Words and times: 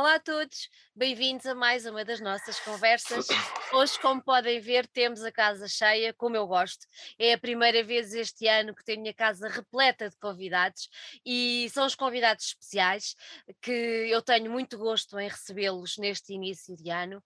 Olá 0.00 0.14
a 0.14 0.18
todos, 0.18 0.70
bem-vindos 0.96 1.44
a 1.44 1.54
mais 1.54 1.84
uma 1.84 2.02
das 2.06 2.22
nossas 2.22 2.58
conversas. 2.60 3.26
Hoje, 3.70 4.00
como 4.00 4.22
podem 4.22 4.58
ver, 4.58 4.86
temos 4.86 5.22
a 5.22 5.30
casa 5.30 5.68
cheia, 5.68 6.14
como 6.14 6.34
eu 6.34 6.46
gosto. 6.46 6.86
É 7.18 7.34
a 7.34 7.38
primeira 7.38 7.84
vez 7.84 8.14
este 8.14 8.48
ano 8.48 8.74
que 8.74 8.82
tenho 8.82 9.06
a 9.10 9.12
casa 9.12 9.46
repleta 9.46 10.08
de 10.08 10.16
convidados 10.16 10.88
e 11.22 11.68
são 11.68 11.84
os 11.84 11.94
convidados 11.94 12.46
especiais 12.46 13.14
que 13.60 13.70
eu 13.70 14.22
tenho 14.22 14.50
muito 14.50 14.78
gosto 14.78 15.18
em 15.18 15.28
recebê-los 15.28 15.98
neste 15.98 16.32
início 16.32 16.74
de 16.74 16.88
ano 16.88 17.22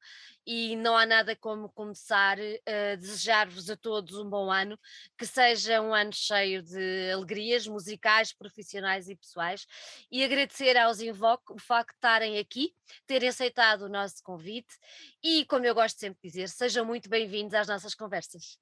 e 0.46 0.76
não 0.76 0.96
há 0.96 1.06
nada 1.06 1.34
como 1.36 1.68
começar 1.70 2.38
a 2.38 2.96
desejar-vos 2.96 3.70
a 3.70 3.76
todos 3.76 4.18
um 4.18 4.28
bom 4.28 4.50
ano, 4.50 4.78
que 5.16 5.26
seja 5.26 5.80
um 5.80 5.94
ano 5.94 6.12
cheio 6.12 6.62
de 6.62 7.10
alegrias 7.12 7.66
musicais, 7.66 8.32
profissionais 8.32 9.08
e 9.08 9.16
pessoais 9.16 9.66
e 10.10 10.22
agradecer 10.24 10.76
aos 10.76 11.00
Invoque 11.00 11.52
o 11.52 11.58
facto 11.58 11.90
de 11.90 11.96
estarem 11.96 12.38
aqui, 12.38 12.74
terem 13.06 13.28
aceitado 13.28 13.82
o 13.82 13.88
nosso 13.88 14.22
convite 14.22 14.74
e, 15.22 15.44
como 15.46 15.64
eu 15.64 15.74
gosto 15.74 15.98
sempre 15.98 16.18
de 16.22 16.28
dizer, 16.28 16.48
sejam 16.48 16.84
muito 16.84 17.08
bem-vindos 17.08 17.54
às 17.54 17.68
nossas 17.68 17.94
conversas. 17.94 18.58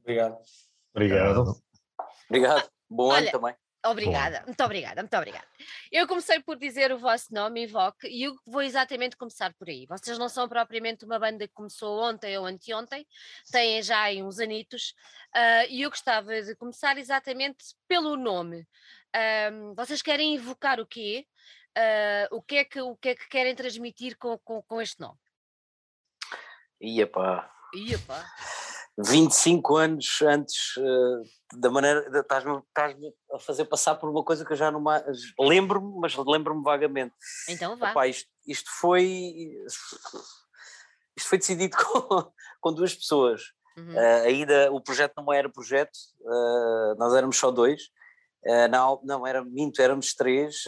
Obrigado. 0.00 0.38
Obrigado. 0.94 1.62
Obrigado. 2.26 2.70
Bom 2.88 3.08
Olha, 3.08 3.22
ano 3.22 3.30
também. 3.30 3.54
Obrigada, 3.84 4.42
muito 4.44 4.62
obrigada, 4.62 5.00
muito 5.00 5.16
obrigada. 5.16 5.46
Eu 5.90 6.06
comecei 6.06 6.38
por 6.40 6.56
dizer 6.58 6.92
o 6.92 6.98
vosso 6.98 7.32
nome, 7.32 7.64
Invoque, 7.64 8.06
e 8.08 8.24
eu 8.24 8.36
vou 8.46 8.60
exatamente 8.60 9.16
começar 9.16 9.54
por 9.54 9.68
aí. 9.68 9.86
Vocês 9.86 10.18
não 10.18 10.28
são 10.28 10.46
propriamente 10.46 11.06
uma 11.06 11.18
banda 11.18 11.48
que 11.48 11.54
começou 11.54 12.02
ontem 12.02 12.36
ou 12.36 12.44
anteontem, 12.44 13.06
têm 13.50 13.82
já 13.82 14.02
aí 14.02 14.22
uns 14.22 14.38
anitos, 14.38 14.94
ah, 15.34 15.64
e 15.66 15.80
eu 15.80 15.88
gostava 15.88 16.42
de 16.42 16.54
começar 16.56 16.98
exatamente 16.98 17.74
pelo 17.88 18.16
nome. 18.16 18.68
Ahm, 19.14 19.74
vocês 19.74 20.02
querem 20.02 20.34
evocar 20.34 20.78
o 20.78 20.86
quê? 20.86 21.26
Ah, 21.74 22.28
o, 22.32 22.42
que 22.42 22.56
é 22.56 22.64
que, 22.64 22.82
o 22.82 22.94
que 22.96 23.08
é 23.08 23.14
que 23.14 23.28
querem 23.30 23.54
transmitir 23.54 24.18
com, 24.18 24.36
com, 24.40 24.62
com 24.62 24.82
este 24.82 25.00
nome? 25.00 25.18
Ia 26.82 27.06
pá. 27.06 27.50
Ia 27.74 27.98
pá. 28.00 28.26
25 28.98 29.76
anos 29.76 30.18
antes 30.22 30.74
eh, 30.78 31.56
da 31.58 31.70
maneira. 31.70 32.00
Estás-me 32.20 32.58
estás-me 32.58 33.12
a 33.32 33.38
fazer 33.38 33.64
passar 33.66 33.94
por 33.96 34.10
uma 34.10 34.22
coisa 34.24 34.44
que 34.44 34.52
eu 34.52 34.56
já 34.56 34.70
não. 34.70 34.82
Lembro-me, 35.38 35.98
mas 36.00 36.14
lembro-me 36.16 36.62
vagamente. 36.62 37.14
Então 37.48 37.76
vá. 37.76 37.90
Epá, 37.90 38.06
isto, 38.06 38.28
isto 38.46 38.70
foi. 38.80 39.04
Isto 41.16 41.28
foi 41.28 41.38
decidido 41.38 41.76
com, 41.84 42.32
com 42.60 42.74
duas 42.74 42.94
pessoas. 42.94 43.42
Uhum. 43.76 43.92
Eh, 43.98 44.20
ainda 44.26 44.72
o 44.72 44.80
projeto 44.80 45.14
não 45.16 45.32
era 45.32 45.48
projeto, 45.48 45.96
eh, 46.20 46.94
nós 46.98 47.14
éramos 47.14 47.36
só 47.36 47.50
dois. 47.50 47.82
Al- 48.72 49.02
não, 49.04 49.26
era 49.26 49.44
minto, 49.44 49.82
éramos 49.82 50.14
três. 50.14 50.64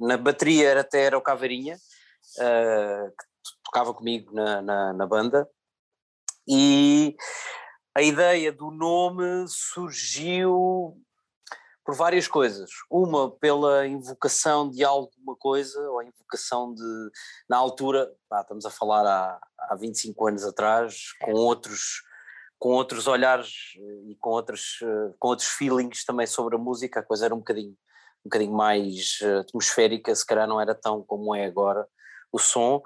na 0.00 0.16
bateria 0.16 0.68
era, 0.70 0.80
até 0.80 1.02
era 1.04 1.18
o 1.18 1.20
Caveirinha, 1.20 1.76
que 2.34 3.54
tocava 3.62 3.92
comigo 3.92 4.34
na, 4.34 4.62
na, 4.62 4.92
na 4.94 5.06
banda. 5.06 5.46
E 6.52 7.14
a 7.94 8.02
ideia 8.02 8.50
do 8.50 8.72
nome 8.72 9.46
surgiu 9.46 11.00
por 11.84 11.94
várias 11.94 12.26
coisas. 12.26 12.68
Uma 12.90 13.30
pela 13.30 13.86
invocação 13.86 14.68
de 14.68 14.82
alguma 14.82 15.36
coisa, 15.38 15.80
ou 15.88 16.00
a 16.00 16.04
invocação 16.04 16.74
de, 16.74 17.10
na 17.48 17.56
altura, 17.56 18.12
estamos 18.40 18.66
a 18.66 18.70
falar 18.70 19.06
há, 19.06 19.40
há 19.60 19.76
25 19.76 20.26
anos 20.26 20.44
atrás, 20.44 21.12
com 21.22 21.34
outros, 21.34 22.02
com 22.58 22.70
outros 22.70 23.06
olhares 23.06 23.76
eh, 23.76 24.10
e 24.10 24.16
com 24.16 24.30
outros, 24.30 24.80
eh, 24.82 25.14
com 25.20 25.28
outros 25.28 25.50
feelings 25.50 26.04
também 26.04 26.26
sobre 26.26 26.56
a 26.56 26.58
música, 26.58 26.98
a 26.98 27.04
coisa 27.04 27.26
era 27.26 27.34
um 27.34 27.38
bocadinho, 27.38 27.76
um 28.24 28.28
bocadinho 28.28 28.52
mais 28.52 29.20
eh, 29.22 29.38
atmosférica, 29.38 30.12
se 30.16 30.26
calhar 30.26 30.48
não 30.48 30.60
era 30.60 30.74
tão 30.74 31.00
como 31.04 31.32
é 31.32 31.44
agora 31.44 31.86
o 32.32 32.38
som, 32.38 32.82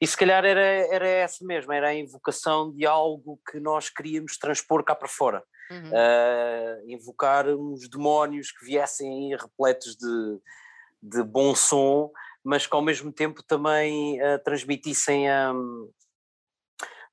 e 0.00 0.06
se 0.06 0.16
calhar 0.16 0.44
era, 0.44 0.60
era 0.60 1.08
essa 1.08 1.44
mesmo, 1.44 1.72
era 1.72 1.88
a 1.88 1.94
invocação 1.94 2.72
de 2.72 2.86
algo 2.86 3.38
que 3.50 3.60
nós 3.60 3.88
queríamos 3.88 4.36
transpor 4.36 4.82
cá 4.84 4.94
para 4.94 5.08
fora 5.08 5.42
Uhum. 5.70 5.90
uh, 5.90 6.90
invocar 6.90 7.46
uns 7.48 7.88
demónios 7.88 8.50
que 8.50 8.64
viessem 8.64 9.32
aí 9.32 9.38
repletos 9.38 9.96
de, 9.96 10.40
de 11.02 11.22
bom 11.22 11.54
som, 11.54 12.10
mas 12.42 12.66
que 12.66 12.74
ao 12.74 12.82
mesmo 12.82 13.12
tempo 13.12 13.42
também 13.42 14.18
uh, 14.22 14.38
transmitissem 14.42 15.26
um, 15.30 15.90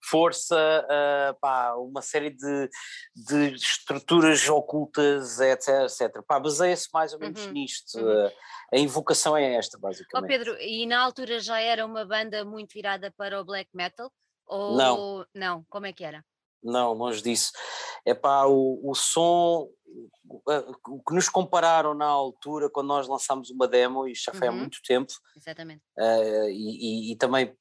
força, 0.10 0.56
uh, 0.86 1.40
pá, 1.40 1.74
uma 1.76 2.02
série 2.02 2.30
de, 2.32 2.70
de 3.16 3.54
estruturas 3.56 4.48
ocultas, 4.50 5.40
etc. 5.40 5.84
etc. 5.86 6.24
Pá, 6.28 6.40
baseia-se 6.40 6.88
mais 6.94 7.14
ou 7.14 7.20
menos 7.20 7.46
Uhum, 7.46 7.52
nisto. 7.54 7.98
uhum. 8.00 8.28
uh, 8.28 8.32
a 8.74 8.78
invocação 8.78 9.38
é 9.38 9.56
esta, 9.56 9.78
basicamente. 9.78 10.30
Pedro, 10.30 10.58
e 10.60 10.86
na 10.86 11.00
altura 11.02 11.40
já 11.40 11.60
era 11.60 11.86
uma 11.86 12.06
banda 12.06 12.44
muito 12.44 12.74
virada 12.74 13.12
para 13.16 13.40
o 13.40 13.46
black 13.46 13.70
metal? 13.74 14.12
Ou 14.48 14.76
Não. 14.78 15.26
não? 15.34 15.66
Como 15.70 15.86
é 15.86 15.94
que 15.94 16.04
era? 16.04 16.24
Não, 16.64 16.94
longe 16.94 17.22
disso. 17.22 17.52
É 18.06 18.14
pá, 18.16 18.46
o, 18.46 18.82
o 18.90 18.96
som, 18.96 19.70
o- 20.28 21.04
que 21.08 21.14
nos 21.14 21.30
compararam 21.30 21.94
na 21.94 22.06
altura, 22.08 22.70
quando 22.72 22.88
nós 22.88 23.08
lançámos 23.08 23.52
uma 23.52 23.68
demo, 23.68 24.08
e 24.08 24.16
já 24.16 24.34
foi 24.34 24.48
há 24.48 24.52
Uhum. 24.52 24.58
muito 24.58 24.80
tempo, 24.82 25.14
Exatamente. 25.36 25.84
eh, 25.98 26.50
e, 26.50 27.10
e- 27.10 27.12
e 27.12 27.16
também 27.18 27.56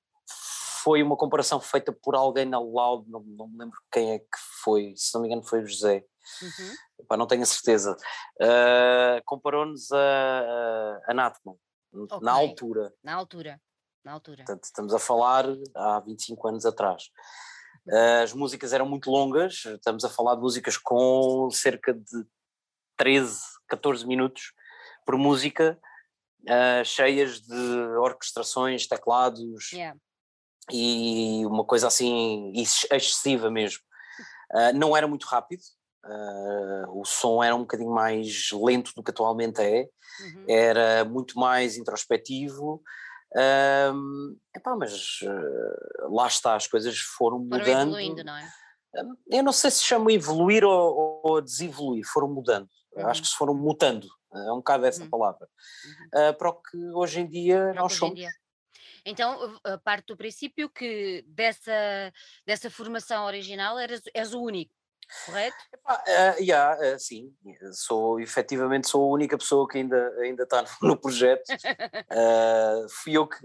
foi 0.84 1.02
uma 1.02 1.16
comparação 1.16 1.58
feita 1.60 1.90
por 1.92 2.14
alguém 2.14 2.44
na 2.44 2.58
Loud, 2.60 3.08
não, 3.10 3.20
não 3.20 3.48
me 3.48 3.58
lembro 3.58 3.78
quem 3.90 4.12
é 4.12 4.18
que 4.18 4.38
foi, 4.62 4.92
se 4.96 5.14
não 5.14 5.22
me 5.22 5.28
engano 5.28 5.42
foi 5.42 5.62
o 5.62 5.66
José, 5.66 6.04
Uhum. 6.40 6.74
Epá, 7.00 7.18
não 7.18 7.26
tenho 7.26 7.42
a 7.42 7.46
certeza. 7.46 7.94
Eh, 8.40 9.20
Comparou-nos 9.26 9.92
a, 9.92 11.00
a 11.06 11.10
Anathema, 11.10 11.54
Ok. 11.94 12.18
na 12.22 12.32
altura. 12.32 12.94
Na 13.04 13.14
altura. 13.14 13.60
Na 14.02 14.12
altura. 14.12 14.38
Portanto, 14.44 14.64
estamos 14.64 14.94
a 14.94 14.98
falar 14.98 15.44
há 15.74 16.00
25 16.00 16.48
anos 16.48 16.64
atrás. 16.64 17.10
Uh, 17.86 18.22
As 18.22 18.32
músicas 18.32 18.72
eram 18.72 18.86
muito 18.88 19.10
longas, 19.10 19.66
estamos 19.66 20.02
a 20.02 20.08
falar 20.08 20.36
de 20.36 20.40
músicas 20.40 20.78
com 20.78 21.50
cerca 21.50 21.92
de 21.92 22.26
13, 22.96 23.38
14 23.68 24.06
minutos 24.06 24.54
por 25.04 25.18
música, 25.18 25.78
uh, 26.48 26.84
cheias 26.86 27.42
de 27.42 27.54
orquestrações, 27.98 28.86
teclados 28.86 29.70
Yeah. 29.72 29.98
E 30.72 31.44
uma 31.46 31.64
coisa 31.64 31.86
assim 31.88 32.52
ex- 32.56 32.86
excessiva 32.90 33.50
mesmo. 33.50 33.80
Uh, 34.52 34.72
não 34.78 34.96
era 34.96 35.06
muito 35.08 35.26
rápido, 35.26 35.60
uh, 36.04 37.00
o 37.00 37.04
som 37.04 37.42
era 37.42 37.54
um 37.54 37.60
bocadinho 37.60 37.90
mais 37.90 38.50
lento 38.52 38.92
do 38.94 39.02
que 39.02 39.10
atualmente 39.10 39.60
é, 39.60 39.86
Uhum. 40.20 40.44
era 40.48 41.04
muito 41.04 41.38
mais 41.38 41.76
introspectivo. 41.76 42.80
ahm, 43.36 44.36
epá, 44.54 44.76
mas 44.76 45.18
lá 46.08 46.26
está, 46.28 46.54
as 46.54 46.68
coisas 46.68 46.96
foram 46.98 47.38
Foram 47.38 47.58
mudando. 47.58 47.88
evoluindo, 47.98 48.22
não 48.22 48.36
é? 48.36 48.48
Eu 49.28 49.42
não 49.42 49.50
sei 49.52 49.72
se 49.72 49.82
chama 49.82 50.12
evoluir 50.12 50.62
ou, 50.64 51.20
ou 51.24 51.40
desevoluir, 51.42 52.04
foram 52.06 52.28
mudando. 52.28 52.68
Uhum. 52.94 53.08
Acho 53.08 53.22
que 53.22 53.26
se 53.28 53.34
foram 53.34 53.52
mutando, 53.54 54.06
é 54.32 54.52
um 54.52 54.58
bocado 54.58 54.86
essa 54.86 55.02
Uhum. 55.02 55.10
palavra. 55.10 55.48
Uhum. 55.84 56.34
Para 56.38 56.48
o 56.50 56.52
que 56.62 56.76
hoje 56.94 57.20
em 57.20 57.28
dia 57.28 57.70
Para 57.72 57.82
nós 57.82 57.92
somos. 57.94 58.14
dia. 58.14 58.30
Então, 59.04 59.58
a 59.64 59.78
parte 59.78 60.06
do 60.06 60.16
princípio 60.16 60.68
que 60.68 61.24
dessa, 61.28 62.12
dessa 62.46 62.70
formação 62.70 63.26
original 63.26 63.78
eras, 63.78 64.02
és 64.14 64.32
o 64.32 64.40
único, 64.40 64.72
correto? 65.26 65.56
Epá, 65.72 66.02
ah, 66.06 66.36
yeah, 66.38 66.94
ah, 66.94 66.98
sim, 66.98 67.34
sou 67.72 68.18
efetivamente 68.18 68.88
sou 68.88 69.04
a 69.04 69.14
única 69.14 69.36
pessoa 69.36 69.68
que 69.68 69.78
ainda, 69.78 70.08
ainda 70.20 70.44
está 70.44 70.62
no, 70.62 70.88
no 70.88 70.96
projeto. 70.96 71.44
Ah, 72.10 72.86
fui, 73.02 73.12
eu 73.12 73.26
que, 73.26 73.40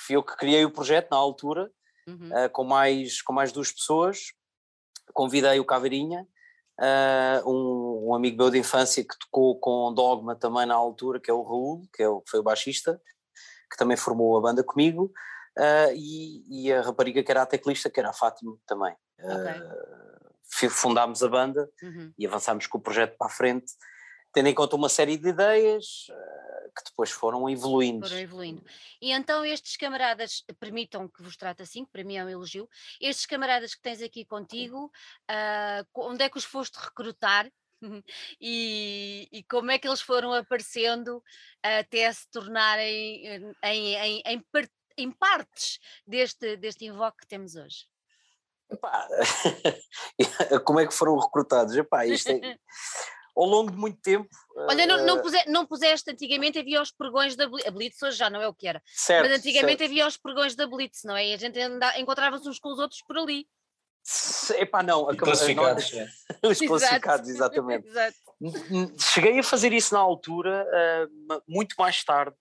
fui 0.00 0.16
eu 0.16 0.22
que 0.22 0.36
criei 0.36 0.64
o 0.64 0.70
projeto 0.70 1.10
na 1.10 1.16
altura, 1.16 1.70
Uhum. 2.06 2.28
uh, 2.28 2.50
com, 2.50 2.64
mais, 2.64 3.22
com 3.22 3.32
mais 3.32 3.52
duas 3.52 3.72
pessoas. 3.72 4.32
Convidei 5.12 5.58
o 5.58 5.64
Caveirinha, 5.64 6.26
uh, 6.80 7.50
um, 7.50 8.08
um 8.08 8.14
amigo 8.14 8.36
meu 8.36 8.50
de 8.50 8.58
infância 8.58 9.02
que 9.02 9.18
tocou 9.18 9.58
com 9.58 9.92
Dogma 9.94 10.34
também 10.34 10.66
na 10.66 10.74
altura, 10.74 11.20
que 11.20 11.30
é 11.30 11.34
o 11.34 11.42
Raul, 11.42 11.88
que, 11.94 12.02
é 12.02 12.08
o, 12.08 12.22
foi 12.28 12.40
o 12.40 12.42
baixista, 12.42 13.00
que 13.74 13.78
também 13.78 13.96
formou 13.96 14.38
a 14.38 14.40
banda 14.40 14.62
comigo, 14.62 15.12
uh, 15.58 15.92
e, 15.96 16.66
e 16.66 16.72
a 16.72 16.80
rapariga 16.80 17.24
que 17.24 17.30
era 17.32 17.42
a 17.42 17.46
teclista, 17.46 17.90
que 17.90 17.98
era 17.98 18.10
a 18.10 18.12
Fátima 18.12 18.56
também. 18.64 18.94
Uh, 19.18 20.30
fi- 20.44 20.68
fundámos 20.68 21.24
a 21.24 21.28
banda 21.28 21.68
Uhum. 21.82 22.12
e 22.16 22.24
avançámos 22.24 22.68
com 22.68 22.78
o 22.78 22.80
projeto 22.80 23.16
para 23.18 23.26
a 23.26 23.30
frente, 23.30 23.72
tendo 24.32 24.48
em 24.48 24.54
conta 24.54 24.76
uma 24.76 24.88
série 24.88 25.16
de 25.16 25.28
ideias 25.28 26.06
uh, 26.08 26.72
que 26.76 26.84
depois 26.84 27.10
foram 27.10 27.50
evoluindo. 27.50 28.06
Foram 28.06 28.20
evoluindo. 28.20 28.64
E 29.02 29.10
então 29.10 29.44
estes 29.44 29.76
camaradas, 29.76 30.44
permitam 30.60 31.08
que 31.08 31.20
vos 31.20 31.36
trate 31.36 31.62
assim, 31.62 31.84
que 31.84 31.90
para 31.90 32.04
mim 32.04 32.16
é 32.16 32.24
um 32.24 32.28
elogio, 32.28 32.68
estes 33.00 33.26
camaradas 33.26 33.74
que 33.74 33.82
tens 33.82 34.00
aqui 34.00 34.24
contigo, 34.24 34.88
ah, 35.28 35.84
co- 35.92 36.08
onde 36.10 36.22
é 36.22 36.28
que 36.30 36.38
os 36.38 36.44
foste 36.44 36.76
recrutar? 36.76 37.50
E, 38.40 39.28
e 39.32 39.42
como 39.44 39.70
é 39.70 39.78
que 39.78 39.86
eles 39.88 40.00
foram 40.00 40.32
aparecendo 40.32 41.22
até 41.62 42.12
se 42.12 42.28
tornarem 42.30 43.26
eh, 43.26 43.40
em, 43.64 43.94
em, 43.94 44.22
em, 44.26 44.44
em 44.98 45.10
partes 45.10 45.78
deste, 46.06 46.56
deste 46.56 46.84
invoque 46.84 47.18
que 47.20 47.26
temos 47.26 47.56
hoje? 47.56 47.86
Epá, 48.70 49.08
como 50.64 50.80
é 50.80 50.86
que 50.86 50.94
foram 50.94 51.18
recrutados? 51.18 51.76
Epá, 51.76 52.06
isto 52.06 52.30
é- 52.30 52.40
ao 53.36 53.46
longo 53.46 53.70
de 53.70 53.76
muito 53.76 54.00
tempo. 54.00 54.28
Olha, 54.56 54.86
não, 54.86 55.04
não, 55.04 55.20
puse, 55.20 55.44
não 55.48 55.66
puseste, 55.66 56.10
antigamente 56.10 56.58
havia 56.58 56.80
os 56.80 56.92
pregões 56.92 57.34
da 57.34 57.48
Blitz, 57.48 57.66
a 57.66 57.70
Blitz 57.70 58.02
hoje 58.02 58.16
já 58.16 58.30
não 58.30 58.40
é 58.40 58.46
o 58.46 58.54
que 58.54 58.68
era, 58.68 58.80
certo, 58.86 59.28
mas 59.28 59.38
antigamente 59.38 59.78
certo. 59.78 59.90
havia 59.90 60.06
os 60.06 60.16
pregões 60.16 60.54
da 60.54 60.66
Blitz, 60.66 61.02
não 61.04 61.16
é? 61.16 61.28
E 61.28 61.34
a 61.34 61.36
gente 61.36 61.58
encontrava-se 61.98 62.48
uns 62.48 62.58
com 62.58 62.72
os 62.72 62.78
outros 62.78 63.02
por 63.02 63.18
ali. 63.18 63.48
Epá, 64.58 64.82
não, 64.82 65.10
e 65.10 65.16
classificados. 65.16 65.92
Não, 66.42 66.50
os 66.50 66.58
classificados, 66.58 67.28
exatamente. 67.30 67.88
Exato. 67.88 68.16
Cheguei 68.98 69.38
a 69.38 69.42
fazer 69.42 69.72
isso 69.72 69.94
na 69.94 70.00
altura, 70.00 70.66
uh, 70.66 71.42
muito 71.48 71.74
mais 71.78 72.04
tarde, 72.04 72.36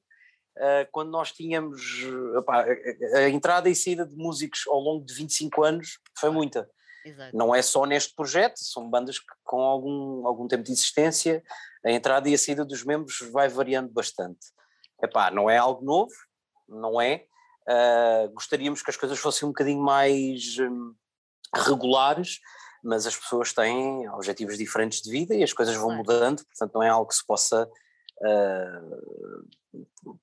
uh, 0.58 0.88
quando 0.92 1.10
nós 1.10 1.32
tínhamos 1.32 1.82
epá, 2.38 2.66
a, 2.66 3.18
a, 3.18 3.30
entrada 3.30 3.70
e 3.70 3.76
saída 3.76 4.06
de 4.06 4.16
músicos 4.16 4.64
ao 4.68 4.80
longo 4.80 5.06
de 5.06 5.14
25 5.14 5.64
anos 5.64 6.00
foi 6.18 6.30
muita. 6.30 6.70
Exato. 7.06 7.36
Não 7.36 7.54
é 7.54 7.62
só 7.62 7.86
neste 7.86 8.14
projeto, 8.14 8.58
são 8.58 8.90
bandas 8.90 9.20
que, 9.20 9.26
com 9.44 9.62
algum, 9.62 10.28
algum 10.28 10.48
tempo 10.48 10.64
de 10.64 10.72
existência, 10.72 11.44
a 11.86 11.92
entrada 11.92 12.30
e 12.30 12.34
a 12.34 12.38
saída 12.38 12.66
dos 12.66 12.84
membros 12.84 13.20
vai 13.32 13.48
variando 13.48 13.92
bastante. 13.92 14.48
Epá, 15.02 15.30
não 15.32 15.50
é 15.50 15.58
algo 15.58 15.84
novo, 15.84 16.14
não 16.68 17.00
é. 17.00 17.26
Uh, 17.68 18.34
gostaríamos 18.34 18.82
que 18.82 18.90
as 18.90 18.98
coisas 18.98 19.20
fossem 19.20 19.48
um 19.48 19.52
bocadinho 19.52 19.82
mais 19.82 20.58
um, 20.60 20.94
regulares, 21.54 22.40
mas 22.84 23.08
as 23.08 23.16
pessoas 23.16 23.54
têm 23.54 24.10
objetivos 24.10 24.58
diferentes 24.58 25.02
de 25.02 25.10
vida 25.10 25.34
e 25.34 25.44
as 25.44 25.54
coisas 25.54 25.76
vão 25.76 25.96
mudando, 25.96 26.44
portanto 26.46 26.74
não 26.74 26.84
é 26.84 26.90
algo 26.90 27.08
que 27.08 27.16
se 27.16 27.26
possa 27.26 27.70
uh, 28.20 29.48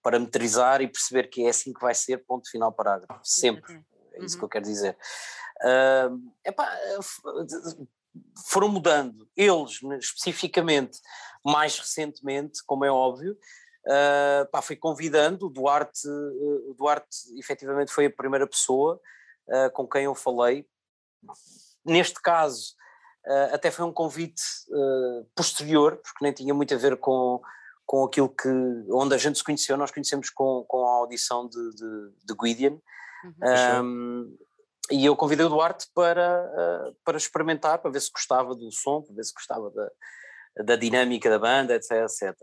parametrizar 0.03 0.83
e 0.83 0.89
perceber 0.89 1.29
que 1.29 1.45
é 1.47 1.49
assim 1.49 1.73
que 1.73 1.81
vai 1.81 1.95
ser, 1.95 2.19
ponto 2.19 2.51
final 2.51 2.71
parágrafo, 2.73 3.21
sempre, 3.25 3.83
é 4.13 4.25
isso 4.25 4.35
uhum. 4.35 4.41
que 4.41 4.45
eu 4.45 4.49
quero 4.49 4.65
dizer. 4.65 4.97
Uh, 5.63 6.33
epá, 6.45 6.71
foram 8.49 8.69
mudando, 8.69 9.29
eles 9.37 9.81
especificamente, 10.01 10.99
mais 11.45 11.79
recentemente, 11.79 12.63
como 12.67 12.85
é 12.85 12.91
óbvio, 12.91 13.39
uh, 13.87 14.51
pá, 14.51 14.61
fui 14.61 14.77
convidando, 14.77 15.47
o 15.47 15.51
Duarte, 15.51 16.07
o 16.09 16.75
Duarte 16.77 17.39
efetivamente 17.39 17.93
foi 17.93 18.07
a 18.07 18.11
primeira 18.11 18.47
pessoa 18.47 19.01
uh, 19.49 19.71
com 19.73 19.87
quem 19.87 20.05
eu 20.05 20.15
falei, 20.15 20.67
neste 21.85 22.21
caso 22.21 22.75
até 23.53 23.71
foi 23.71 23.85
um 23.85 23.93
convite 23.93 24.43
posterior, 25.37 25.97
porque 25.97 26.23
nem 26.25 26.33
tinha 26.33 26.55
muito 26.55 26.75
a 26.75 26.79
ver 26.79 26.97
com, 26.97 27.41
com 27.91 28.05
aquilo 28.05 28.29
que, 28.29 28.49
onde 28.93 29.17
a 29.17 29.19
gente 29.19 29.37
se 29.37 29.43
conheceu, 29.43 29.77
nós 29.77 29.91
conhecemos 29.91 30.31
com, 30.31 30.65
com 30.69 30.87
a 30.87 30.93
audição 30.99 31.49
de, 31.49 31.71
de, 31.75 32.11
de 32.25 32.35
Guidian, 32.35 32.79
uhum. 33.25 33.85
um, 33.85 34.39
e 34.93 35.05
eu 35.05 35.17
convidei 35.17 35.45
o 35.45 35.49
Duarte 35.49 35.89
para, 35.93 36.47
uh, 36.47 36.97
para 37.05 37.17
experimentar, 37.17 37.79
para 37.79 37.91
ver 37.91 38.01
se 38.01 38.11
gostava 38.13 38.55
do 38.55 38.71
som, 38.71 39.03
para 39.03 39.15
ver 39.15 39.25
se 39.25 39.33
gostava 39.35 39.71
da, 39.71 39.91
da 40.65 40.77
dinâmica 40.77 41.29
da 41.29 41.39
banda, 41.39 41.75
etc. 41.75 41.91
etc. 41.91 42.37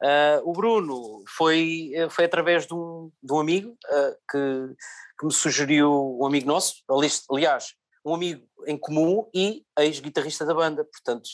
Uh, 0.00 0.40
o 0.44 0.52
Bruno 0.52 1.24
foi, 1.36 1.90
foi 2.10 2.26
através 2.26 2.64
de 2.64 2.72
um, 2.72 3.10
de 3.20 3.32
um 3.32 3.40
amigo 3.40 3.70
uh, 3.70 4.14
que, 4.30 4.76
que 5.18 5.26
me 5.26 5.32
sugeriu, 5.32 6.18
um 6.20 6.24
amigo 6.24 6.46
nosso, 6.46 6.84
aliás, 7.30 7.74
um 8.08 8.14
amigo 8.14 8.46
em 8.66 8.76
comum 8.76 9.28
e 9.34 9.64
ex-guitarrista 9.78 10.44
da 10.44 10.54
banda, 10.54 10.84
portanto, 10.84 11.26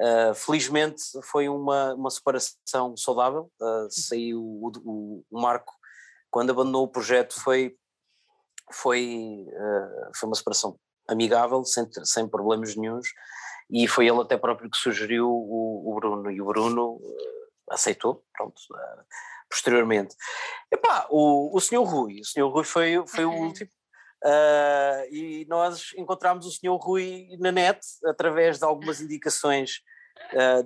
uh, 0.00 0.34
felizmente 0.34 1.02
foi 1.22 1.48
uma, 1.48 1.94
uma 1.94 2.10
separação 2.10 2.96
saudável, 2.96 3.50
saiu 3.90 4.40
o, 4.40 4.72
o, 4.84 5.24
o 5.30 5.40
Marco, 5.40 5.72
quando 6.30 6.50
abandonou 6.50 6.84
o 6.84 6.88
projeto, 6.88 7.40
foi 7.40 7.76
foi, 8.72 9.46
uh, 9.48 10.10
foi 10.14 10.26
uma 10.26 10.36
separação 10.36 10.78
amigável, 11.08 11.64
sem, 11.64 11.86
sem 12.04 12.28
problemas 12.28 12.74
nenhums, 12.76 13.08
e 13.70 13.86
foi 13.86 14.06
ele 14.06 14.20
até 14.20 14.36
próprio 14.36 14.70
que 14.70 14.76
sugeriu 14.76 15.28
o, 15.28 15.90
o 15.90 15.94
Bruno, 15.94 16.30
e 16.30 16.40
o 16.40 16.46
Bruno 16.46 16.94
uh, 16.94 17.46
aceitou, 17.70 18.24
pronto, 18.32 18.58
uh, 18.70 19.04
posteriormente. 19.48 20.14
Epá, 20.70 21.06
o, 21.10 21.56
o 21.56 21.60
senhor 21.60 21.84
Rui, 21.84 22.20
o 22.20 22.24
senhor 22.24 22.48
Rui 22.48 22.64
foi, 22.64 23.06
foi 23.06 23.24
uhum. 23.24 23.34
o 23.34 23.46
último, 23.46 23.70
e 25.10 25.46
nós 25.48 25.92
encontramos 25.96 26.46
o 26.46 26.50
senhor 26.50 26.76
Rui 26.76 27.28
na 27.38 27.52
net, 27.52 27.80
através 28.06 28.58
de 28.58 28.64
algumas 28.64 29.00
indicações 29.00 29.80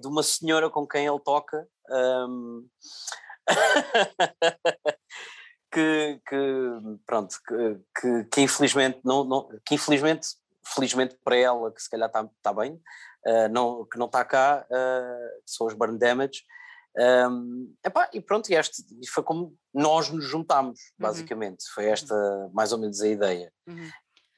de 0.01 0.07
uma 0.07 0.23
senhora 0.23 0.71
com 0.71 0.87
quem 0.87 1.07
ele 1.07 1.21
toca, 1.21 1.67
um, 1.91 2.69
que, 5.73 6.21
que 6.27 6.37
pronto, 7.07 7.37
que, 7.47 7.81
que, 8.01 8.25
que, 8.25 8.41
infelizmente 8.43 9.01
não, 9.05 9.25
não, 9.25 9.49
que 9.65 9.75
infelizmente, 9.75 10.29
felizmente 10.65 11.17
para 11.25 11.37
ela, 11.37 11.73
que 11.73 11.83
se 11.83 11.91
calhar 11.91 12.09
está 12.09 12.29
tá 12.43 12.53
bem, 12.53 12.81
uh, 13.27 13.49
não, 13.51 13.85
que 13.87 13.99
não 13.99 14.07
está 14.07 14.25
cá, 14.25 14.67
uh, 14.71 15.43
são 15.47 15.67
os 15.67 15.75
burn 15.75 15.99
damage. 15.99 16.43
Um, 16.99 17.75
epá, 17.85 18.11
e 18.13 18.21
pronto, 18.21 18.51
e 18.51 18.55
este, 18.55 18.83
foi 19.09 19.23
como 19.23 19.57
nós 19.73 20.11
nos 20.11 20.25
juntámos, 20.25 20.81
uhum. 20.81 21.07
basicamente, 21.07 21.61
uhum. 21.61 21.75
foi 21.75 21.87
esta 21.87 22.15
mais 22.53 22.73
ou 22.73 22.79
menos 22.79 23.01
a 23.01 23.09
ideia. 23.09 23.53
Uhum 23.67 23.89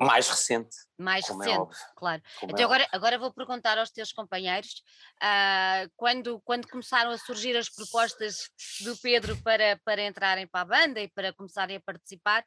mais 0.01 0.29
recente. 0.29 0.75
Mais 0.99 1.29
é 1.29 1.33
recente, 1.33 1.77
é 1.77 1.93
claro. 1.95 2.23
Como 2.41 2.53
então 2.53 2.63
é 2.63 2.65
agora, 2.65 2.89
agora 2.91 3.19
vou 3.19 3.33
perguntar 3.33 3.77
aos 3.77 3.91
teus 3.91 4.13
companheiros, 4.13 4.83
uh, 5.23 5.91
quando, 5.95 6.41
quando 6.41 6.67
começaram 6.67 7.11
a 7.11 7.19
surgir 7.19 7.55
as 7.55 7.69
propostas 7.69 8.51
do 8.81 8.97
Pedro 8.97 9.37
para, 9.43 9.79
para 9.85 10.03
entrarem 10.03 10.47
para 10.47 10.63
a 10.63 10.65
banda 10.65 11.01
e 11.01 11.09
para 11.09 11.35
começarem 11.35 11.77
a 11.77 11.81
participar, 11.81 12.43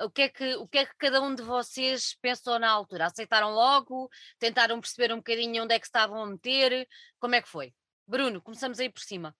o 0.00 0.10
que, 0.10 0.22
é 0.22 0.28
que, 0.28 0.56
o 0.56 0.66
que 0.66 0.78
é 0.78 0.86
que 0.86 0.96
cada 0.98 1.20
um 1.22 1.32
de 1.32 1.42
vocês 1.42 2.16
pensou 2.20 2.58
na 2.58 2.70
altura? 2.70 3.06
Aceitaram 3.06 3.52
logo? 3.52 4.10
Tentaram 4.40 4.80
perceber 4.80 5.12
um 5.12 5.18
bocadinho 5.18 5.62
onde 5.62 5.74
é 5.74 5.78
que 5.78 5.86
estavam 5.86 6.20
a 6.20 6.26
meter? 6.26 6.88
Como 7.20 7.36
é 7.36 7.40
que 7.40 7.48
foi? 7.48 7.72
Bruno, 8.04 8.42
começamos 8.42 8.80
aí 8.80 8.90
por 8.90 9.00
cima. 9.00 9.32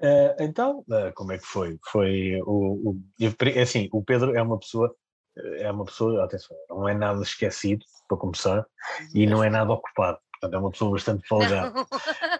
Uh, 0.00 0.30
então, 0.38 0.84
uh, 0.88 1.12
como 1.14 1.32
é 1.32 1.38
que 1.38 1.44
foi? 1.44 1.76
Foi 1.90 2.40
o, 2.42 2.90
o, 2.90 3.02
assim, 3.60 3.88
o 3.92 4.02
Pedro 4.02 4.36
é 4.36 4.40
uma 4.40 4.58
pessoa 4.58 4.94
é 5.58 5.70
uma 5.70 5.84
pessoa, 5.84 6.24
atenção, 6.24 6.56
não 6.68 6.88
é 6.88 6.94
nada 6.94 7.22
esquecido, 7.22 7.84
para 8.08 8.16
começar, 8.16 8.66
e 9.14 9.26
não 9.26 9.42
é 9.42 9.50
nada 9.50 9.72
ocupado. 9.72 10.18
Portanto, 10.32 10.54
é 10.54 10.58
uma 10.58 10.70
pessoa 10.70 10.92
bastante 10.92 11.26
folgada. 11.26 11.72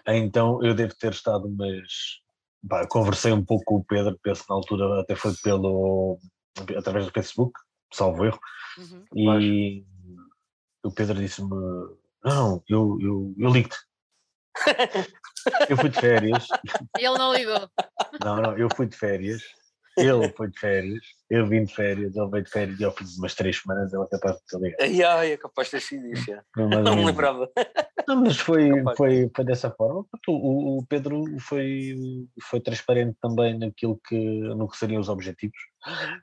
então 0.07 0.63
eu 0.63 0.73
devo 0.73 0.95
ter 0.95 1.11
estado, 1.11 1.49
mas 1.49 2.19
pá, 2.67 2.87
conversei 2.87 3.31
um 3.31 3.43
pouco 3.43 3.63
com 3.65 3.75
o 3.75 3.83
Pedro, 3.83 4.17
penso 4.21 4.45
na 4.49 4.55
altura 4.55 5.01
até 5.01 5.15
foi 5.15 5.33
pelo 5.43 6.17
através 6.77 7.05
do 7.05 7.11
Facebook, 7.11 7.53
salvo 7.93 8.25
erro, 8.25 8.39
uhum. 8.77 9.05
e 9.15 9.85
o 10.83 10.91
Pedro 10.91 11.15
disse-me: 11.15 11.49
Não, 12.23 12.63
eu, 12.67 12.97
eu, 13.01 13.33
eu 13.37 13.49
ligo-te. 13.49 13.77
Eu 15.69 15.77
fui 15.77 15.89
de 15.89 15.99
férias. 15.99 16.47
Ele 16.97 17.17
não 17.17 17.33
ligou. 17.33 17.69
Não, 18.23 18.41
não, 18.41 18.57
eu 18.57 18.67
fui 18.75 18.87
de 18.87 18.95
férias 18.95 19.41
ele 19.99 20.29
foi 20.29 20.49
de 20.49 20.59
férias, 20.59 21.05
eu 21.29 21.45
vim 21.47 21.63
de 21.65 21.73
férias, 21.73 22.15
ele 22.15 22.29
veio 22.29 22.43
de 22.43 22.49
férias 22.49 22.79
e 22.79 22.85
ao 22.85 22.91
fim 22.91 23.03
de 23.03 23.17
umas 23.17 23.35
três 23.35 23.59
semanas 23.59 23.93
ele 23.93 24.03
é 24.03 24.07
capaz 24.07 24.37
de 24.37 24.45
te 24.45 24.57
ligar. 24.57 24.77
Ai, 24.81 25.03
ai, 25.03 25.31
é 25.33 25.37
capaz 25.37 25.67
de 25.67 25.71
ter 25.71 25.81
sido 25.81 26.07
isso, 26.07 26.31
não, 26.55 26.69
não 26.69 26.95
me 26.95 27.05
lembrava. 27.05 27.49
Não, 28.07 28.21
mas 28.21 28.39
foi, 28.39 28.71
foi, 28.95 29.29
foi 29.35 29.45
dessa 29.45 29.69
forma. 29.69 30.05
O, 30.27 30.79
o, 30.79 30.85
Pedro 30.87 31.23
foi, 31.39 31.95
foi 32.43 32.59
transparente 32.59 33.17
também 33.21 33.57
naquilo 33.57 33.99
que, 34.07 34.15
no 34.15 34.67
que 34.67 34.77
seriam 34.77 35.01
os 35.01 35.09
objetivos. 35.09 35.57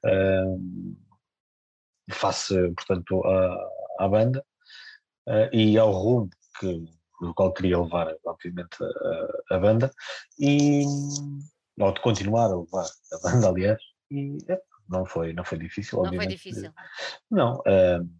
Uh, 0.05 0.97
face, 2.11 2.55
portanto, 2.75 3.23
à, 3.25 4.05
à 4.05 4.09
banda 4.09 4.45
uh, 5.29 5.49
e 5.53 5.79
ao 5.79 5.93
rumo 5.93 6.31
que, 6.59 6.85
no 7.21 7.35
qual 7.35 7.53
queria 7.53 7.81
levar, 7.81 8.15
obviamente, 8.25 8.77
a, 8.83 9.57
a 9.57 9.59
banda. 9.59 9.91
E 10.39 10.85
ou 11.79 11.93
de 11.93 12.01
continuar 12.01 12.47
a 12.47 12.57
levar 12.57 12.87
a 13.13 13.19
banda, 13.23 13.49
aliás, 13.49 13.83
e 14.11 14.39
é, 14.49 14.61
não, 14.89 15.05
foi, 15.05 15.33
não 15.33 15.45
foi 15.45 15.59
difícil, 15.59 15.99
não 15.99 16.05
obviamente. 16.07 16.31
Não 16.31 16.39
foi 16.39 16.51
difícil. 16.53 16.73
Não, 17.31 17.57
uh, 17.59 18.11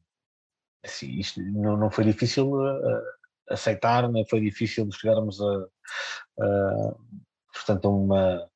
assim, 0.85 1.19
isto 1.19 1.41
não, 1.41 1.77
não 1.77 1.91
foi 1.91 2.05
difícil 2.05 2.53
uh, 2.53 3.03
aceitar, 3.51 4.09
nem 4.11 4.27
foi 4.27 4.41
difícil 4.41 4.91
chegarmos 4.93 5.41
a, 5.41 5.59
uh, 6.39 7.01
portanto, 7.53 7.89
a 7.89 7.91
uma. 7.91 8.51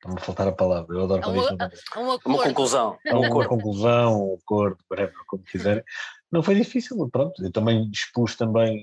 Está-me 0.00 0.18
a 0.18 0.24
faltar 0.24 0.48
a 0.48 0.52
palavra, 0.52 0.96
eu 0.96 1.04
adoro 1.04 1.22
quando 1.22 1.36
um, 1.36 2.00
um 2.00 2.14
Uma 2.24 2.42
conclusão. 2.42 2.98
A 3.06 3.18
uma, 3.18 3.28
uma 3.28 3.46
conclusão, 3.46 4.30
um 4.30 4.34
acordo, 4.34 4.78
whatever, 4.90 5.14
como 5.26 5.42
quiserem. 5.44 5.84
Não 6.32 6.42
foi 6.42 6.54
difícil, 6.54 6.96
pronto. 7.10 7.44
Eu 7.44 7.52
também 7.52 7.90
expus 7.92 8.34
também 8.34 8.82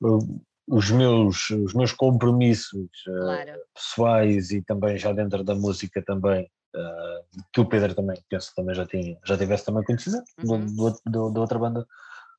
uh, 0.00 0.42
os 0.68 0.92
meus, 0.92 1.50
os 1.50 1.74
meus 1.74 1.92
compromissos 1.92 2.88
eh, 3.08 3.20
claro. 3.20 3.50
uh, 3.50 3.62
pessoais 3.74 4.50
e 4.52 4.62
também 4.62 4.96
já 4.96 5.12
dentro 5.12 5.42
da 5.42 5.56
música 5.56 6.00
também, 6.00 6.48
uh, 6.76 7.42
que 7.52 7.60
o 7.60 7.66
Pedro 7.66 7.92
também, 7.92 8.16
penso 8.28 8.54
também 8.54 8.76
já, 8.76 8.86
tinha, 8.86 9.18
já 9.24 9.36
tivesse 9.36 9.64
também 9.64 9.82
conhecimento 9.82 10.30
uhum. 10.44 10.94
da 11.04 11.40
outra 11.40 11.58
banda 11.58 11.84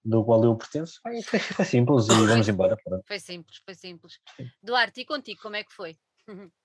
do 0.05 0.23
qual 0.23 0.41
eu 0.45 0.55
pertenço. 0.55 1.01
Foi, 1.03 1.21
foi 1.21 1.65
simples 1.65 2.07
e 2.07 2.27
vamos 2.27 2.47
embora. 2.47 2.77
Pronto. 2.81 3.03
Foi 3.05 3.19
simples, 3.19 3.57
foi 3.65 3.75
simples. 3.75 4.19
Duarte, 4.63 5.01
e 5.01 5.05
contigo, 5.05 5.41
como 5.41 5.57
é 5.57 5.65
que 5.65 5.73
foi? 5.73 5.97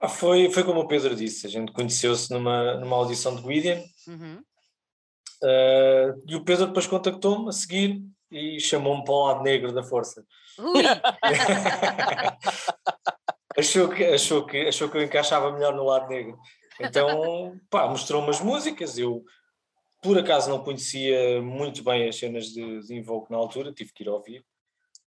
Ah, 0.00 0.08
foi, 0.08 0.50
foi 0.50 0.64
como 0.64 0.80
o 0.80 0.88
Pedro 0.88 1.14
disse, 1.14 1.46
a 1.46 1.50
gente 1.50 1.72
conheceu-se 1.72 2.32
numa, 2.32 2.76
numa 2.76 2.96
audição 2.96 3.36
de 3.36 3.42
Guidian 3.42 3.82
uhum. 4.08 4.42
uh, 5.42 6.22
e 6.26 6.34
o 6.34 6.42
Pedro 6.42 6.68
depois 6.68 6.86
contactou-me 6.86 7.50
a 7.50 7.52
seguir 7.52 8.02
e 8.30 8.58
chamou-me 8.58 9.04
para 9.04 9.12
o 9.12 9.26
lado 9.26 9.42
negro 9.42 9.72
da 9.72 9.82
força. 9.82 10.24
Achou, 13.58 13.88
que, 13.88 14.04
achou, 14.04 14.46
que, 14.46 14.68
achou 14.68 14.88
que 14.88 14.96
eu 14.96 15.02
encaixava 15.02 15.52
melhor 15.52 15.74
no 15.74 15.84
lado 15.84 16.08
negro. 16.08 16.38
Então, 16.80 17.58
pá, 17.68 17.88
mostrou 17.88 18.22
umas 18.22 18.40
músicas. 18.40 18.96
Eu, 18.96 19.24
por 20.02 20.18
acaso, 20.18 20.48
não 20.48 20.62
conhecia 20.62 21.42
muito 21.42 21.82
bem 21.82 22.08
as 22.08 22.16
cenas 22.16 22.46
de, 22.46 22.80
de 22.80 22.94
Invoke 22.94 23.30
na 23.30 23.36
altura, 23.36 23.72
tive 23.72 23.92
que 23.92 24.04
ir 24.04 24.08
ouvir. 24.08 24.44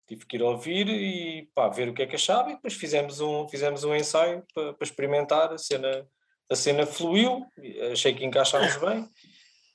Tive 0.06 0.26
que 0.26 0.36
ir 0.36 0.42
ouvir 0.42 0.88
e 0.88 1.48
pá, 1.54 1.68
ver 1.68 1.88
o 1.88 1.94
que 1.94 2.02
é 2.02 2.06
que 2.06 2.16
achava 2.16 2.50
e 2.50 2.54
depois 2.54 2.74
fizemos 2.74 3.20
um, 3.20 3.48
fizemos 3.48 3.84
um 3.84 3.94
ensaio 3.94 4.44
para, 4.54 4.74
para 4.74 4.84
experimentar. 4.84 5.52
A 5.52 5.58
cena, 5.58 6.06
a 6.50 6.54
cena 6.54 6.86
fluiu, 6.86 7.44
achei 7.90 8.14
que 8.14 8.24
encaixámos 8.24 8.76
bem. 8.76 9.08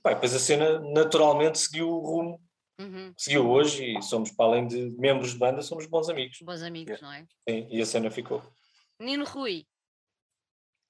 Pá, 0.03 0.13
depois 0.13 0.36
a 0.36 0.39
cena 0.39 0.79
naturalmente 0.79 1.59
seguiu 1.59 1.89
o 1.89 2.00
rumo 2.00 2.39
Uhum. 2.79 3.13
seguiu 3.17 3.50
hoje 3.50 3.98
e 3.98 4.01
somos, 4.01 4.31
para 4.31 4.45
além 4.45 4.65
de 4.65 4.91
membros 4.98 5.33
de 5.33 5.38
banda, 5.38 5.62
somos 5.62 5.86
bons 5.86 6.07
amigos. 6.07 6.38
Bons 6.41 6.62
amigos, 6.62 7.01
não 7.01 7.12
é? 7.12 7.25
Sim, 7.48 7.67
e 7.69 7.81
a 7.81 7.86
cena 7.86 8.09
ficou. 8.09 8.41
Nino 8.98 9.25
Rui. 9.25 9.67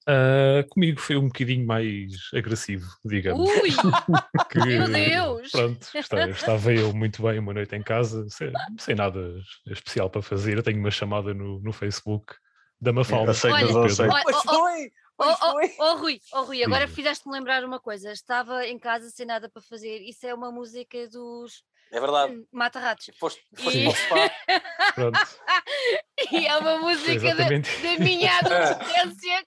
Ah, 0.06 0.64
comigo 0.70 0.98
foi 1.00 1.16
um 1.16 1.26
bocadinho 1.26 1.66
mais 1.66 2.12
agressivo, 2.34 2.86
digamos. 3.04 3.48
Ui! 3.48 3.70
que, 4.50 4.58
Meu 4.58 4.88
Deus! 4.88 5.50
Pronto, 5.50 5.86
está- 5.94 6.28
estava 6.28 6.72
eu 6.72 6.92
muito 6.94 7.22
bem 7.22 7.38
uma 7.38 7.52
noite 7.52 7.74
em 7.76 7.82
casa, 7.82 8.26
sem, 8.28 8.52
sem 8.78 8.94
nada 8.94 9.20
especial 9.66 10.08
para 10.08 10.22
fazer. 10.22 10.56
Eu 10.56 10.62
tenho 10.62 10.78
uma 10.78 10.90
chamada 10.90 11.34
no, 11.34 11.60
no 11.60 11.72
Facebook 11.72 12.34
da 12.80 12.92
Mafalda. 12.92 13.32
Aceitas 13.32 13.74
Olha, 13.74 13.86
aceitas? 13.86 14.00
Olha, 14.00 14.22
Pois 14.24 14.36
oh, 14.36 14.40
oh, 14.40 14.54
foi! 14.54 14.86
Oh, 14.86 15.24
Pois 15.24 15.36
oh, 15.42 15.50
foi! 15.52 15.74
oh, 15.78 15.96
Rui, 15.96 16.20
oh, 16.32 16.42
Rui, 16.44 16.64
agora 16.64 16.88
fizeste-me 16.88 17.34
lembrar 17.34 17.62
uma 17.62 17.78
coisa. 17.78 18.10
Estava 18.10 18.66
em 18.66 18.78
casa 18.78 19.10
sem 19.10 19.26
nada 19.26 19.50
para 19.50 19.60
fazer. 19.60 19.98
Isso 20.00 20.26
é 20.26 20.34
uma 20.34 20.50
música 20.50 21.06
dos 21.08 21.62
É 21.92 21.98
verdade. 22.00 22.32
hum, 22.34 22.44
Mata-Ratos. 22.52 23.10
Foste, 23.18 23.40
foste 23.56 23.78
E- 23.78 23.88
E 26.32 26.46
é 26.46 26.56
uma 26.58 26.78
música 26.78 27.34
da, 27.34 27.44
da 27.44 27.98
minha 27.98 28.38
adolescência. 28.38 29.44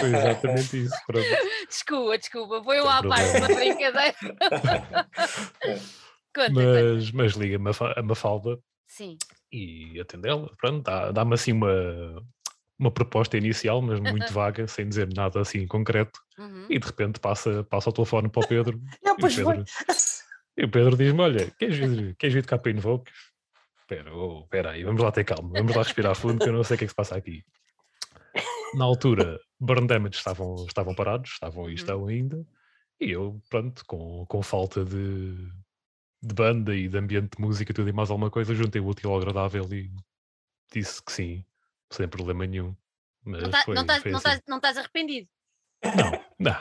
foi 0.00 0.08
exatamente 0.08 0.82
isso. 0.84 0.96
Pronto. 1.06 1.26
Desculpa, 1.68 2.18
desculpa. 2.18 2.62
Foi 2.64 2.80
uma 2.80 2.98
à 2.98 3.02
parte, 3.02 3.36
uma 3.38 3.46
brincadeira. 3.46 4.14
Conta, 4.20 5.08
conta. 6.34 6.52
Mas, 6.52 7.10
mas 7.12 7.32
liga-me 7.34 7.70
a 7.70 7.72
Fa- 7.72 7.94
a 7.96 8.02
Mafalda 8.02 8.58
Sim. 8.88 9.16
e 9.52 10.00
atendê-la. 10.00 10.48
Pronto, 10.60 10.82
dá- 10.82 11.12
dá-me 11.12 11.34
assim 11.34 11.52
uma, 11.52 12.22
uma 12.78 12.90
proposta 12.90 13.36
inicial, 13.36 13.80
mas 13.80 14.00
muito 14.00 14.32
vaga, 14.32 14.66
sem 14.66 14.88
dizer 14.88 15.08
nada 15.14 15.40
assim 15.40 15.66
concreto. 15.66 16.20
Uhum. 16.38 16.66
E 16.68 16.78
de 16.78 16.86
repente 16.86 17.20
passa, 17.20 17.62
passa 17.64 17.90
o 17.90 17.92
telefone 17.92 18.28
para 18.28 18.44
o 18.44 18.48
Pedro. 18.48 18.80
Não, 19.02 19.16
pois 19.16 19.34
foi. 19.36 19.62
E 20.60 20.64
o 20.64 20.70
Pedro 20.70 20.94
diz-me: 20.94 21.22
Olha, 21.22 21.50
queres 21.52 21.74
vir, 21.76 22.14
queres 22.16 22.34
vir 22.34 22.42
de 22.42 22.48
cá 22.48 22.58
para 22.58 22.70
Invoke? 22.70 23.10
Espera, 23.80 24.14
oh, 24.14 24.42
espera 24.42 24.72
aí, 24.72 24.84
vamos 24.84 25.02
lá 25.02 25.10
ter 25.10 25.24
calma, 25.24 25.48
vamos 25.48 25.74
lá 25.74 25.82
respirar 25.82 26.14
fundo, 26.14 26.38
que 26.38 26.48
eu 26.48 26.52
não 26.52 26.62
sei 26.62 26.74
o 26.74 26.78
que 26.78 26.84
é 26.84 26.86
que 26.86 26.90
se 26.90 26.94
passa 26.94 27.16
aqui. 27.16 27.42
Na 28.74 28.84
altura, 28.84 29.40
Burn 29.58 29.86
Damage 29.86 30.16
estavam, 30.18 30.54
estavam 30.66 30.94
parados, 30.94 31.30
estavam 31.32 31.64
e 31.64 31.68
Uhum. 31.68 31.74
estão 31.74 32.06
ainda, 32.06 32.46
e 33.00 33.10
eu, 33.10 33.40
pronto, 33.48 33.82
com, 33.86 34.26
com 34.26 34.42
falta 34.42 34.84
de, 34.84 35.34
de 36.22 36.34
banda 36.34 36.76
e 36.76 36.86
de 36.88 36.98
ambiente 36.98 37.36
de 37.36 37.42
música 37.42 37.72
e 37.72 37.74
tudo 37.74 37.88
e 37.88 37.92
mais 37.92 38.10
alguma 38.10 38.30
coisa, 38.30 38.54
juntei 38.54 38.82
o 38.82 38.86
útil 38.86 39.10
ao 39.10 39.16
agradável 39.16 39.64
e 39.72 39.90
disse 40.70 41.02
que 41.02 41.10
sim, 41.10 41.44
sem 41.90 42.06
problema 42.06 42.46
nenhum. 42.46 42.76
Mas 43.24 43.42
Não, 43.42 43.50
tá- 43.50 43.62
foi, 43.64 43.74
não, 43.74 43.82
estás, 43.82 44.04
não, 44.04 44.16
assim. 44.18 44.40
não 44.46 44.56
estás 44.58 44.76
arrependido? 44.76 45.28
Não, 45.96 46.12
não, 46.40 46.56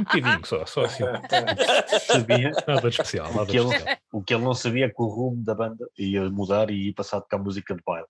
um 0.00 0.04
bocadinho 0.04 0.46
só, 0.46 0.64
só 0.66 0.84
assim, 0.84 1.02
Sabia, 2.06 2.50
nada 2.66 2.80
de 2.82 2.88
especial, 2.88 3.32
nada 3.32 3.46
que 3.46 3.52
de 3.52 3.58
ele- 3.58 3.66
especial. 3.74 3.96
o 4.12 4.22
que 4.22 4.34
ele 4.34 4.44
não 4.44 4.54
sabia 4.54 4.84
é 4.86 4.88
que 4.88 5.02
o 5.02 5.06
rumo 5.06 5.42
da 5.44 5.54
banda 5.54 5.88
ia 5.98 6.28
mudar 6.30 6.70
e 6.70 6.86
ia 6.88 6.94
passar 6.94 7.16
a 7.18 7.20
tocar 7.20 7.38
música 7.38 7.74
de 7.74 7.82
baile. 7.86 8.06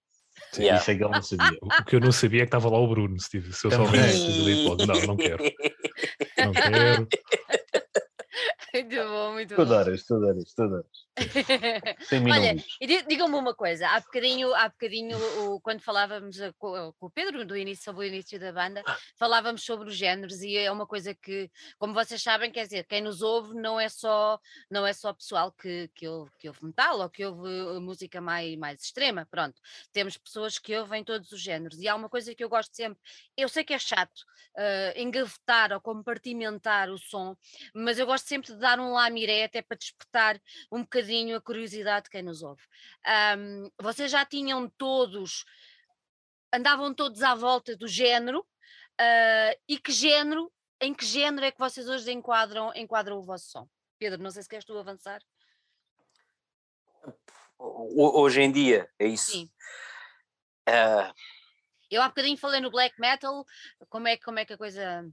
Yeah. 0.57 0.81
Isso 0.81 0.90
é 0.90 0.95
que 0.97 1.02
ele 1.05 1.12
não 1.12 1.23
sabia. 1.23 1.59
O 1.61 1.67
o 1.67 1.85
que 1.85 1.97
eu 1.97 2.00
não 2.00 2.12
sabia 2.12 2.43
é 2.43 2.45
que 2.45 2.49
estava 2.49 2.71
lá 2.71 2.78
o 2.78 2.87
Bruno. 2.88 3.19
Se, 3.21 3.28
tive- 3.28 3.52
se 3.52 3.67
eu 3.67 3.71
Também. 3.71 3.87
soubesse, 3.88 4.25
eu 4.25 4.33
diria, 4.33 4.64
"Pô, 4.64 4.76
não, 4.76 5.07
não 5.07 5.17
quero. 5.17 5.45
Não 6.38 6.52
quero. 6.52 7.09
Muito 8.75 8.97
bom, 9.09 9.33
muito 9.33 9.49
Tu 9.55 9.57
bom. 9.57 9.62
adoras, 9.62 10.05
tu 10.07 10.14
adoras, 10.14 10.55
tu 10.55 10.62
adoras. 10.62 10.87
Olha, 12.31 12.55
Digam-me 13.09 13.37
uma 13.37 13.55
coisa, 13.55 13.89
há 13.89 14.01
bocadinho, 14.01 14.55
há 14.55 14.69
bocadinho 14.69 15.17
o- 15.19 15.61
quando 15.61 15.81
falávamos 15.81 16.39
eh, 16.41 16.53
co- 16.59 16.93
com, 16.99 17.07
o 17.07 17.11
Pedro 17.11 17.45
do 17.45 17.57
início, 17.57 17.85
sobre 17.85 18.05
o 18.07 18.09
início 18.09 18.39
da 18.39 18.53
banda, 18.53 18.83
falávamos 19.17 19.65
sobre 19.65 19.89
os 19.89 19.97
géneros 19.97 20.41
e 20.43 20.57
é 20.57 20.71
uma 20.71 20.87
coisa 20.87 21.15
que, 21.15 21.51
como 21.79 21.93
vocês 21.95 22.23
sabem, 22.23 22.51
quer 22.51 22.65
dizer, 22.65 22.85
quem 22.87 23.01
nos 23.03 23.23
ouve 23.23 23.55
não 23.55 23.81
é 23.81 23.89
só, 23.89 24.39
não 24.71 24.87
é 24.87 24.93
só 24.93 25.13
pessoal 25.13 25.53
que, 25.53 25.89
que, 25.95 26.07
ouve, 26.07 26.31
que 26.39 26.49
ouve 26.49 26.65
metal 26.65 27.01
ou 27.01 27.11
que 27.11 27.25
ouve 27.25 27.49
eh, 27.49 27.81
música 27.81 28.21
mais, 28.21 28.57
mais 28.57 28.83
extrema, 28.83 29.27
pronto. 29.31 29.61
Temos 29.93 30.17
pessoas 30.17 30.59
que 30.59 30.77
ouvem 30.77 31.03
todos 31.05 31.33
os 31.33 31.41
géneros 31.41 31.81
e 31.81 31.89
há 31.89 31.95
uma 31.95 32.09
coisa 32.09 32.35
que 32.35 32.45
eu 32.45 32.49
gosto 32.49 32.75
sempre, 32.75 32.99
eu 33.37 33.49
sei 33.49 33.65
que 33.65 33.75
é 33.75 33.79
chato 33.79 34.25
eh, 34.57 34.95
engavetar 35.01 35.73
ou 35.73 35.81
compartimentar 35.81 36.91
o 36.91 36.99
som, 36.99 37.37
mas 37.75 37.99
eu 37.99 38.07
gosto 38.07 38.27
sempre 38.27 38.53
de 38.53 38.59
dar 38.59 38.79
um 38.79 38.93
lamiré 38.93 39.45
até 39.45 39.63
para 39.63 39.77
despertar 39.77 40.41
um 40.71 40.83
bocadinho 40.83 41.08
a 41.37 41.41
curiosidade 41.41 42.05
de 42.05 42.11
quem 42.11 42.23
nos 42.23 42.43
ouve. 42.43 42.62
Ahm, 43.05 43.69
vocês 43.81 44.11
já 44.11 44.25
tinham 44.25 44.69
todos, 44.71 45.45
andavam 46.53 46.95
todos 46.95 47.23
à 47.23 47.35
volta 47.35 47.77
do 47.77 47.87
género, 47.88 48.47
ah, 48.99 49.57
e 49.69 49.79
que 49.79 49.93
género, 49.93 50.53
em 50.81 50.93
que 50.95 51.05
género 51.05 51.45
é 51.47 51.50
que 51.50 51.59
vocês 51.59 51.88
hoje 51.88 52.11
enquadram, 52.12 52.73
enquadram 52.75 53.19
o 53.19 53.23
vosso 53.23 53.50
som? 53.50 53.69
Pedro, 53.99 54.23
não 54.23 54.31
sei 54.31 54.43
se 54.43 54.49
queres 54.49 54.65
tu 54.65 54.77
avançar. 54.79 55.21
Ho- 57.59 58.21
Hoje 58.21 58.41
em 58.43 58.53
dia, 58.53 58.88
é 58.99 59.07
isso. 59.07 59.33
Sim. 59.33 59.50
Ah, 60.67 61.12
Eu 61.91 62.03
há 62.03 62.09
bocadinho 62.09 62.37
falei 62.37 62.61
no 62.61 62.71
black 62.71 63.00
metal, 63.00 63.45
como 63.88 64.07
é, 64.07 64.17
como 64.19 64.38
é 64.38 64.45
que 64.45 64.53
a 64.53 64.59
coisa. 64.59 65.11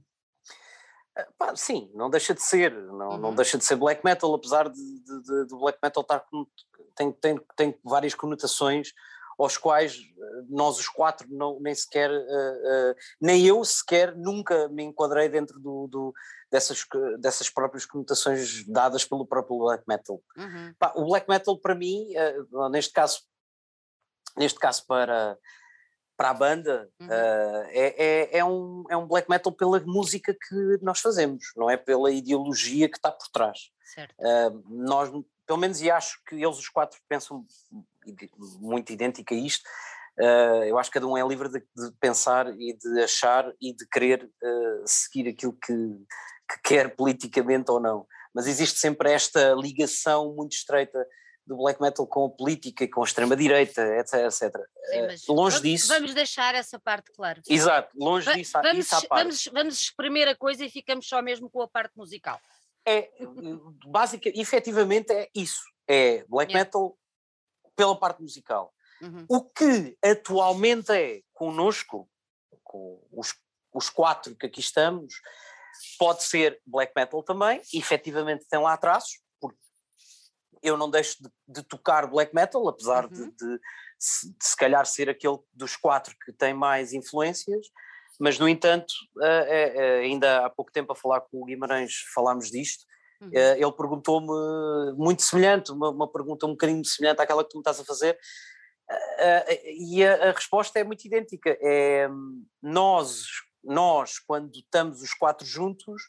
Pá, 1.38 1.54
sim, 1.56 1.90
não 1.94 2.10
deixa 2.10 2.34
de 2.34 2.42
ser, 2.42 2.72
não, 2.72 3.16
não 3.18 3.28
Uhum. 3.30 3.34
deixa 3.34 3.56
de 3.58 3.64
ser 3.64 3.76
black 3.76 4.04
metal, 4.04 4.34
apesar 4.34 4.68
de, 4.68 4.74
de- 5.00 5.22
de- 5.22 5.44
do 5.46 5.58
black 5.58 5.78
metal 5.82 6.02
estar 6.02 6.20
com, 6.20 6.46
tem, 6.94 7.12
tem, 7.12 7.40
tem 7.56 7.80
várias 7.84 8.14
conotações 8.14 8.92
aos 9.38 9.56
quais 9.58 9.96
eh, 9.96 10.42
nós 10.48 10.78
os 10.78 10.88
quatro 10.88 11.26
não, 11.30 11.60
nem 11.60 11.74
sequer, 11.74 12.10
eh, 12.10 12.60
eh, 12.64 12.96
nem 13.20 13.44
eu 13.46 13.62
sequer 13.64 14.16
nunca 14.16 14.66
me 14.68 14.82
enquadrei 14.84 15.28
dentro 15.28 15.58
do, 15.60 15.86
do- 15.88 16.14
dessas, 16.50 16.84
dessas 17.18 17.50
próprias 17.50 17.84
conotações 17.84 18.64
dadas 18.66 19.04
pelo 19.04 19.26
próprio 19.26 19.58
black 19.58 19.84
metal. 19.86 20.22
Uhum, 20.38 20.74
Pá, 20.78 20.92
o 20.96 21.04
black 21.06 21.28
metal 21.28 21.58
para 21.58 21.74
mim, 21.74 22.14
eh, 22.14 22.34
neste 22.70 22.92
caso, 22.94 23.20
neste 24.36 24.58
caso 24.58 24.86
para, 24.86 25.38
para 26.16 26.30
a 26.30 26.34
banda, 26.34 26.88
Uhum. 27.00 27.08
eh, 27.10 27.70
é, 27.72 28.04
é, 28.04 28.38
é, 28.38 28.44
um, 28.44 28.84
é 28.88 28.96
um 28.96 29.06
black 29.06 29.28
metal 29.28 29.52
pela 29.52 29.78
música 29.80 30.32
que 30.34 30.78
nós 30.82 31.00
fazemos, 31.00 31.52
não 31.56 31.68
é 31.68 31.76
pela 31.76 32.10
ideologia 32.10 32.88
que 32.88 32.96
está 32.96 33.10
por 33.12 33.28
trás. 33.28 33.70
certo. 33.94 34.14
Uh, 34.18 34.64
nós, 34.68 35.10
pelo 35.46 35.58
menos, 35.58 35.80
e 35.80 35.90
acho 35.90 36.20
que 36.26 36.34
eles 36.34 36.58
os 36.58 36.68
quatro 36.68 36.98
pensam 37.08 37.44
muito 38.58 38.92
idêntico 38.92 39.32
a 39.34 39.36
isto. 39.36 39.64
Uh, 40.18 40.64
eu 40.64 40.78
acho 40.78 40.90
que 40.90 40.94
cada 40.94 41.06
um 41.06 41.16
é 41.16 41.26
livre 41.26 41.48
de, 41.48 41.58
de 41.60 41.92
pensar 42.00 42.48
e 42.58 42.72
de 42.76 43.02
achar 43.02 43.52
e 43.60 43.74
de 43.74 43.86
querer 43.86 44.24
uh, 44.24 44.82
seguir 44.86 45.28
aquilo 45.28 45.52
que, 45.52 45.72
que 45.72 46.60
quer 46.64 46.96
politicamente 46.96 47.70
ou 47.70 47.78
não. 47.78 48.06
Mas 48.34 48.46
existe 48.46 48.78
sempre 48.78 49.12
esta 49.12 49.52
ligação 49.54 50.34
muito 50.34 50.52
estreita 50.52 51.06
do 51.46 51.56
black 51.56 51.80
metal 51.80 52.06
com 52.06 52.24
a 52.26 52.30
política 52.30 52.84
e 52.84 52.88
com 52.88 53.02
a 53.02 53.04
extrema-direita, 53.04 53.80
etc. 53.98 54.14
etc. 54.14 54.56
Sim, 54.90 55.02
mas 55.06 55.26
longe 55.28 55.56
vamos, 55.56 55.62
disso. 55.62 55.88
Vamos 55.88 56.14
deixar 56.14 56.54
essa 56.54 56.78
parte 56.78 57.12
clara. 57.12 57.40
Exato, 57.48 57.90
longe 57.96 58.26
Va- 58.26 58.32
disso, 58.34 58.52
vamos, 58.60 58.78
isso 58.86 58.96
à 58.96 59.02
parte. 59.02 59.22
vamos, 59.22 59.44
vamos 59.52 59.74
exprimir 59.80 60.26
a 60.28 60.34
coisa 60.34 60.64
e 60.64 60.70
ficamos 60.70 61.06
só 61.08 61.22
mesmo 61.22 61.48
com 61.48 61.62
a 61.62 61.68
parte 61.68 61.92
musical. 61.96 62.40
é 62.88 63.10
básica, 63.86 64.30
efetivamente 64.34 65.12
é 65.12 65.28
isso, 65.34 65.62
é 65.88 66.24
black 66.28 66.52
Yeah. 66.52 66.64
metal 66.64 66.96
pela 67.74 67.98
parte 67.98 68.22
musical. 68.22 68.72
Uhum, 69.02 69.24
O 69.28 69.44
que 69.44 69.96
atualmente 70.02 70.90
é 70.92 71.20
connosco, 71.32 72.08
com 72.64 73.00
os, 73.12 73.34
os 73.74 73.90
quatro 73.90 74.34
que 74.36 74.46
aqui 74.46 74.60
estamos, 74.60 75.14
pode 75.98 76.22
ser 76.22 76.60
black 76.64 76.92
metal 76.96 77.22
também, 77.22 77.60
efetivamente 77.74 78.46
tem 78.48 78.58
lá 78.60 78.76
traços, 78.76 79.18
eu 80.62 80.76
não 80.76 80.90
deixo 80.90 81.22
de, 81.22 81.30
de 81.48 81.62
tocar 81.62 82.06
black 82.06 82.34
metal, 82.34 82.66
apesar 82.68 83.08
de, 83.08 83.22
Uhum. 83.22 83.30
de 83.30 83.60
se, 83.98 84.28
de 84.28 84.44
se 84.44 84.56
calhar 84.56 84.84
ser 84.86 85.08
aquele 85.08 85.38
dos 85.52 85.76
quatro 85.76 86.14
que 86.24 86.32
tem 86.32 86.52
mais 86.54 86.92
influências, 86.92 87.66
mas 88.20 88.38
no 88.38 88.48
entanto, 88.48 88.92
eh, 89.22 90.00
ainda 90.04 90.46
há 90.46 90.50
pouco 90.50 90.72
tempo 90.72 90.92
a 90.92 90.96
falar 90.96 91.20
com 91.20 91.42
o 91.42 91.44
Guimarães 91.44 91.92
falámos 92.14 92.50
disto, 92.50 92.84
uhum. 93.20 93.30
eh, 93.32 93.58
ele 93.58 93.72
perguntou-me 93.72 94.92
muito 94.96 95.22
semelhante, 95.22 95.72
uma, 95.72 95.90
uma 95.90 96.10
pergunta 96.10 96.46
um 96.46 96.50
bocadinho 96.50 96.84
semelhante 96.84 97.20
àquela 97.20 97.42
que 97.44 97.50
tu 97.50 97.58
me 97.58 97.60
estás 97.60 97.80
a 97.80 97.84
fazer, 97.84 98.18
e 99.64 100.04
a, 100.04 100.28
a 100.28 100.32
resposta 100.32 100.78
é 100.78 100.84
muito 100.84 101.04
idêntica. 101.04 101.56
É 101.60 102.08
hum, 102.08 102.44
nós, 102.62 103.24
nós, 103.64 104.18
quando 104.18 104.54
estamos 104.54 105.02
os 105.02 105.12
quatro 105.12 105.46
juntos, 105.46 106.02
uh, 106.02 106.06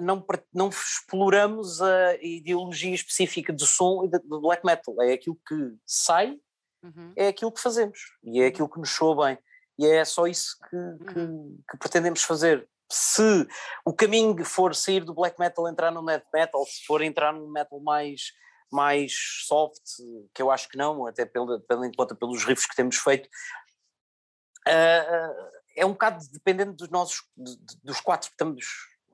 não, 0.00 0.24
não 0.52 0.68
exploramos 0.68 1.82
a 1.82 2.14
ideologia 2.22 2.94
específica 2.94 3.52
do 3.52 3.66
som 3.66 4.04
e 4.04 4.08
do 4.08 4.40
black 4.40 4.64
metal. 4.64 4.94
É 5.02 5.12
aquilo 5.12 5.38
que 5.46 5.76
sai, 5.84 6.38
uhum. 6.82 7.12
é 7.16 7.28
aquilo 7.28 7.52
que 7.52 7.60
fazemos 7.60 7.98
e 8.22 8.40
é 8.40 8.46
aquilo 8.46 8.68
que 8.68 8.78
nos 8.78 8.90
soa 8.90 9.26
bem. 9.26 9.38
E 9.78 9.86
é 9.86 10.04
só 10.04 10.26
isso 10.26 10.56
que, 10.68 11.12
que, 11.12 11.18
uhum. 11.18 11.60
que 11.68 11.76
pretendemos 11.78 12.22
fazer. 12.22 12.68
Se 12.90 13.48
o 13.84 13.92
caminho 13.92 14.44
for 14.44 14.74
sair 14.74 15.04
do 15.04 15.14
black 15.14 15.38
metal, 15.40 15.68
entrar 15.68 15.90
no 15.90 16.04
death 16.04 16.26
metal, 16.32 16.64
se 16.64 16.84
for 16.86 17.02
entrar 17.02 17.32
no 17.32 17.50
metal 17.50 17.80
mais 17.80 18.32
mais 18.72 19.14
soft, 19.46 19.82
que 20.34 20.42
eu 20.42 20.50
acho 20.50 20.68
que 20.68 20.76
não, 20.76 21.06
até 21.06 21.24
pela, 21.24 21.60
pela, 21.60 21.88
conta 21.96 22.12
pelos 22.14 22.44
riffs 22.44 22.66
que 22.66 22.74
temos 22.74 22.96
feito, 22.96 23.28
uh, 24.66 25.50
é 25.76 25.86
um 25.86 25.92
bocado 25.92 26.24
dependendo 26.32 26.72
dos 26.72 26.88
nossos, 26.88 27.22
dos 27.82 28.00
quatro 28.00 28.28
que 28.28 28.34
estamos. 28.34 28.66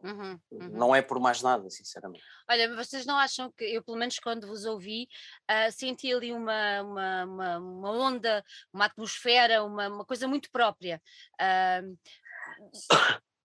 Uhum, 0.02 0.40
uhum. 0.50 0.68
Não 0.70 0.94
é 0.94 1.02
por 1.02 1.20
mais 1.20 1.42
nada, 1.42 1.68
sinceramente. 1.68 2.24
Olha, 2.48 2.74
vocês 2.74 3.04
não 3.04 3.18
acham 3.18 3.52
que, 3.52 3.64
eu 3.64 3.82
pelo 3.82 3.98
menos 3.98 4.18
quando 4.18 4.46
vos 4.46 4.64
ouvi, 4.64 5.06
uh, 5.50 5.70
senti 5.70 6.12
ali 6.12 6.32
uma, 6.32 6.82
uma, 6.82 7.24
uma, 7.24 7.58
uma, 7.58 7.90
onda, 7.90 8.44
uma 8.72 8.86
atmosfera, 8.86 9.62
uma, 9.62 9.88
uma 9.88 10.04
coisa 10.04 10.26
muito 10.26 10.50
própria, 10.50 11.00
uh, 11.40 11.98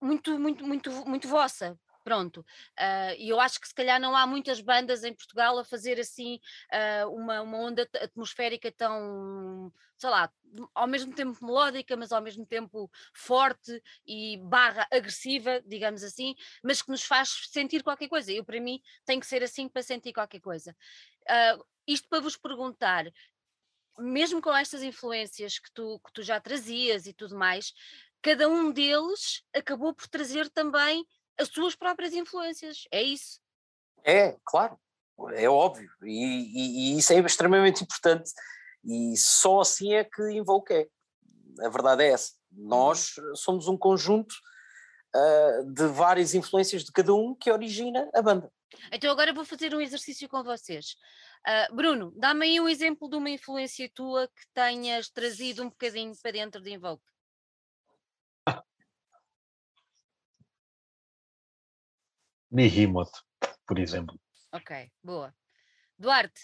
muito, 0.00 0.38
muito, 0.38 0.66
muito, 0.66 0.90
muito 1.06 1.28
vossa, 1.28 1.78
Pronto. 2.06 2.46
Uh, 2.78 3.18
e 3.18 3.30
eu 3.30 3.40
acho 3.40 3.60
que 3.60 3.66
se 3.66 3.74
calhar 3.74 4.00
não 4.00 4.14
há 4.14 4.24
muitas 4.28 4.60
bandas 4.60 5.02
em 5.02 5.12
Portugal 5.12 5.58
a 5.58 5.64
fazer 5.64 5.98
assim 5.98 6.38
uh, 6.72 7.10
uma, 7.10 7.42
uma 7.42 7.58
onda 7.58 7.82
atmosférica 8.00 8.70
tão, 8.70 9.72
sei 9.98 10.10
lá, 10.10 10.32
ao 10.72 10.86
mesmo 10.86 11.12
tempo 11.12 11.36
melódica, 11.44 11.96
mas 11.96 12.12
ao 12.12 12.22
mesmo 12.22 12.46
tempo 12.46 12.88
forte 13.12 13.82
e 14.06 14.36
barra 14.36 14.86
agressiva, 14.92 15.60
digamos 15.66 16.04
assim, 16.04 16.36
mas 16.62 16.80
que 16.80 16.92
nos 16.92 17.02
faz 17.02 17.28
sentir 17.50 17.82
qualquer 17.82 18.08
coisa. 18.08 18.30
Eu, 18.30 18.44
para 18.44 18.60
mim, 18.60 18.80
tem 19.04 19.18
que 19.18 19.26
ser 19.26 19.42
assim 19.42 19.68
para 19.68 19.82
sentir 19.82 20.12
qualquer 20.12 20.38
coisa. 20.38 20.76
Uh, 21.22 21.64
isto 21.88 22.08
para 22.08 22.20
vos 22.20 22.36
perguntar, 22.36 23.04
mesmo 23.98 24.40
com 24.40 24.54
estas 24.54 24.84
influências 24.84 25.58
que 25.58 25.72
tu, 25.72 25.98
que 26.06 26.12
tu 26.12 26.22
já 26.22 26.40
trazias 26.40 27.04
e 27.04 27.12
tudo 27.12 27.36
mais, 27.36 27.74
cada 28.22 28.48
um 28.48 28.70
deles 28.70 29.42
acabou 29.52 29.92
por 29.92 30.06
trazer 30.06 30.48
também 30.50 31.04
as 31.38 31.48
suas 31.48 31.74
próprias 31.74 32.12
influências, 32.12 32.84
é 32.90 33.02
isso. 33.02 33.40
É, 34.04 34.36
claro, 34.44 34.78
é 35.34 35.48
óbvio, 35.48 35.90
e, 36.04 36.12
e, 36.12 36.94
e 36.94 36.98
isso 36.98 37.12
é 37.12 37.18
extremamente 37.20 37.82
importante, 37.82 38.30
e 38.84 39.16
só 39.16 39.60
assim 39.60 39.94
é 39.94 40.04
que 40.04 40.22
Invoke 40.30 40.72
é. 40.72 40.86
A 41.60 41.68
verdade 41.68 42.04
é 42.04 42.12
essa. 42.12 42.32
Nós 42.52 43.16
uhum. 43.16 43.34
somos 43.34 43.68
um 43.68 43.76
conjunto 43.76 44.34
uh, 45.14 45.72
de 45.72 45.86
várias 45.86 46.34
influências 46.34 46.84
de 46.84 46.92
cada 46.92 47.14
um 47.14 47.34
que 47.34 47.50
origina 47.50 48.08
a 48.14 48.22
banda. 48.22 48.52
Então 48.92 49.10
agora 49.10 49.32
vou 49.32 49.44
fazer 49.44 49.74
um 49.74 49.80
exercício 49.80 50.28
com 50.28 50.42
vocês. 50.42 50.96
Uh, 51.46 51.74
Bruno, 51.74 52.12
dá-me 52.16 52.46
aí 52.46 52.60
um 52.60 52.68
exemplo 52.68 53.08
de 53.08 53.16
uma 53.16 53.30
influência 53.30 53.90
tua 53.94 54.28
que 54.28 54.46
tenhas 54.52 55.08
trazido 55.08 55.62
um 55.62 55.68
bocadinho 55.68 56.12
para 56.20 56.32
dentro 56.32 56.60
de 56.60 56.72
Invoke. 56.72 57.04
Behemoth, 62.50 63.12
por 63.66 63.78
exemplo. 63.78 64.18
Ok, 64.52 64.90
boa. 65.02 65.34
Duarte? 65.98 66.40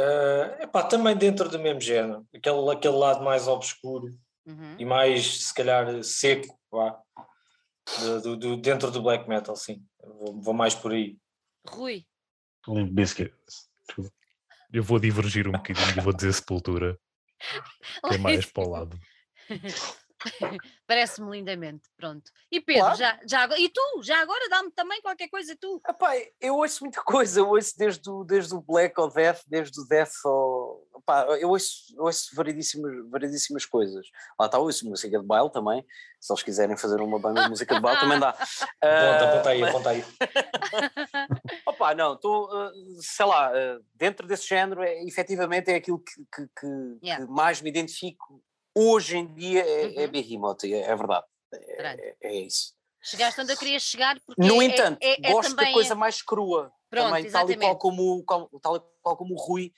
Uh, 0.00 0.62
epá, 0.62 0.82
também 0.82 1.16
dentro 1.16 1.48
do 1.48 1.58
mesmo 1.58 1.80
género, 1.80 2.26
aquele, 2.34 2.70
aquele 2.70 2.96
lado 2.96 3.22
mais 3.22 3.46
obscuro 3.46 4.08
uhum. 4.44 4.76
e 4.78 4.84
mais, 4.84 5.46
se 5.46 5.54
calhar, 5.54 6.02
seco, 6.02 6.58
vá, 6.70 7.00
do, 8.22 8.36
do, 8.36 8.56
dentro 8.56 8.90
do 8.90 9.02
black 9.02 9.28
metal, 9.28 9.54
sim. 9.54 9.84
Vou, 10.00 10.40
vou 10.40 10.54
mais 10.54 10.74
por 10.74 10.92
aí. 10.92 11.16
Rui? 11.68 12.04
Limp 12.66 12.92
Bizkit. 12.92 13.32
Eu 14.72 14.82
vou 14.82 14.98
divergir 14.98 15.46
um 15.46 15.52
bocadinho 15.52 15.98
e 15.98 16.00
vou 16.00 16.12
dizer 16.12 16.32
Sepultura, 16.32 16.98
que 18.08 18.14
é 18.14 18.18
mais 18.18 18.46
para 18.46 18.64
o 18.64 18.70
lado. 18.70 18.98
Parece-me 20.86 21.30
lindamente, 21.30 21.88
pronto. 21.96 22.30
E 22.50 22.60
Pedro, 22.60 22.82
claro. 22.82 22.98
já, 22.98 23.18
já, 23.26 23.58
e 23.58 23.68
tu, 23.68 24.02
já 24.02 24.20
agora 24.20 24.48
dá-me 24.48 24.70
também 24.72 25.00
qualquer 25.00 25.28
coisa, 25.28 25.56
tu? 25.60 25.80
Epá, 25.88 26.12
eu 26.40 26.56
ouço 26.56 26.84
muita 26.84 27.02
coisa, 27.02 27.40
eu 27.40 27.48
ouço 27.48 27.74
desde 27.76 28.08
o, 28.10 28.24
desde 28.24 28.54
o 28.54 28.60
Black 28.60 28.98
ao 28.98 29.10
Death, 29.10 29.42
desde 29.46 29.80
o 29.80 29.84
Death 29.86 30.12
ao. 30.24 30.82
Epá, 30.98 31.24
eu 31.38 31.50
ouço, 31.50 31.94
ouço 31.98 32.34
variedíssimas, 32.34 33.10
variedíssimas 33.10 33.66
coisas. 33.66 34.06
Lá 34.38 34.46
está, 34.46 34.58
ouço 34.58 34.88
música 34.88 35.18
de 35.18 35.26
baile 35.26 35.50
também, 35.50 35.84
se 36.20 36.32
eles 36.32 36.42
quiserem 36.42 36.76
fazer 36.76 37.00
uma 37.00 37.18
banda 37.18 37.42
de 37.42 37.50
música 37.50 37.74
de 37.74 37.80
baile 37.80 38.00
também 38.00 38.18
dá. 38.18 38.30
Aponta, 38.80 39.24
aponta 39.24 39.48
aí, 39.50 39.62
aponta 39.62 39.90
aí. 39.90 40.04
Opa, 41.66 41.94
não, 41.94 42.14
estou, 42.14 42.48
sei 43.00 43.26
lá, 43.26 43.52
dentro 43.94 44.26
desse 44.26 44.46
género, 44.46 44.82
é, 44.82 45.02
efetivamente 45.04 45.70
é 45.70 45.76
aquilo 45.76 45.98
que, 45.98 46.24
que, 46.34 46.48
que, 46.58 46.98
yeah. 47.02 47.24
que 47.24 47.32
mais 47.32 47.60
me 47.60 47.70
identifico 47.70 48.42
hoje 48.74 49.16
em 49.16 49.32
dia 49.32 49.62
é, 49.62 49.82
é 49.82 49.86
uhum. 49.86 50.00
é 50.00 50.06
Behemoth, 50.06 50.64
é, 50.64 50.80
é 50.80 50.96
verdade. 50.96 51.26
É, 51.52 52.16
é, 52.22 52.34
isso. 52.40 52.74
Chegaste 53.02 53.40
onde 53.40 53.52
eu 53.52 53.56
queria 53.56 53.78
chegar 53.78 54.18
porque 54.26 54.42
No 54.42 54.62
é, 54.62 54.64
entanto, 54.64 54.98
é, 55.02 55.28
é 55.28 55.32
gosto 55.32 55.54
da 55.54 55.70
coisa 55.72 55.94
mais 55.94 56.22
crua. 56.22 56.72
Pronto, 56.90 57.08
também, 57.08 57.30
tal 57.30 57.50
e, 57.50 57.56
qual 57.56 57.76
como, 57.76 58.24
tal 58.62 58.76
e 58.76 58.80
qual 59.02 59.16
como 59.16 59.34
o 59.34 59.38
Rui 59.38 59.72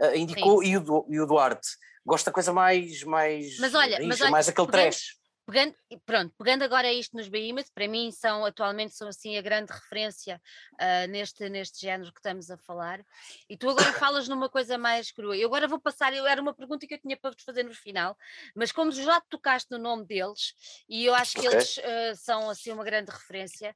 uh, 0.00 0.14
indicou 0.14 0.62
e 0.62 0.76
o, 0.76 1.06
e 1.08 1.20
o 1.20 1.26
Duarte. 1.26 1.68
Gosto 2.04 2.26
da 2.26 2.32
coisa 2.32 2.52
mais, 2.52 3.02
mais, 3.02 3.58
mas 3.58 3.74
olha, 3.74 3.98
mas 4.06 4.20
olha, 4.20 4.30
mais 4.30 4.48
aquele 4.48 4.68
trash. 4.68 5.18
Pegando, 5.50 5.74
pronto, 6.04 6.34
pegando 6.36 6.62
agora 6.62 6.92
isto 6.92 7.16
nos 7.16 7.26
Behemoth, 7.26 7.72
para 7.74 7.88
mim 7.88 8.12
são 8.12 8.44
atualmente 8.44 8.94
são 8.94 9.08
assim 9.08 9.38
a 9.38 9.40
grande 9.40 9.72
referência 9.72 10.38
uh, 10.74 11.08
neste, 11.08 11.48
neste 11.48 11.80
género 11.80 12.12
que 12.12 12.18
estamos 12.18 12.50
a 12.50 12.58
falar. 12.58 13.02
E 13.48 13.56
tu 13.56 13.70
agora 13.70 13.90
falas 13.94 14.28
numa 14.28 14.50
coisa 14.50 14.76
mais 14.76 15.10
crua. 15.10 15.34
Eu 15.38 15.48
agora 15.48 15.66
vou 15.66 15.80
passar, 15.80 16.12
eu, 16.12 16.26
era 16.26 16.42
uma 16.42 16.52
pergunta 16.52 16.86
que 16.86 16.92
eu 16.92 17.00
tinha 17.00 17.16
para 17.16 17.30
vos 17.30 17.42
fazer 17.42 17.62
no 17.62 17.72
final, 17.74 18.14
mas 18.54 18.70
como 18.72 18.92
já 18.92 19.22
tocaste 19.22 19.70
no 19.70 19.78
nome 19.78 20.04
deles, 20.04 20.54
e 20.86 21.06
eu 21.06 21.14
acho 21.14 21.32
que 21.32 21.48
okay. 21.48 21.52
eles 21.52 21.78
uh, 21.78 22.16
são 22.16 22.50
assim 22.50 22.70
uma 22.70 22.84
grande 22.84 23.10
referência. 23.10 23.74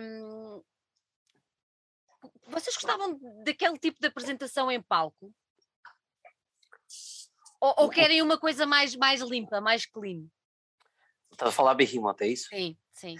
Um, 0.00 0.62
vocês 2.46 2.74
gostavam 2.74 3.20
daquele 3.44 3.78
tipo 3.78 4.00
de 4.00 4.06
apresentação 4.06 4.70
em 4.72 4.80
palco? 4.80 5.30
Ou, 7.60 7.74
ou 7.76 7.90
querem 7.90 8.22
uma 8.22 8.38
coisa 8.38 8.64
mais, 8.64 8.96
mais 8.96 9.20
limpa, 9.20 9.60
mais 9.60 9.84
clean? 9.84 10.26
Estás 11.36 11.52
a 11.52 11.54
falar 11.54 11.74
Behemoth, 11.74 12.22
é 12.22 12.28
isso? 12.28 12.48
Sim, 12.48 12.74
sim. 12.92 13.14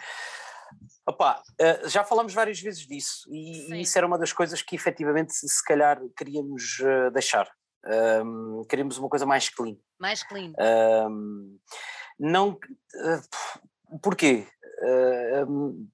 Opa, 1.06 1.42
uh, 1.60 1.88
já 1.88 2.02
falamos 2.02 2.32
várias 2.32 2.58
vezes 2.58 2.86
disso 2.86 3.28
e, 3.30 3.74
e, 3.74 3.80
isso 3.82 3.96
era 3.96 4.06
uma 4.06 4.18
das 4.18 4.32
coisas 4.32 4.62
que 4.62 4.74
efetivamente 4.74 5.34
se 5.34 5.64
calhar 5.64 6.00
queríamos 6.16 6.78
uh, 6.80 7.10
deixar. 7.12 7.46
Um, 7.84 8.64
queríamos 8.68 8.96
uma 8.96 9.08
coisa 9.08 9.26
mais 9.26 9.50
clean. 9.50 9.76
Mais 10.00 10.22
clean. 10.22 10.52
Um, 11.08 11.58
não. 12.18 12.58
Uh, 12.94 13.98
porquê? 14.02 14.48
Um, 15.46 15.86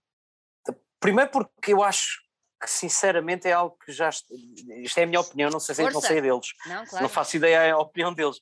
primeiro 1.01 1.31
porque 1.31 1.73
eu 1.73 1.83
acho 1.83 2.23
que 2.63 2.71
sinceramente 2.71 3.49
é 3.49 3.53
algo 3.53 3.77
que 3.85 3.91
já. 3.91 4.09
Isto 4.09 4.99
é 4.99 5.03
a 5.03 5.07
minha 5.07 5.21
opinião, 5.21 5.51
não 5.51 5.59
sei, 5.59 5.91
não 5.91 6.01
sei 6.01 6.21
deles. 6.21 6.55
Não, 6.67 6.87
claro. 6.87 7.03
não 7.03 7.09
faço 7.09 7.37
ideia 7.37 7.75
a 7.75 7.79
opinião 7.79 8.15
deles. 8.15 8.41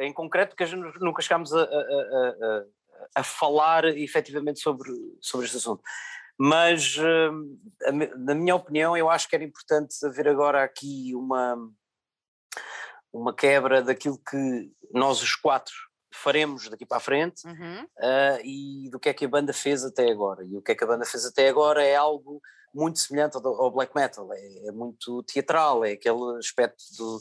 em 0.00 0.12
concreto, 0.12 0.54
porque 0.54 0.76
nunca 1.00 1.22
chegámos 1.22 1.52
a, 1.52 1.62
a, 1.62 1.64
a, 1.64 2.64
a 3.14 3.22
falar 3.22 3.84
efetivamente 3.84 4.60
sobre, 4.60 4.92
sobre 5.20 5.46
este 5.46 5.58
assunto. 5.58 5.82
Mas, 6.38 6.96
uh, 6.96 7.92
na 8.18 8.34
minha 8.34 8.56
opinião, 8.56 8.96
eu 8.96 9.10
acho 9.10 9.28
que 9.28 9.34
era 9.34 9.44
importante 9.44 9.94
haver 10.06 10.26
agora 10.26 10.64
aqui 10.64 11.14
uma, 11.14 11.56
uma 13.12 13.34
quebra 13.34 13.82
daquilo 13.82 14.18
que 14.18 14.72
nós 14.92 15.22
os 15.22 15.34
quatro 15.34 15.74
faremos 16.12 16.68
daqui 16.68 16.84
para 16.84 16.96
a 16.98 17.00
frente 17.00 17.46
uhum. 17.46 17.84
uh, 17.84 18.40
e 18.44 18.88
do 18.90 18.98
que 18.98 19.08
é 19.08 19.14
que 19.14 19.24
a 19.24 19.28
banda 19.28 19.52
fez 19.52 19.84
até 19.84 20.10
agora. 20.10 20.44
E 20.44 20.56
o 20.56 20.62
que 20.62 20.72
é 20.72 20.74
que 20.74 20.84
a 20.84 20.86
banda 20.86 21.04
fez 21.04 21.24
até 21.24 21.48
agora 21.48 21.84
é 21.84 21.94
algo 21.94 22.40
muito 22.74 22.98
semelhante 22.98 23.36
ao, 23.36 23.46
ao 23.46 23.70
black 23.70 23.94
metal, 23.94 24.32
é, 24.32 24.68
é, 24.68 24.72
muito 24.72 25.22
teatral, 25.24 25.84
é 25.84 25.92
aquele 25.92 26.38
aspecto 26.38 26.82
do, 26.96 27.20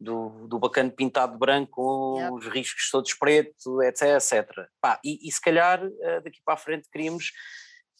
do, 0.00 0.46
do 0.46 0.58
bacana 0.58 0.90
pintado 0.90 1.32
de 1.32 1.38
branco 1.38 1.72
com 1.72 2.20
yep. 2.20 2.32
os 2.34 2.46
riscos 2.46 2.90
todos 2.90 3.12
preto, 3.14 3.82
etc, 3.82 4.02
etc. 4.16 4.68
Pá, 4.80 5.00
e, 5.04 5.28
e, 5.28 5.32
se 5.32 5.40
calhar 5.40 5.82
eh, 5.84 6.20
daqui 6.20 6.40
para 6.44 6.54
a 6.54 6.58
frente 6.58 6.88
queríamos 6.90 7.32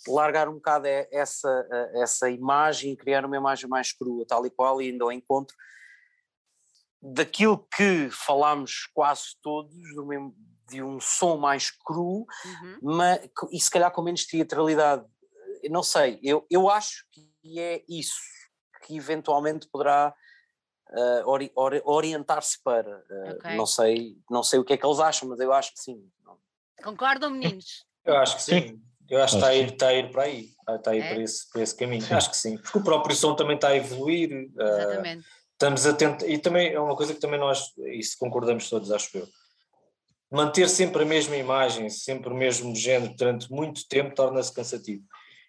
largar 0.07 0.49
um 0.49 0.55
bocado 0.55 0.87
essa, 0.87 1.67
eh, 1.71 2.03
essa 2.03 2.31
imagem 2.31 2.95
criar 2.95 3.25
uma 3.25 3.37
imagem 3.37 3.69
mais 3.69 3.93
crua, 3.93 4.25
tal 4.27 4.47
e 4.47 4.51
qual, 4.51 4.81
e 4.81 4.91
ainda 4.91 5.05
ao 5.05 5.13
encontro 5.13 5.57
daquilo 7.01 7.67
que 7.75 8.09
falámos 8.11 8.89
quase 8.93 9.37
todos, 9.43 9.75
mesmo, 10.07 10.35
de 10.69 10.83
um 10.83 11.01
som 11.01 11.37
mais 11.37 11.71
cru, 11.71 12.27
uhum. 12.45 12.79
mas, 12.83 13.21
e 13.53 13.61
se 13.61 13.71
calhar 13.71 13.91
com 13.91 14.03
menos 14.03 14.27
teatralidade. 14.27 15.05
Não 15.71 15.83
sei, 15.83 16.21
eu, 16.23 16.47
eu 16.51 16.69
acho 16.69 17.05
que 17.11 17.59
é 17.59 17.83
isso 17.89 18.21
que 18.85 18.97
eventualmente 18.97 19.69
poderá 19.71 20.15
uh, 20.93 21.29
ori 21.29 21.51
ori 21.55 21.83
orientar-se 21.85 22.63
para. 22.63 23.05
Uh, 23.11 23.31
okay. 23.37 23.57
Não 23.57 23.67
sei, 23.67 24.17
não 24.31 24.43
sei 24.43 24.59
o 24.59 24.65
que 24.65 24.73
é 24.73 24.77
que 24.77 24.87
eles 24.87 24.99
acham, 25.01 25.29
mas 25.29 25.41
eu 25.41 25.53
acho 25.53 25.73
que 25.73 25.81
sim. 25.81 26.03
Concordam, 26.83 27.31
meninos? 27.31 27.85
Eu 28.05 28.17
acho 28.17 28.37
que 28.37 28.43
sim. 28.43 28.81
Eu 29.09 29.23
acho 29.23 29.33
que 29.33 29.39
está 29.39 29.49
a 29.49 29.55
ir, 29.55 29.73
está 29.73 29.89
a 29.89 29.95
ir 29.95 30.11
para 30.11 30.23
aí, 30.25 30.51
está 30.77 30.91
a 30.91 30.97
ir 30.97 31.01
É? 31.01 31.15
para, 31.15 31.23
esse, 31.23 31.51
para 31.51 31.63
esse 31.63 31.75
caminho. 31.77 32.03
Sim. 32.03 32.15
Acho 32.15 32.31
que 32.31 32.37
sim, 32.37 32.59
porque 32.59 32.79
o 32.79 32.85
próprio 32.85 33.17
som 33.17 33.35
também 33.35 33.57
está 33.57 33.69
a 33.69 33.77
evoluir. 33.77 34.51
ah, 34.59 34.63
Exatamente. 34.63 35.27
estamos 35.53 35.87
a 35.87 35.93
tentar, 35.95 36.27
e 36.29 36.39
também 36.39 36.73
é 36.73 36.79
uma 36.79 36.95
coisa 36.95 37.15
que 37.15 37.21
também 37.21 37.41
nós, 37.41 37.73
isso 37.95 38.17
concordamos 38.19 38.69
todos, 38.69 38.93
acho 38.93 39.17
eu. 39.17 39.27
Manter 40.31 40.69
sempre 40.69 41.03
a 41.03 41.07
mesma 41.07 41.37
imagem, 41.37 41.89
sempre 41.89 42.31
o 42.31 42.37
mesmo 42.37 42.77
género 42.77 43.15
durante 43.17 43.51
muito 43.51 43.89
tempo 43.89 44.15
torna-se 44.15 44.53
cansativo. 44.53 45.03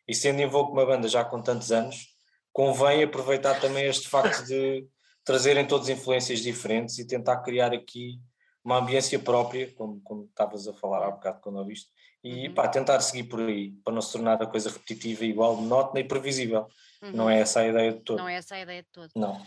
E 0.07 0.15
sendo 0.15 0.41
Invoco 0.41 0.71
uma 0.71 0.85
banda 0.85 1.07
já 1.09 1.25
com 1.25 1.41
tantos 1.41 1.69
anos, 1.69 2.15
convém 2.53 3.03
aproveitar 3.03 3.59
também 3.59 3.85
este 3.87 4.07
facto 4.07 4.45
de 4.45 4.87
trazerem 5.29 5.67
todas 5.67 5.89
influências 5.89 6.39
diferentes 6.39 6.97
e 6.97 7.05
tentar 7.05 7.37
criar 7.43 7.71
aqui 7.71 8.19
uma 8.63 8.77
ambiência 8.77 9.19
própria, 9.19 9.71
como, 9.75 10.01
como 10.01 10.23
estavas 10.25 10.67
a 10.67 10.73
falar 10.73 11.05
há 11.05 11.11
bocado 11.11 11.39
quando 11.39 11.59
ouviste, 11.59 11.87
e 12.23 12.47
Uhum. 12.47 12.53
pá, 12.55 12.67
tentar 12.67 12.99
seguir 12.99 13.25
por 13.25 13.39
aí, 13.41 13.73
para 13.83 13.93
não 13.93 14.01
se 14.01 14.11
tornar 14.11 14.41
a 14.41 14.47
coisa 14.47 14.71
repetitiva, 14.71 15.23
igual, 15.23 15.55
monótona 15.55 15.99
e 15.99 16.03
previsível. 16.03 16.67
Não 17.13 17.25
Uhum. 17.25 17.29
é 17.29 17.41
essa 17.41 17.59
a 17.59 17.67
ideia 17.67 17.93
de 17.93 17.99
todo. 17.99 18.17
Não 18.17 18.27
é 18.27 18.33
essa 18.37 18.55
a 18.55 18.59
ideia 18.59 18.81
de 18.81 18.89
todo. 18.91 19.11
Não. 19.15 19.45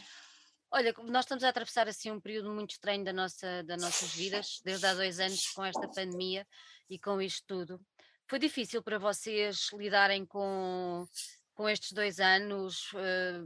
Olha, 0.70 0.94
nós 1.02 1.24
estamos 1.24 1.42
a 1.42 1.48
atravessar 1.48 1.88
assim 1.88 2.12
um 2.12 2.20
período 2.20 2.48
muito 2.52 2.70
estranho 2.70 3.04
da 3.04 3.12
nossa, 3.12 3.64
das 3.64 3.82
nossas 3.82 4.14
vidas, 4.14 4.60
desde 4.64 4.86
há 4.86 4.94
dois 4.94 5.18
anos 5.18 5.48
com 5.48 5.64
esta 5.64 5.88
pandemia 5.88 6.46
e 6.88 6.96
com 6.96 7.20
isto 7.20 7.42
tudo. 7.44 7.80
Foi 8.28 8.38
difícil 8.38 8.84
para 8.84 9.00
vocês 9.00 9.68
lidarem 9.72 10.24
com, 10.24 11.04
com 11.54 11.68
estes 11.68 11.90
dois 11.92 12.20
anos? 12.20 12.92
eh, 12.94 13.42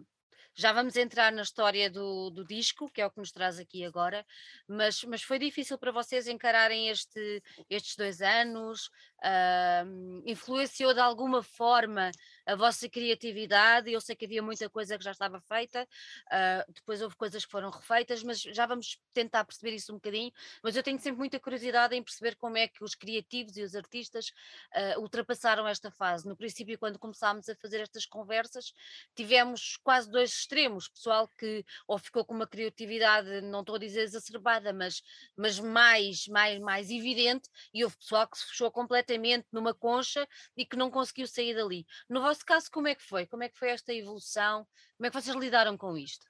já 0.56 0.72
vamos 0.72 0.96
entrar 0.96 1.30
na 1.30 1.42
história 1.42 1.90
do, 1.90 2.30
do 2.30 2.44
disco, 2.44 2.90
que 2.90 3.02
é 3.02 3.06
o 3.06 3.10
que 3.10 3.18
nos 3.18 3.30
traz 3.30 3.58
aqui 3.58 3.84
agora, 3.84 4.24
mas, 4.66 5.04
mas 5.04 5.22
foi 5.22 5.38
difícil 5.38 5.76
para 5.76 5.92
vocês 5.92 6.26
encararem 6.26 6.88
este, 6.88 7.42
estes 7.68 7.94
dois 7.94 8.22
anos? 8.22 8.90
Ahm, 9.22 10.22
influenciou 10.26 10.92
de 10.92 11.00
alguma 11.00 11.42
forma 11.42 12.10
a 12.44 12.54
vossa 12.54 12.88
criatividade? 12.88 13.90
Eu 13.90 14.00
sei 14.00 14.14
que 14.14 14.24
havia 14.26 14.42
muita 14.42 14.68
coisa 14.68 14.96
que 14.98 15.04
já 15.04 15.10
estava 15.10 15.40
feita, 15.40 15.88
ah, 16.30 16.64
depois 16.68 17.00
houve 17.02 17.16
coisas 17.16 17.44
que 17.44 17.50
foram 17.50 17.70
refeitas, 17.70 18.22
mas 18.22 18.40
já 18.40 18.66
vamos 18.66 19.00
tentar 19.12 19.44
perceber 19.44 19.74
isso 19.74 19.92
um 19.92 19.96
bocadinho. 19.96 20.30
Mas 20.62 20.76
eu 20.76 20.82
tenho 20.82 20.98
sempre 21.00 21.18
muita 21.18 21.40
curiosidade 21.40 21.94
em 21.96 22.02
perceber 22.02 22.36
como 22.36 22.56
é 22.58 22.68
que 22.68 22.84
os 22.84 22.94
criativos 22.94 23.56
e 23.56 23.62
os 23.62 23.74
artistas 23.74 24.32
ah, 24.72 24.98
ultrapassaram 24.98 25.66
esta 25.66 25.90
fase. 25.90 26.26
No 26.28 26.36
princípio, 26.36 26.78
quando 26.78 26.98
começámos 26.98 27.48
a 27.48 27.56
fazer 27.56 27.80
estas 27.80 28.06
conversas, 28.06 28.72
tivemos 29.14 29.76
quase 29.82 30.10
dois 30.10 30.30
extremos: 30.30 30.88
pessoal 30.88 31.28
que 31.38 31.64
ou 31.88 31.98
ficou 31.98 32.24
com 32.24 32.34
uma 32.34 32.46
criatividade, 32.46 33.40
não 33.42 33.60
estou 33.60 33.76
a 33.76 33.78
dizer 33.78 34.02
exacerbada, 34.02 34.72
mas, 34.72 35.02
mas 35.36 35.58
mais, 35.58 36.26
mais, 36.28 36.60
mais 36.60 36.90
evidente, 36.90 37.48
e 37.72 37.82
houve 37.84 37.96
pessoal 37.96 38.28
que 38.28 38.38
se 38.38 38.46
fechou 38.46 38.70
completamente 38.70 39.15
numa 39.52 39.74
concha 39.74 40.26
e 40.56 40.64
que 40.66 40.76
não 40.76 40.90
conseguiu 40.90 41.26
sair 41.26 41.54
dali. 41.54 41.86
No 42.08 42.20
vosso 42.20 42.44
caso, 42.44 42.70
como 42.70 42.88
é 42.88 42.94
que 42.94 43.02
foi? 43.02 43.26
Como 43.26 43.42
é 43.42 43.48
que 43.48 43.58
foi 43.58 43.70
esta 43.70 43.92
evolução? 43.92 44.66
Como 44.96 45.06
é 45.06 45.10
que 45.10 45.20
vocês 45.20 45.36
lidaram 45.36 45.76
com 45.76 45.96
isto? 45.96 46.26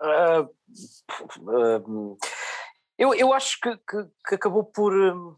Ah, 0.00 0.40
ah, 0.40 1.82
eu, 2.98 3.14
eu 3.14 3.32
acho 3.32 3.58
que, 3.60 3.76
que- 3.78 4.10
que 4.28 4.34
acabou 4.34 4.64
por. 4.64 4.92
hum, 4.92 5.36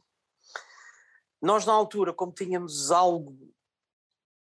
nós, 1.40 1.66
na 1.66 1.72
altura, 1.72 2.12
como 2.12 2.32
tínhamos 2.32 2.90
algo 2.92 3.36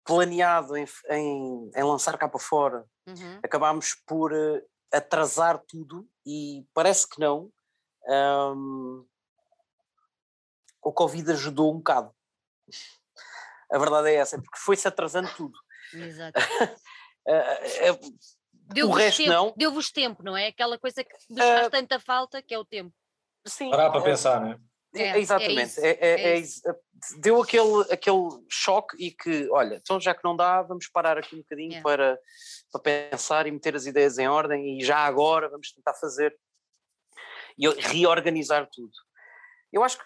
planeado 0.06 0.78
em, 0.78 0.86
em, 1.10 1.72
em 1.76 1.84
lançar 1.84 2.18
cá 2.18 2.30
para 2.30 2.40
fora, 2.40 2.86
Uhum, 3.06 3.40
acabámos 3.44 3.94
por 4.06 4.34
eh, 4.34 4.66
atrasar 4.94 5.60
tudo 5.68 6.08
e 6.26 6.66
parece 6.74 7.08
que 7.10 7.20
não. 7.20 7.52
hum, 8.56 9.06
o 10.88 10.94
Covid 10.94 11.32
ajudou 11.32 11.74
um 11.74 11.78
bocado. 11.78 12.14
A 13.70 13.78
verdade 13.78 14.10
é 14.10 14.16
essa, 14.16 14.42
porque 14.42 14.58
foi-se 14.58 14.88
atrasando 14.88 15.30
tudo. 15.36 15.58
Exato. 15.94 16.40
Ah, 17.30 17.34
ah, 17.34 18.00
Deu-vos 18.74 18.98
resto 18.98 19.18
tempo, 19.18 19.30
não. 19.30 19.54
Deu-vos 19.58 19.92
tempo, 19.92 20.24
não 20.24 20.38
é? 20.38 20.48
Aquela 20.48 20.78
coisa 20.80 21.04
que 21.04 21.14
nos 21.30 21.42
Ah, 21.44 21.56
faz 21.58 21.70
tanta 21.70 22.00
falta, 22.00 22.42
que 22.42 22.54
é 22.54 22.58
o 22.58 22.64
tempo. 22.64 22.94
sim, 23.46 23.70
Parar 23.70 23.90
para 23.92 24.02
pensar, 24.02 24.40
não 24.40 24.52
é? 24.52 24.60
É, 24.96 25.02
É, 25.02 25.08
é 25.10 25.20
exatamente. 25.20 25.80
É, 25.82 25.90
é- 25.90 25.98
é 26.00 26.22
é 26.30 26.40
isso. 26.40 26.62
Deu 27.20 27.42
aquele, 27.42 27.82
aquele 27.92 28.30
choque 28.50 28.96
e 28.98 29.12
que, 29.12 29.50
olha, 29.52 29.76
então 29.76 30.00
já 30.00 30.16
que 30.16 30.24
não 30.24 30.36
dá, 30.38 30.62
vamos 30.62 30.88
parar 30.88 31.18
aqui 31.18 31.36
um 31.36 31.40
bocadinho 31.40 31.82
para, 31.84 32.18
para 32.72 32.82
pensar 32.82 33.46
e 33.46 33.52
meter 33.52 33.76
as 33.76 33.86
ideias 33.86 34.18
em 34.18 34.28
ordem 34.28 34.80
e 34.80 34.84
já 34.84 35.00
agora 35.00 35.50
vamos 35.50 35.72
tentar 35.74 35.94
fazer 35.96 36.34
e 37.58 37.68
reorganizar 37.68 38.68
tudo. 38.72 38.94
Eu 39.72 39.84
acho 39.84 39.98
que 39.98 40.06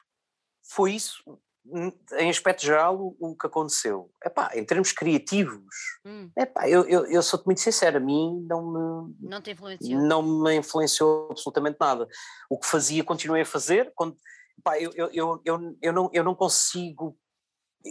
foi 0.72 0.94
isso, 0.94 1.22
hum, 1.66 1.92
em 2.14 2.30
aspecto 2.30 2.66
geral, 2.66 2.98
o, 2.98 3.16
o 3.20 3.36
que 3.36 3.46
aconteceu. 3.46 4.10
Epá, 4.24 4.52
em 4.56 4.64
termos 4.64 4.94
criativos, 4.94 5.76
Hum, 6.06 6.32
epá, 6.38 6.68
eu, 6.70 6.88
eu, 6.88 7.06
eu 7.08 7.22
sou-te 7.22 7.46
muito 7.46 7.60
sincero, 7.60 7.98
a 7.98 8.00
mim 8.00 8.46
não 8.48 8.72
me, 8.72 9.30
não 9.30 9.42
te 9.42 9.52
influenciou. 9.52 10.02
não 10.02 10.24
me 10.24 10.56
influenciou 10.56 11.28
absolutamente 11.30 11.78
nada. 11.80 12.08
O 12.50 12.58
que 12.58 12.68
fazia, 12.68 13.04
continuei 13.04 13.42
a 13.42 13.46
fazer. 13.46 13.92
Quando, 13.96 14.18
pá, 14.64 14.80
eu, 14.80 14.92
eu, 14.96 15.10
eu, 15.14 15.42
eu, 15.44 15.78
eu, 15.82 15.94
não, 15.94 16.10
eu 16.14 16.24
não 16.24 16.34
consigo. 16.34 17.18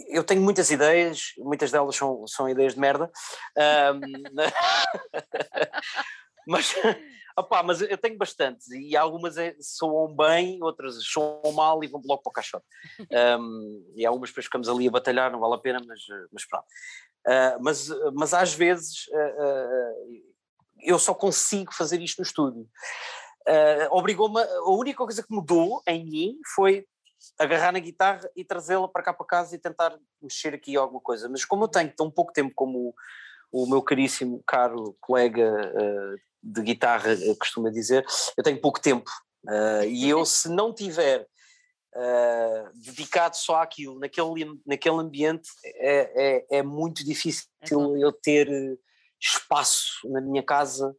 Eu 0.09 0.25
tenho 0.25 0.41
muitas 0.41 0.71
ideias, 0.71 1.33
muitas 1.37 1.71
delas 1.71 1.97
são, 1.97 2.27
são 2.27 2.49
ideias 2.49 2.75
de 2.75 2.81
merda, 2.81 3.11
ahm, 3.59 4.01
mas, 6.47 6.75
opá, 7.41 7.63
mas 7.63 7.81
eu 7.81 7.99
tenho 7.99 8.17
bastantes 8.17 8.69
e 8.71 8.97
algumas 8.97 9.37
é- 9.37 9.57
soam 9.61 10.15
bem, 10.15 10.63
outras 10.63 10.95
soam 11.05 11.53
mal 11.53 11.83
e 11.83 11.87
vão 11.87 12.01
logo 12.05 12.23
para 12.23 12.31
o 12.31 12.33
caixote. 12.33 12.65
Ahm, 13.13 13.83
e 13.95 14.07
algumas 14.07 14.31
depois 14.31 14.47
ficamos 14.47 14.69
ali 14.69 14.89
a 14.89 14.91
batalhar, 14.91 15.31
não 15.31 15.41
vale 15.41 15.55
a 15.55 15.59
pena, 15.59 15.81
mas, 15.87 16.01
mas 16.33 16.47
pronto. 16.47 16.67
Ah, 17.27 17.59
mas, 17.61 17.89
mas 18.15 18.33
às 18.33 18.55
vezes 18.55 19.07
ah, 19.13 19.35
ah, 19.39 19.93
eu 20.83 20.99
só 20.99 21.13
consigo 21.15 21.73
fazer 21.75 22.01
isto 22.01 22.19
no 22.19 22.25
estúdio. 22.25 22.69
Obrigou-me, 23.91 24.41
a 24.41 24.71
única 24.71 24.99
coisa 24.99 25.23
que 25.23 25.35
mudou 25.35 25.83
em 25.87 26.05
mim 26.05 26.39
foi 26.55 26.87
agarrar 27.39 27.73
na 27.73 27.79
guitarra 27.79 28.31
e 28.35 28.45
trazê-la 28.45 28.89
para 28.89 29.03
cá 29.03 29.13
para 29.13 29.27
casa 29.27 29.55
e 29.55 29.59
tentar 29.59 29.99
mexer 30.23 30.55
aqui 30.55 30.77
alguma 30.77 31.01
coisa. 31.01 31.29
Mas 31.29 31.45
como 31.45 31.65
eu 31.65 31.69
tenho 31.69 31.93
tão 31.95 32.11
pouco 32.11 32.33
tempo 32.33 32.53
como 32.55 32.95
o, 33.53 33.65
o 33.65 33.69
meu 33.69 33.83
caríssimo, 33.83 34.43
caro 34.47 34.97
colega 35.01 35.45
de 36.43 36.63
guitarra 36.63 37.13
ah, 37.13 37.37
costuma 37.39 37.71
dizer, 37.71 38.05
eu 38.37 38.43
tenho 38.43 38.61
pouco 38.61 38.81
tempo. 38.81 39.11
Ah, 39.49 39.85
e 39.87 40.09
eu, 40.09 40.25
se 40.25 40.49
não 40.49 40.75
tiver 40.75 41.27
ah, 41.95 42.71
dedicado 42.75 43.37
só 43.37 43.63
àquilo, 43.63 43.99
naquele, 43.99 44.61
naquele 44.67 44.97
ambiente, 44.97 45.49
é, 45.65 46.47
é, 46.51 46.59
é 46.59 46.63
muito 46.63 47.05
difícil 47.05 47.47
bom. 47.71 47.97
eu 47.97 48.13
ter 48.13 48.49
eh, 48.49 48.77
espaço 49.21 50.09
na 50.09 50.21
minha 50.21 50.43
casa. 50.43 50.95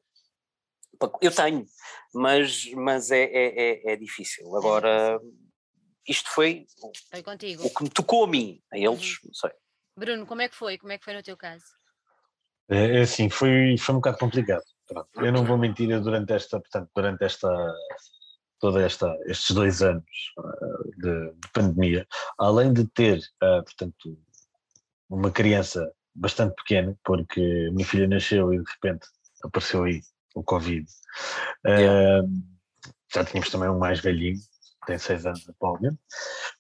Eu 1.19 1.33
tenho, 1.33 1.65
mas, 2.13 2.69
mas 2.73 3.09
é, 3.09 3.23
é, 3.23 3.89
é, 3.89 3.93
é 3.93 3.95
difícil. 3.95 4.55
Agora, 4.55 5.19
isto 6.07 6.29
foi 6.29 6.67
Foi 7.09 7.23
contigo. 7.23 7.65
o 7.65 7.73
que 7.73 7.83
me 7.83 7.89
tocou 7.89 8.23
a 8.25 8.27
mim, 8.27 8.61
a 8.71 8.77
eles, 8.77 9.17
não 9.23 9.33
sei. 9.33 9.51
Bruno, 9.97 10.25
como 10.25 10.41
é 10.41 10.49
que 10.49 10.55
foi? 10.55 10.77
Como 10.77 10.91
é 10.91 10.97
que 10.97 11.03
foi 11.03 11.13
no 11.13 11.23
teu 11.23 11.35
caso? 11.37 11.65
É, 12.69 12.99
é 12.99 13.01
assim, 13.01 13.29
foi, 13.29 13.75
foi 13.77 13.95
um 13.95 13.97
bocado 13.97 14.17
complicado. 14.17 14.63
Pronto, 14.91 15.09
Eu 15.15 15.31
não 15.31 15.45
vou 15.45 15.57
mentir, 15.57 15.89
eu 15.89 16.01
durante 16.01 16.33
esta, 16.33 16.59
portanto, 16.59 16.89
durante 16.93 17.23
esta, 17.23 17.49
toda 18.59 18.81
esta, 18.83 19.17
estes 19.25 19.55
dois 19.55 19.81
anos 19.81 20.03
ah, 20.37 20.83
de, 20.97 21.31
de 21.31 21.47
pandemia, 21.53 22.05
além 22.37 22.73
de 22.73 22.85
ter, 22.87 23.21
ah, 23.41 23.61
portanto, 23.63 24.19
uma 25.09 25.31
criança 25.31 25.89
bastante 26.13 26.55
pequena, 26.55 26.93
porque 27.05 27.39
a 27.69 27.71
minha 27.71 27.85
filha 27.85 28.07
nasceu 28.07 28.53
e 28.53 28.59
de 28.59 28.69
repente 28.69 29.07
apareceu 29.43 29.83
aí 29.83 30.01
o 30.35 30.43
Covid, 30.43 30.85
Yeah. 31.65 32.25
ah, 32.25 32.27
já 33.13 33.23
tínhamos 33.23 33.49
também 33.49 33.69
um 33.69 33.77
mais 33.77 33.99
velhinho, 33.99 34.39
tem 34.87 34.97
seis 34.97 35.25
anos 35.25 35.47
atualmente, 35.47 35.99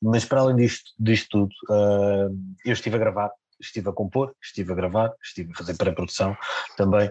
mas 0.01 0.23
para 0.25 0.41
além 0.41 0.55
disto, 0.55 0.91
disto 0.99 1.29
tudo, 1.29 1.55
eu 2.65 2.73
estive 2.73 2.97
a 2.97 2.99
gravar, 2.99 3.31
estive 3.59 3.89
a 3.89 3.93
compor, 3.93 4.35
estive 4.43 4.73
a 4.73 4.75
gravar, 4.75 5.11
estive 5.23 5.53
a 5.53 5.55
fazer 5.55 5.75
pré-produção 5.75 6.37
também, 6.77 7.09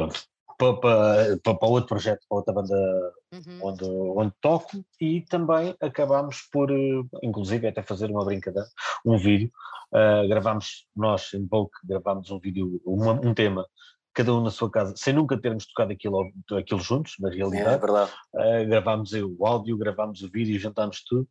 pronto, 0.00 0.24
para, 0.58 0.76
para, 0.76 1.54
para 1.58 1.68
outro 1.68 1.88
projeto, 1.88 2.24
para 2.28 2.38
outra 2.38 2.54
banda 2.54 3.12
Uhum. 3.32 3.58
onde, 3.62 3.84
onde 3.84 4.32
toco 4.40 4.84
e 5.00 5.20
também 5.22 5.74
acabámos 5.80 6.42
por, 6.52 6.68
eh, 6.70 7.02
inclusive 7.22 7.68
até 7.68 7.80
fazer 7.82 8.10
uma 8.10 8.24
brincadeira, 8.24 8.66
um 9.06 9.16
vídeo, 9.16 9.50
ah, 9.94 10.26
gravámos, 10.26 10.86
nós 10.96 11.32
em 11.32 11.44
Boke 11.44 11.76
gravámos 11.84 12.30
um 12.30 12.40
vídeo, 12.40 12.80
uma- 12.84 13.12
um 13.24 13.32
tema, 13.32 13.64
cada 14.12 14.34
um 14.34 14.42
na 14.42 14.50
sua 14.50 14.68
casa, 14.68 14.94
sem 14.96 15.12
nunca 15.14 15.40
termos 15.40 15.64
tocado 15.66 15.92
aquilo, 15.92 16.28
aquilo 16.58 16.80
juntos, 16.80 17.14
na 17.20 17.28
É, 17.30 17.34
realidade, 17.36 17.80
verdade. 17.80 18.10
Uh, 18.34 18.66
gravámos 18.68 19.12
o 19.12 19.46
áudio, 19.46 19.78
gravámos 19.78 20.22
o 20.22 20.28
vídeo, 20.30 20.58
juntámos 20.58 21.04
tudo. 21.04 21.28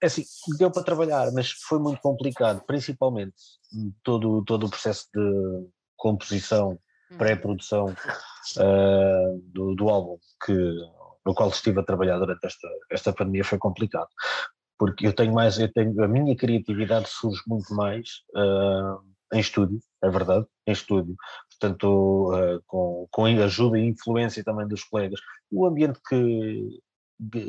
É 0.00 0.06
assim, 0.06 0.24
deu 0.58 0.70
para 0.72 0.82
trabalhar, 0.82 1.30
mas 1.32 1.50
foi 1.52 1.78
muito 1.78 2.00
complicado, 2.00 2.64
principalmente 2.66 3.36
todo, 4.02 4.42
todo 4.44 4.66
o 4.66 4.70
processo 4.70 5.06
de 5.14 5.68
composição. 5.96 6.76
Pré-produção 7.16 7.86
uh, 8.58 9.42
do, 9.52 9.74
do 9.74 9.88
álbum, 9.88 10.18
que, 10.44 10.52
no 11.24 11.34
qual 11.34 11.48
estive 11.48 11.80
a 11.80 11.84
trabalhar 11.84 12.18
durante 12.18 12.44
esta, 12.44 12.68
esta 12.90 13.12
pandemia, 13.12 13.44
foi 13.44 13.58
complicado. 13.58 14.08
porque 14.78 15.06
eu 15.06 15.12
tenho 15.12 15.32
mais, 15.32 15.58
eu 15.58 15.72
tenho, 15.72 16.02
a 16.02 16.08
minha 16.08 16.36
criatividade 16.36 17.08
surge 17.08 17.40
muito 17.46 17.74
mais 17.74 18.08
uh, 18.34 19.00
em 19.32 19.40
estúdio, 19.40 19.80
é 20.02 20.10
verdade, 20.10 20.46
em 20.66 20.72
estúdio, 20.72 21.16
portanto, 21.50 22.32
uh, 22.32 22.62
com, 22.66 23.06
com 23.10 23.24
ajuda 23.26 23.78
e 23.78 23.86
influência 23.86 24.44
também 24.44 24.68
dos 24.68 24.84
colegas, 24.84 25.20
o 25.50 25.66
ambiente 25.66 25.98
que, 26.08 26.80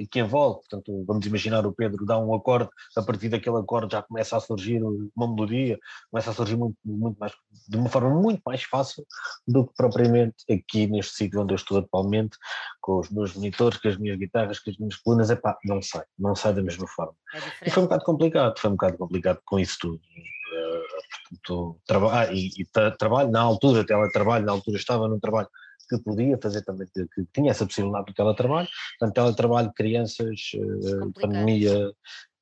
que 0.10 0.20
envolve, 0.20 0.60
portanto, 0.62 1.04
vamos 1.06 1.26
imaginar 1.26 1.66
o 1.66 1.74
Pedro 1.74 2.06
dá 2.06 2.18
um 2.18 2.34
acorde, 2.34 2.70
a 2.96 3.02
partir 3.02 3.30
daquele 3.30 3.58
acorde 3.58 3.94
já 3.94 4.02
começa 4.02 4.38
a 4.38 4.40
surgir 4.40 4.82
uma 4.84 5.28
melodia, 5.28 5.78
começa 6.10 6.32
a 6.32 6.34
surgir 6.34 6.56
muito, 6.56 6.78
muito 6.86 7.18
mais, 7.20 7.34
de 7.68 7.78
uma 7.78 7.90
forma 7.90 8.10
muito 8.10 8.42
mais 8.46 8.64
fácil 8.64 9.06
do 9.48 9.68
que 9.68 9.74
propriamente 9.76 10.36
aqui 10.50 10.88
neste 10.88 11.14
sítio 11.14 11.42
onde 11.42 11.54
eu 11.54 11.58
estou 11.58 11.80
atualmente, 11.80 12.38
com 12.82 13.00
os 13.00 13.10
meus 13.10 13.34
monitores, 13.34 13.78
com 13.78 13.90
as 13.90 13.98
minhas 13.98 14.18
guitarras, 14.18 14.60
com 14.60 14.70
as 14.70 14.78
minhas 14.78 14.96
colunas, 14.96 15.30
é 15.30 15.36
pá, 15.36 15.58
não 15.66 15.82
sai, 15.82 16.04
não 16.18 16.36
sai 16.36 16.54
da 16.54 16.64
mesma 16.64 16.88
forma. 16.88 17.14
É 17.62 17.68
e 17.68 17.70
foi 17.70 17.84
um 17.84 17.86
bocado 17.88 18.06
complicado, 18.06 18.60
foi 18.60 18.70
um 18.70 18.74
bocado 18.74 18.98
complicado 18.98 19.42
com 19.46 19.60
isso 19.60 19.78
tudo. 19.82 19.98
Uh, 19.98 21.30
portanto, 21.30 21.80
traba 21.86 22.22
ah, 22.22 22.34
e, 22.34 22.50
e 22.58 22.66
trabalho 22.98 23.30
na 23.30 23.42
altura, 23.42 23.86
teletrabalho, 23.86 24.46
na 24.46 24.54
altura 24.54 24.78
estava 24.78 25.08
num 25.10 25.20
trabalho 25.20 25.50
que 25.88 25.98
podia 26.00 26.38
fazer 26.38 26.64
também, 26.64 26.88
que, 26.94 27.06
que 27.08 27.26
tinha 27.34 27.52
essa 27.52 27.66
possibilidade 27.66 28.06
do 28.06 28.14
teletrabalho, 28.14 28.68
portanto, 29.00 29.16
teletrabalho, 29.16 29.74
crianças, 29.74 30.52
uh, 30.56 31.12
pandemia, 31.14 31.92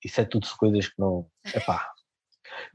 isso 0.04 0.22
é 0.22 0.26
tudo 0.26 0.48
coisas 0.58 0.88
que 0.88 1.00
não. 1.00 1.28
Epá. 1.54 1.90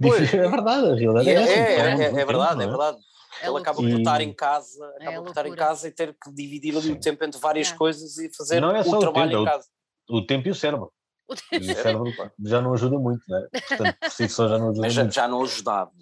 Pois, 0.00 0.28
é 0.34 0.48
verdade, 0.48 0.90
a 0.90 0.94
realidade 0.94 1.30
é, 1.30 1.32
é, 1.32 1.38
é, 1.38 1.78
é, 1.78 2.02
é, 2.02 2.20
é 2.20 2.24
verdade, 2.24 2.60
é, 2.60 2.64
é 2.64 2.68
verdade. 2.68 2.98
Ele 3.42 3.58
acaba 3.58 3.76
por 3.76 3.88
estar 3.88 4.20
em 4.20 4.32
casa, 4.32 4.86
acaba 5.00 5.22
por 5.22 5.28
estar 5.28 5.46
em 5.46 5.54
casa 5.54 5.88
e 5.88 5.90
ter 5.90 6.14
que 6.22 6.32
dividir 6.32 6.76
ali 6.76 6.92
o 6.92 7.00
tempo 7.00 7.24
entre 7.24 7.40
várias 7.40 7.72
coisas 7.72 8.18
e 8.18 8.28
fazer 8.34 8.60
não 8.60 8.74
é 8.74 8.82
só 8.82 8.96
o 8.96 9.00
trabalho 9.00 9.30
tempo, 9.30 9.42
em 9.42 9.44
casa. 9.46 9.68
O, 10.08 10.16
o 10.18 10.26
tempo 10.26 10.48
e 10.48 10.50
o 10.50 10.54
cérebro. 10.54 10.92
O, 11.28 11.32
o 11.32 11.64
cérebro 11.64 12.12
já 12.44 12.60
não 12.60 12.74
ajuda 12.74 12.98
muito, 12.98 13.22
né? 13.28 13.46
Portanto, 13.68 13.96
por 14.00 14.10
si 14.10 14.28
só 14.28 14.48
já 14.48 14.58
não 14.58 14.68
ajuda 14.70 14.80
Mas 14.82 14.92
já, 14.92 15.02
muito. 15.02 15.14
já 15.14 15.28
não 15.28 15.42
ajudava. 15.42 15.92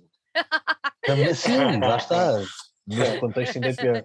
Sim, 1.34 1.80
lá 1.80 1.96
está 1.96 2.40
neste 2.88 3.18
contexto 3.20 3.56
ainda 3.56 3.68
é 3.68 3.72
pior. 3.74 4.04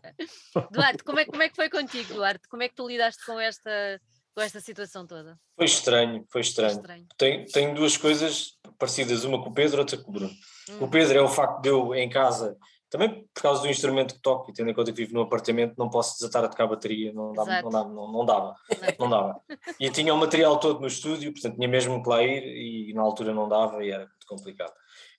Duarte, 0.72 1.04
como 1.04 1.20
é, 1.20 1.26
como 1.26 1.42
é 1.42 1.50
que 1.50 1.56
foi 1.56 1.70
contigo, 1.70 2.14
Duarte? 2.14 2.48
Como 2.48 2.62
é 2.62 2.70
que 2.70 2.76
tu 2.76 2.88
lidaste 2.88 3.26
com 3.26 3.40
esta, 3.40 4.02
com 4.36 4.42
esta 4.42 4.60
situação 4.60 5.08
toda? 5.08 5.40
Foi 5.56 5.66
estranho, 5.66 6.26
foi 6.30 6.42
estranho. 6.42 6.74
estranho. 6.74 7.08
Tenho, 7.18 7.46
tenho 7.46 7.76
duas 7.76 7.98
coisas 7.98 8.58
parecidas, 8.78 9.24
uma 9.24 9.42
com 9.42 9.50
o 9.50 9.54
Pedro, 9.54 9.80
outra 9.80 9.98
com 9.98 10.10
o 10.10 10.14
Bruno. 10.14 10.34
Hum. 10.70 10.78
O 10.82 10.88
Pedro 10.90 11.18
é 11.18 11.22
o 11.22 11.30
facto 11.30 11.62
de 11.62 11.70
eu 11.70 11.96
em 11.96 12.10
casa, 12.10 12.58
também 12.90 13.28
por 13.34 13.42
causa 13.42 13.62
do 13.62 13.68
instrumento 13.68 14.14
que 14.14 14.22
toco, 14.22 14.52
e 14.52 14.54
tendo 14.54 14.70
em 14.70 14.74
conta 14.74 14.92
que 14.92 14.98
vivo 14.98 15.16
num 15.16 15.24
apartamento, 15.24 15.74
não 15.78 15.90
posso 15.90 16.16
desatar 16.16 16.44
a 16.44 16.48
tocar 16.48 16.66
a 16.66 16.68
bateria, 16.68 17.12
não, 17.12 17.34
dava, 17.34 17.62
não, 17.62 17.70
dava, 17.70 17.90
não, 17.90 18.12
não, 18.12 18.26
dava, 18.26 18.56
não 19.00 19.10
dava. 19.10 19.42
E 19.80 19.90
tinha 19.90 20.14
o 20.14 20.18
material 20.18 20.60
todo 20.60 20.80
no 20.80 20.88
estúdio, 20.88 21.32
portanto 21.32 21.56
tinha 21.56 21.68
mesmo 21.68 22.04
que 22.04 22.10
lá 22.10 22.22
ir 22.22 22.44
e 22.46 22.94
na 22.94 23.02
altura 23.02 23.34
não 23.34 23.50
dava 23.50 23.84
e 23.84 23.90
era 23.90 24.06
muito 24.06 24.28
complicado. 24.28 24.74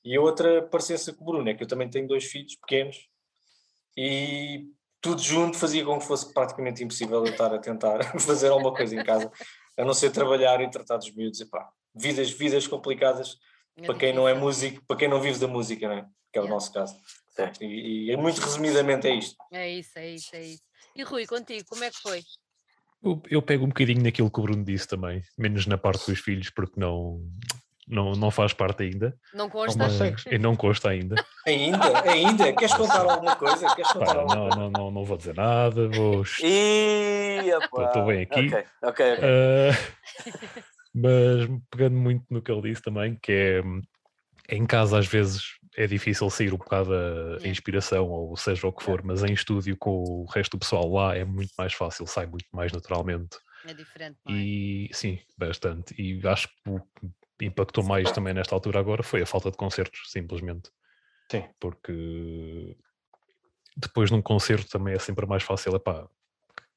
E 0.05 0.17
a 0.17 0.21
outra 0.21 0.63
parecência 0.63 1.13
com 1.15 1.25
o 1.25 1.27
Bruno 1.27 1.49
é 1.49 1.55
que 1.55 1.65
eu 1.65 1.67
também 1.67 1.89
tenho 1.89 2.07
dois 2.07 2.25
filhos 2.25 2.55
pequenos 2.57 3.09
e 3.97 4.67
tudo 5.01 5.21
junto 5.23 5.59
fazia 5.59 5.85
com 5.85 5.99
que 5.99 6.07
fosse 6.07 6.33
praticamente 6.33 6.83
impossível 6.83 7.25
eu 7.25 7.33
estar 7.33 7.53
a 7.53 7.59
tentar 7.59 8.03
fazer 8.21 8.49
alguma 8.49 8.73
coisa 8.73 8.95
em 8.95 9.05
casa, 9.05 9.31
a 9.77 9.85
não 9.85 9.95
ser 9.95 10.11
trabalhar 10.11 10.61
e 10.61 10.71
tratar 10.71 10.97
dos 10.97 11.15
miúdos. 11.15 11.41
E 11.41 11.47
pá, 11.47 11.69
vidas, 11.95 12.31
vidas 12.31 12.67
complicadas 12.67 13.37
é 13.77 13.87
para 13.87 13.95
quem 13.95 14.13
não 14.13 14.29
é 14.29 14.35
músico, 14.35 14.83
para 14.87 14.97
quem 14.97 15.09
não 15.09 15.21
vive 15.21 15.39
da 15.39 15.49
música, 15.49 15.89
não 15.89 15.95
é? 15.97 16.07
que 16.35 16.39
é 16.39 16.43
o 16.43 16.49
nosso 16.49 16.73
caso. 16.73 16.97
E, 17.61 18.11
e, 18.11 18.17
muito 18.17 18.41
resumidamente 18.41 19.07
é 19.07 19.15
isto. 19.15 19.37
É 19.53 19.71
isso, 19.71 19.99
é 19.99 20.11
isso, 20.11 20.35
é 20.35 20.43
isso. 20.43 20.63
E 20.97 21.03
Rui, 21.05 21.27
contigo, 21.27 21.65
como 21.69 21.85
é 21.85 21.91
que 21.91 21.99
foi? 21.99 22.23
Eu, 23.03 23.23
eu 23.29 23.43
pego 23.43 23.65
um 23.65 23.69
bocadinho 23.69 24.03
naquilo 24.03 24.31
que 24.31 24.41
o 24.41 24.43
Bruno 24.43 24.65
disse 24.65 24.89
também, 24.89 25.23
menos 25.39 25.67
na 25.67 25.79
parte 25.79 26.11
dos 26.11 26.19
filhos, 26.21 26.51
porque 26.51 26.79
não, 26.79 27.21
não, 27.87 28.13
não 28.13 28.31
faz 28.31 28.53
parte 28.53 28.83
ainda. 28.85 29.17
Não 29.33 29.49
consta. 29.51 29.85
E 30.31 30.39
não 30.39 30.57
consta 30.57 30.91
ainda. 30.91 31.17
Ainda? 31.47 32.11
Ainda? 32.11 32.53
Queres 32.53 32.75
contar 32.75 33.01
alguma 33.01 33.37
coisa? 33.37 33.75
Queres 33.75 33.93
contar 33.93 34.15
Pá, 34.15 34.21
alguma 34.21 34.35
não, 34.35 34.43
coisa? 34.43 34.57
Não, 34.57 34.71
não, 34.71 34.91
não 34.91 35.05
vou 35.05 35.17
dizer 35.17 35.35
nada. 35.35 35.89
Vou... 35.89 36.23
Estou 36.23 38.07
bem 38.07 38.23
aqui. 38.23 38.47
Ok, 38.47 38.65
ok. 38.83 39.13
okay. 39.13 39.25
Uh, 39.25 40.65
mas 40.95 41.49
pegando 41.71 41.97
muito 41.97 42.25
no 42.31 42.41
que 42.41 42.51
ele 42.51 42.63
disse 42.63 42.83
também, 42.83 43.19
que 43.21 43.33
é 43.33 44.55
em 44.57 44.67
casa 44.67 44.99
às 44.99 45.07
vezes 45.07 45.43
é 45.77 45.87
difícil 45.87 46.31
sair 46.31 46.55
um 46.55 46.59
bocado 46.59 46.93
a, 46.95 47.49
inspiração, 47.49 48.09
ou 48.09 48.37
seja 48.37 48.67
o 48.67 48.73
que 48.73 48.85
for, 48.85 49.03
mas 49.03 49.25
em 49.25 49.33
estúdio 49.33 49.77
com 49.77 50.05
o 50.05 50.25
resto 50.27 50.53
do 50.53 50.61
pessoal 50.61 50.89
lá 50.89 51.17
é 51.17 51.25
muito 51.25 51.53
mais 51.59 51.73
fácil, 51.73 52.07
sai 52.07 52.27
muito 52.27 52.47
mais 52.53 52.73
naturalmente. 52.73 53.37
É 53.67 53.75
diferente, 53.75 54.19
não 54.25 54.35
é? 54.35 54.39
E 54.39 54.91
sim, 54.93 55.19
bastante. 55.37 55.95
E 56.01 56.21
acho 56.27 56.49
que 56.49 56.55
impactou 57.41 57.85
mais 57.85 58.11
também 58.13 58.35
nesta 58.35 58.55
altura 58.55 58.79
agora 58.81 59.03
foi 59.03 59.23
a 59.23 59.27
falta 59.27 59.51
de 59.51 59.57
concertos, 59.57 60.11
simplesmente. 60.11 60.71
Sim. 61.31 61.45
Porque 61.59 62.77
depois 63.77 64.11
num 64.11 64.23
concerto 64.23 64.69
também 64.69 64.95
é 64.95 64.99
sempre 64.99 65.27
mais 65.27 65.43
fácil, 65.43 65.75
é 65.75 65.79
pá, 65.79 66.09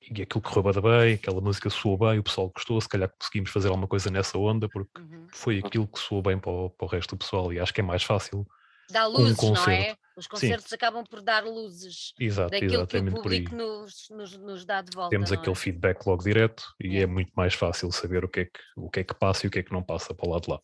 e 0.02 0.22
aquilo 0.22 0.42
correu 0.42 0.82
bem, 0.82 1.14
aquela 1.16 1.42
música 1.42 1.70
soou 1.70 1.98
bem, 1.98 2.20
o 2.20 2.24
pessoal 2.24 2.50
gostou, 2.50 2.80
se 2.80 2.88
calhar 2.88 3.12
conseguimos 3.20 3.50
fazer 3.50 3.68
alguma 3.68 3.88
coisa 3.88 4.10
nessa 4.10 4.38
onda, 4.38 4.70
porque 4.70 5.02
uhum. 5.02 5.28
foi 5.32 5.60
aquilo 5.60 5.88
que 5.88 6.00
soou 6.00 6.22
bem 6.22 6.40
para 6.40 6.52
o, 6.52 6.70
para 6.70 6.86
o, 6.86 6.90
resto 6.90 7.16
do 7.16 7.20
pessoal 7.20 7.52
e 7.52 7.60
acho 7.60 7.74
que 7.74 7.82
é 7.82 7.84
mais 7.84 8.04
fácil. 8.04 8.48
Dá 8.90 9.06
luzes, 9.06 9.44
um 9.44 9.54
não 9.54 9.66
é? 9.66 9.98
Os 10.16 10.26
concertos 10.26 10.70
Sim. 10.70 10.76
acabam 10.76 11.04
por 11.06 11.22
dar 11.22 11.46
luzes 11.46 12.14
Exato, 12.20 12.50
daquilo 12.50 12.88
que 12.88 12.98
o 12.98 13.12
público 13.12 13.56
nos, 13.56 14.10
nos, 14.10 14.38
nos, 14.38 14.66
dá 14.66 14.82
de 14.82 14.90
volta. 14.96 15.12
Temos 15.12 15.32
aquele 15.32 15.52
é? 15.52 15.56
feedback 15.56 16.06
logo 16.08 16.24
direto 16.24 16.74
e 16.80 16.98
é. 16.98 17.02
é. 17.02 17.06
muito 17.06 17.32
mais 17.36 17.54
fácil 17.54 17.92
saber 17.92 18.26
o 18.26 18.30
que, 18.30 18.40
é 18.42 18.46
que, 18.46 18.60
o 18.76 18.90
que 18.90 19.02
é 19.02 19.04
que 19.04 19.14
passa 19.14 19.46
e 19.46 19.48
o 19.48 19.52
que 19.52 19.60
é 19.60 19.64
que 19.64 19.72
não 19.72 19.84
passa 19.84 20.16
para 20.16 20.28
o 20.28 20.32
lado 20.32 20.44
de 20.44 20.50
lá. 20.50 20.62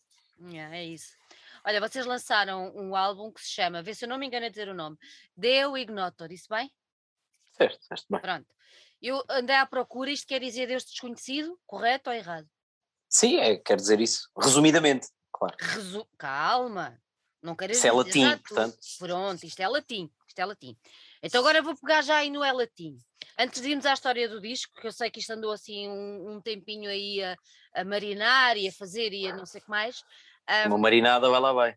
É, 0.52 0.78
é 0.78 0.84
isso. 0.84 1.14
Olha, 1.64 1.80
vocês 1.80 2.04
lançaram 2.04 2.74
um 2.74 2.96
álbum 2.96 3.32
que 3.32 3.40
se 3.40 3.50
chama, 3.50 3.82
vê 3.82 3.94
se 3.94 4.04
eu 4.04 4.08
não 4.08 4.18
me 4.18 4.26
engano 4.26 4.46
a 4.46 4.48
dizer 4.48 4.68
o 4.68 4.74
nome, 4.74 4.96
Deu 5.36 5.78
Ignoto, 5.78 6.28
disse 6.28 6.48
bem? 6.48 6.70
Certo, 7.52 7.82
certo 7.84 8.06
bem. 8.10 8.20
Pronto. 8.20 8.46
Eu 9.00 9.22
andei 9.30 9.54
à 9.54 9.64
procura, 9.64 10.10
isto 10.10 10.26
quer 10.26 10.40
dizer 10.40 10.66
Deus 10.66 10.84
desconhecido, 10.84 11.58
correto 11.66 12.10
ou 12.10 12.16
errado? 12.16 12.48
Sim, 13.08 13.36
é, 13.36 13.56
quer 13.56 13.76
dizer 13.76 14.00
isso, 14.00 14.28
resumidamente, 14.36 15.08
claro. 15.32 15.54
Resu 15.60 16.06
Calma, 16.18 17.00
não 17.44 17.54
quero 17.54 17.72
dizer. 17.72 17.88
Isso 17.88 17.88
é 17.88 17.92
latim, 17.92 18.38
portanto. 18.38 18.78
Pronto, 18.98 19.44
isto 19.44 19.60
é 19.60 19.68
latim, 19.68 20.10
isto 20.26 20.38
é 20.38 20.44
latim. 20.44 20.76
Então 21.22 21.40
agora 21.40 21.62
vou 21.62 21.76
pegar 21.76 22.02
já 22.02 22.16
aí 22.16 22.30
no 22.30 22.42
é 22.42 22.52
latim. 22.52 22.96
Antes 23.38 23.60
de 23.60 23.70
irmos 23.70 23.86
à 23.86 23.92
história 23.92 24.28
do 24.28 24.40
disco, 24.40 24.72
que 24.80 24.86
eu 24.86 24.92
sei 24.92 25.10
que 25.10 25.20
isto 25.20 25.32
andou 25.32 25.52
assim 25.52 25.88
um, 25.88 26.32
um 26.32 26.40
tempinho 26.40 26.88
aí 26.88 27.22
a, 27.22 27.36
a, 27.74 27.84
marinar 27.84 28.56
e 28.56 28.68
a 28.68 28.72
fazer 28.72 29.12
e 29.12 29.28
a 29.28 29.36
não 29.36 29.44
sei 29.44 29.60
o 29.60 29.64
que 29.64 29.70
mais. 29.70 30.02
Um, 30.66 30.68
Uma 30.68 30.78
marinada 30.78 31.28
vai 31.28 31.40
lá 31.40 31.52
vai. 31.52 31.76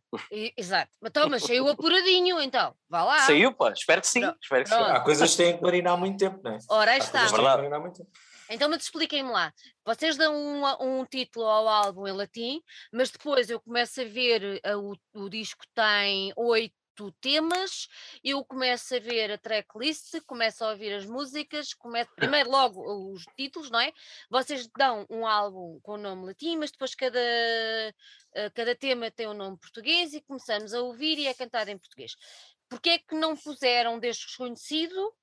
Exato. 0.57 0.91
Mas 1.29 1.43
saiu 1.43 1.67
apuradinho, 1.67 2.39
então. 2.41 2.73
Vá 2.89 3.03
lá. 3.03 3.19
Saiu, 3.19 3.53
pá. 3.53 3.71
Espero 3.71 4.01
que 4.01 4.07
sim. 4.07 4.21
Pronto. 4.21 4.37
Espero 4.41 4.63
que 4.63 4.69
sim. 4.69 4.75
Há 4.75 4.99
coisas 5.01 5.31
que 5.31 5.37
têm 5.37 5.57
que 5.57 5.63
marinar 5.63 5.93
há 5.93 5.97
muito 5.97 6.17
tempo, 6.17 6.39
não 6.43 6.51
é? 6.51 6.57
Ora, 6.69 6.91
aí 6.91 6.99
está. 6.99 7.25
É 7.25 7.29
então, 8.49 8.69
mas 8.69 8.83
expliquem-me 8.83 9.31
lá. 9.31 9.53
Vocês 9.85 10.17
dão 10.17 10.35
um, 10.35 10.99
um, 10.99 11.05
título 11.05 11.45
ao 11.45 11.67
álbum 11.67 12.07
em 12.07 12.11
latim, 12.11 12.61
mas 12.91 13.09
depois 13.09 13.49
eu 13.49 13.59
começo 13.59 14.01
a 14.01 14.05
ver, 14.05 14.61
uh, 14.65 14.95
o, 15.13 15.23
o 15.25 15.29
disco 15.29 15.65
tem 15.73 16.31
oito 16.35 16.73
temas, 17.21 17.87
eu 18.23 18.43
começo 18.43 18.95
a 18.95 18.99
ver 18.99 19.31
a 19.31 19.37
tracklist, 19.37 20.19
começo 20.25 20.63
a 20.63 20.71
ouvir 20.71 20.93
as 20.93 21.05
músicas, 21.05 21.73
começo 21.73 22.09
primeiro 22.15 22.49
logo 22.49 23.13
os 23.13 23.23
títulos, 23.35 23.69
não 23.69 23.79
é? 23.79 23.93
Vocês 24.29 24.67
dão 24.75 25.05
um 25.09 25.25
álbum 25.25 25.79
com 25.81 25.93
o 25.93 25.97
nome 25.97 26.25
latim, 26.25 26.57
mas 26.57 26.71
depois 26.71 26.95
cada, 26.95 27.19
uh, 27.19 28.51
cada 28.53 28.75
tema 28.75 29.11
tem 29.11 29.27
um 29.27 29.33
nome 29.33 29.57
português 29.57 30.13
e 30.13 30.21
começamos 30.21 30.73
a 30.73 30.81
ouvir 30.81 31.19
e 31.19 31.27
a 31.27 31.35
cantar 31.35 31.67
em 31.67 31.77
português. 31.77 32.15
Porquê 32.69 32.89
é 32.91 32.99
que 32.99 33.15
não 33.15 33.35
puseram 33.35 33.99
desconhecido 33.99 35.13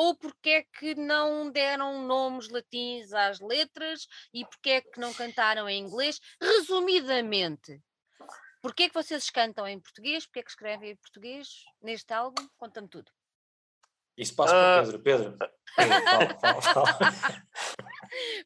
ou 0.00 0.14
porque 0.14 0.48
é 0.48 0.62
que 0.62 0.94
não 0.94 1.50
deram 1.50 2.06
nomes 2.06 2.48
latins 2.48 3.12
às 3.12 3.38
letras 3.38 4.06
e 4.32 4.46
porque 4.46 4.70
é 4.70 4.80
que 4.80 4.98
não 4.98 5.12
cantaram 5.12 5.68
em 5.68 5.78
inglês? 5.78 6.18
Resumidamente, 6.40 7.82
porque 8.62 8.84
é 8.84 8.88
que 8.88 8.94
vocês 8.94 9.28
cantam 9.28 9.68
em 9.68 9.78
português? 9.78 10.24
Porque 10.24 10.38
é 10.38 10.42
que 10.42 10.50
escrevem 10.50 10.92
em 10.92 10.96
português 10.96 11.64
neste 11.82 12.14
álbum? 12.14 12.48
Conta-me 12.56 12.88
tudo. 12.88 13.12
Isso 14.16 14.34
passa 14.34 14.54
uh... 14.54 14.88
para 14.90 14.98
Pedro. 14.98 15.38
Pedro, 15.76 16.04
fala, 16.40 16.62
fala, 16.62 16.86
fala. 16.86 17.42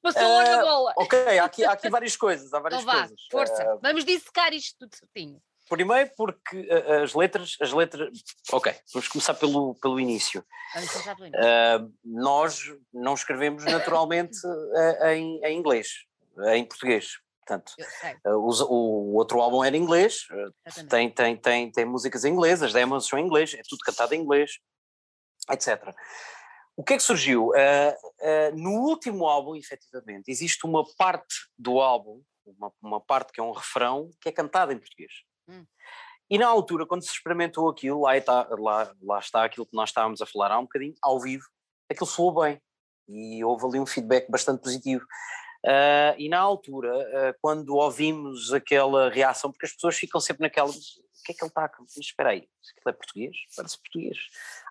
Passou 0.02 0.22
uh, 0.22 0.28
logo 0.28 0.48
a 0.48 0.60
bola. 0.60 0.94
Ok, 0.96 1.38
há 1.38 1.44
aqui, 1.44 1.64
há 1.64 1.70
aqui 1.70 1.88
várias 1.88 2.16
coisas. 2.16 2.52
Há 2.52 2.58
várias 2.58 2.82
então 2.82 2.92
vá, 2.92 3.00
coisas. 3.00 3.26
Força, 3.30 3.74
uh, 3.74 3.80
vamos 3.80 4.04
dissecar 4.04 4.52
isto 4.52 4.76
tudo 4.80 4.96
certinho. 4.96 5.40
Primeiro 5.68 6.10
porque 6.16 6.68
as 7.02 7.14
letras, 7.14 7.56
as 7.60 7.72
letras. 7.72 8.10
Ok, 8.52 8.74
vamos 8.92 9.08
começar 9.08 9.34
pelo, 9.34 9.74
pelo 9.76 9.98
início. 9.98 10.44
Pelo. 10.72 11.28
Uh, 11.28 11.92
nós 12.04 12.60
não 12.92 13.14
escrevemos 13.14 13.64
naturalmente 13.64 14.38
em, 15.12 15.40
em 15.44 15.58
inglês, 15.58 15.88
em 16.52 16.64
português. 16.64 17.18
Portanto, 17.46 17.74
uh, 18.26 18.30
o, 18.30 18.50
o, 18.72 19.14
outro 19.14 19.40
álbum 19.40 19.62
era 19.62 19.76
em 19.76 19.82
inglês, 19.82 20.26
tem, 20.88 21.10
tem, 21.10 21.36
tem, 21.36 21.70
tem 21.70 21.84
músicas 21.84 22.24
em 22.24 22.32
inglês, 22.32 22.62
as 22.62 22.72
demos 22.72 23.06
são 23.06 23.18
em 23.18 23.24
inglês, 23.24 23.54
é 23.54 23.62
tudo 23.68 23.80
cantado 23.80 24.14
em 24.14 24.20
inglês, 24.20 24.58
etc. 25.50 25.94
O 26.76 26.82
que 26.82 26.94
é 26.94 26.96
que 26.96 27.02
surgiu? 27.02 27.48
Uh, 27.48 28.56
no 28.56 28.70
último 28.82 29.26
álbum, 29.26 29.54
efetivamente, 29.56 30.30
existe 30.30 30.66
uma 30.66 30.84
parte 30.96 31.34
do 31.58 31.80
álbum 31.80 32.22
uma, 32.46 32.72
uma 32.82 33.00
parte 33.00 33.32
que 33.32 33.40
é 33.40 33.42
um 33.42 33.52
refrão, 33.52 34.10
que 34.20 34.28
é 34.28 34.32
cantada 34.32 34.72
em 34.72 34.78
português. 34.78 35.12
Hum. 35.48 35.64
E 36.30 36.38
na 36.38 36.46
altura, 36.46 36.86
quando 36.86 37.02
se 37.02 37.10
experimentou 37.10 37.68
aquilo, 37.68 38.00
lá 38.00 38.16
está, 38.16 38.48
lá, 38.50 38.94
lá 39.02 39.18
está 39.18 39.44
aquilo 39.44 39.66
que 39.66 39.76
nós 39.76 39.90
estávamos 39.90 40.22
a 40.22 40.26
falar 40.26 40.52
há 40.52 40.58
um 40.58 40.62
bocadinho, 40.62 40.94
ao 41.02 41.20
vivo, 41.20 41.44
aquilo 41.90 42.06
soou 42.06 42.42
bem. 42.42 42.60
E 43.06 43.44
houve 43.44 43.66
ali 43.66 43.78
um 43.78 43.86
feedback 43.86 44.30
bastante 44.30 44.62
positivo. 44.62 45.04
Uh, 45.64 46.12
e 46.18 46.28
na 46.28 46.38
altura, 46.38 46.94
uh, 46.94 47.38
quando 47.40 47.74
ouvimos 47.74 48.52
aquela 48.52 49.10
reação, 49.10 49.50
porque 49.50 49.66
as 49.66 49.72
pessoas 49.72 49.96
ficam 49.96 50.20
sempre 50.20 50.42
naquela, 50.42 50.68
o 50.68 50.72
que 51.24 51.32
é 51.32 51.34
que 51.34 51.42
ele 51.42 51.48
está 51.48 51.64
a 51.64 52.00
espera 52.00 52.30
aí, 52.30 52.46
aquilo 52.76 52.88
é 52.88 52.92
português? 52.92 53.36
Parece 53.56 53.78
português. 53.78 54.18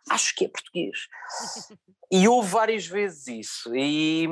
Acho 0.09 0.35
que 0.35 0.45
é 0.45 0.47
português. 0.47 1.07
e 2.11 2.27
houve 2.27 2.49
várias 2.49 2.85
vezes 2.85 3.27
isso. 3.27 3.75
E, 3.75 4.27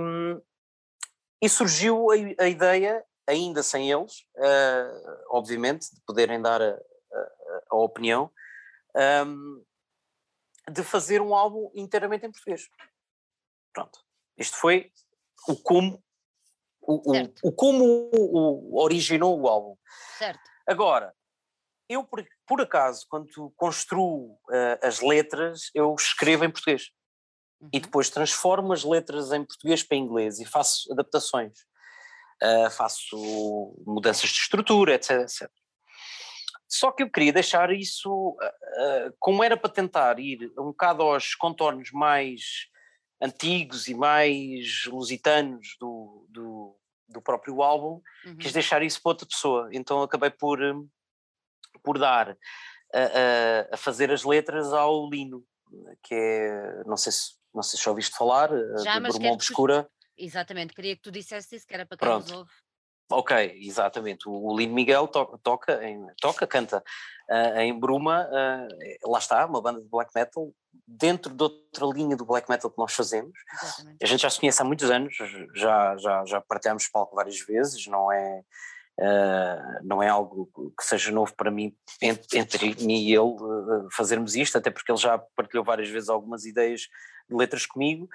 e 1.42 1.50
surgiu 1.50 2.12
a, 2.12 2.44
a 2.44 2.48
ideia, 2.48 3.04
ainda 3.32 3.64
sem 3.64 3.90
eles, 3.90 4.26
uh, 4.36 5.26
obviamente, 5.30 5.90
de 5.94 6.02
poderem 6.06 6.42
dar 6.42 6.62
a, 6.62 6.74
a, 6.74 7.62
a 7.72 7.76
opinião, 7.78 8.30
um, 9.26 9.64
de 10.70 10.84
fazer 10.84 11.22
um 11.22 11.34
álbum 11.34 11.72
inteiramente 11.74 12.26
em 12.26 12.32
português. 12.32 12.68
Pronto. 13.74 14.00
Isto 14.38 14.58
foi 14.58 14.92
o 15.48 15.56
como 15.56 16.04
o, 16.82 17.12
o, 17.12 17.34
o 17.44 17.52
como 17.54 18.10
o, 18.14 18.82
originou 18.82 19.40
o 19.40 19.48
álbum. 19.48 19.78
Certo. 20.18 20.42
Agora, 20.68 21.14
eu 21.88 22.04
por, 22.04 22.26
por 22.46 22.62
acaso, 22.62 23.06
quando 23.10 23.52
construo 23.56 24.34
uh, 24.34 24.78
as 24.82 25.00
letras, 25.00 25.70
eu 25.74 25.96
escrevo 25.96 26.44
em 26.44 26.52
português. 26.52 26.90
Uhum. 27.62 27.70
E 27.74 27.80
depois 27.80 28.10
transformo 28.10 28.74
as 28.74 28.84
letras 28.84 29.32
em 29.32 29.46
português 29.46 29.84
para 29.84 29.98
inglês 29.98 30.40
e 30.40 30.46
faço 30.46 30.92
adaptações. 30.92 31.54
Uh, 32.44 32.72
faço 32.72 33.76
mudanças 33.86 34.30
de 34.30 34.40
estrutura, 34.40 34.96
etc, 34.96 35.22
etc. 35.22 35.52
Só 36.68 36.92
que 36.92 37.04
eu 37.04 37.10
queria 37.10 37.34
deixar 37.34 37.72
isso, 37.72 38.12
uh, 38.30 39.14
como 39.20 39.44
era 39.44 39.58
para 39.58 39.70
tentar 39.70 40.18
ir 40.20 40.52
um 40.58 40.68
bocado 40.68 41.04
aos 41.04 41.36
contornos 41.36 41.92
mais 41.92 42.42
antigos 43.22 43.88
e 43.88 43.94
mais 43.94 44.86
lusitanos 44.86 45.76
do, 45.80 46.26
do, 46.30 46.76
do 47.08 47.22
próprio 47.22 47.62
álbum, 47.62 48.02
uhum. 48.26 48.38
quis 48.38 48.52
deixar 48.52 48.82
isso 48.82 49.02
para 49.02 49.12
outra 49.12 49.28
pessoa. 49.28 49.70
Então 49.72 50.02
acabei 50.02 50.32
por, 50.32 50.60
por 51.84 52.00
dar 52.00 52.38
a, 52.94 53.00
a, 53.00 53.74
a, 53.76 53.78
fazer 53.78 54.12
as 54.12 54.24
letras 54.24 54.74
ao 54.74 55.10
Lino, 55.10 55.44
que 56.04 56.16
é, 56.16 56.84
não 56.86 56.98
sei 56.98 57.12
se, 57.12 57.34
não 57.54 57.62
sei 57.62 57.78
se 57.78 57.86
já 57.86 57.92
ouviste 57.92 58.16
falar, 58.16 58.50
já, 58.84 58.98
de 58.98 59.10
Brumão 59.10 59.34
Obscura. 59.34 59.90
Exatamente, 60.24 60.76
queria 60.76 60.96
que 60.96 61.02
tu 61.02 61.12
dissesse 61.12 61.56
isso, 61.56 61.66
que 61.66 61.74
era 61.74 61.84
para 61.84 61.98
quem 61.98 62.08
Pronto. 62.08 62.30
nos 62.30 62.32
ouve. 62.32 62.52
Ok, 63.12 63.60
exatamente. 63.62 64.30
O, 64.30 64.56
Lino 64.56 64.74
Miguel 64.74 65.08
to, 65.08 65.38
toca, 65.44 65.84
em, 65.84 66.06
toca, 66.22 66.48
canta 66.48 66.82
uh, 67.30 67.60
em 67.60 67.78
Bruma, 67.78 68.26
uh, 68.28 69.12
lá 69.12 69.20
está, 69.20 69.46
uma 69.46 69.62
banda 69.62 69.82
de 69.82 69.90
black 69.90 70.12
metal, 70.16 70.54
dentro 70.88 71.34
de 71.34 71.44
outra 71.44 71.86
linha 71.88 72.16
do 72.16 72.24
black 72.24 72.50
metal 72.50 72.70
que 72.72 72.78
nós 72.78 72.94
fazemos. 72.94 73.34
Exatamente. 73.62 73.98
A 74.02 74.06
gente 74.06 74.22
já 74.22 74.30
se 74.30 74.40
conhece 74.40 74.62
há 74.62 74.66
muitos 74.66 74.90
anos, 74.90 75.14
já, 75.56 75.98
já, 75.98 76.26
já 76.26 76.42
partilhamos 76.42 76.88
palco 76.88 77.16
várias 77.16 77.40
vezes, 77.40 77.86
não 77.88 78.12
é, 78.12 78.44
uh, 79.00 79.84
não 79.84 80.02
é 80.02 80.08
algo 80.08 80.50
que 80.78 80.86
seja 80.86 81.12
novo 81.12 81.36
para 81.36 81.52
mim, 81.52 81.76
entre, 82.02 82.40
entre 82.40 82.76
mim 82.86 83.08
e 83.08 83.14
ele, 83.14 83.36
fazermos 83.92 84.36
isto, 84.36 84.58
até 84.58 84.70
porque 84.70 84.92
ele 84.92 85.00
já 85.00 85.18
partilhou 85.36 85.66
várias 85.66 85.90
vezes 85.90 86.08
algumas 86.08 86.46
ideias 86.46 86.82
de 87.28 87.36
letras 87.36 87.66
comigo. 87.66 88.08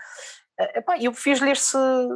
Uh, 0.59 0.79
epá, 0.79 0.99
eu 0.99 1.13
fiz-lhe 1.13 1.51
essa 1.51 2.09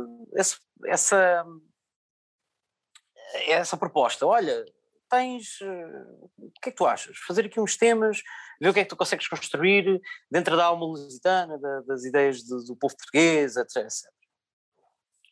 essa 3.48 3.76
proposta. 3.76 4.26
Olha, 4.26 4.64
tens. 5.08 5.60
Uh, 5.60 6.30
o 6.38 6.50
que 6.62 6.68
é 6.68 6.72
que 6.72 6.76
tu 6.76 6.86
achas? 6.86 7.16
Fazer 7.18 7.46
aqui 7.46 7.60
uns 7.60 7.76
temas, 7.76 8.22
ver 8.60 8.68
o 8.68 8.74
que 8.74 8.80
é 8.80 8.84
que 8.84 8.88
tu 8.88 8.96
consegues 8.96 9.28
construir 9.28 10.00
dentro 10.30 10.56
da 10.56 10.66
alma 10.66 10.86
lusitana, 10.86 11.58
da, 11.58 11.80
das 11.82 12.04
ideias 12.04 12.42
do, 12.44 12.64
do, 12.64 12.76
povo 12.76 12.96
português, 12.96 13.56
etc. 13.56 13.84
etc. 13.84 14.10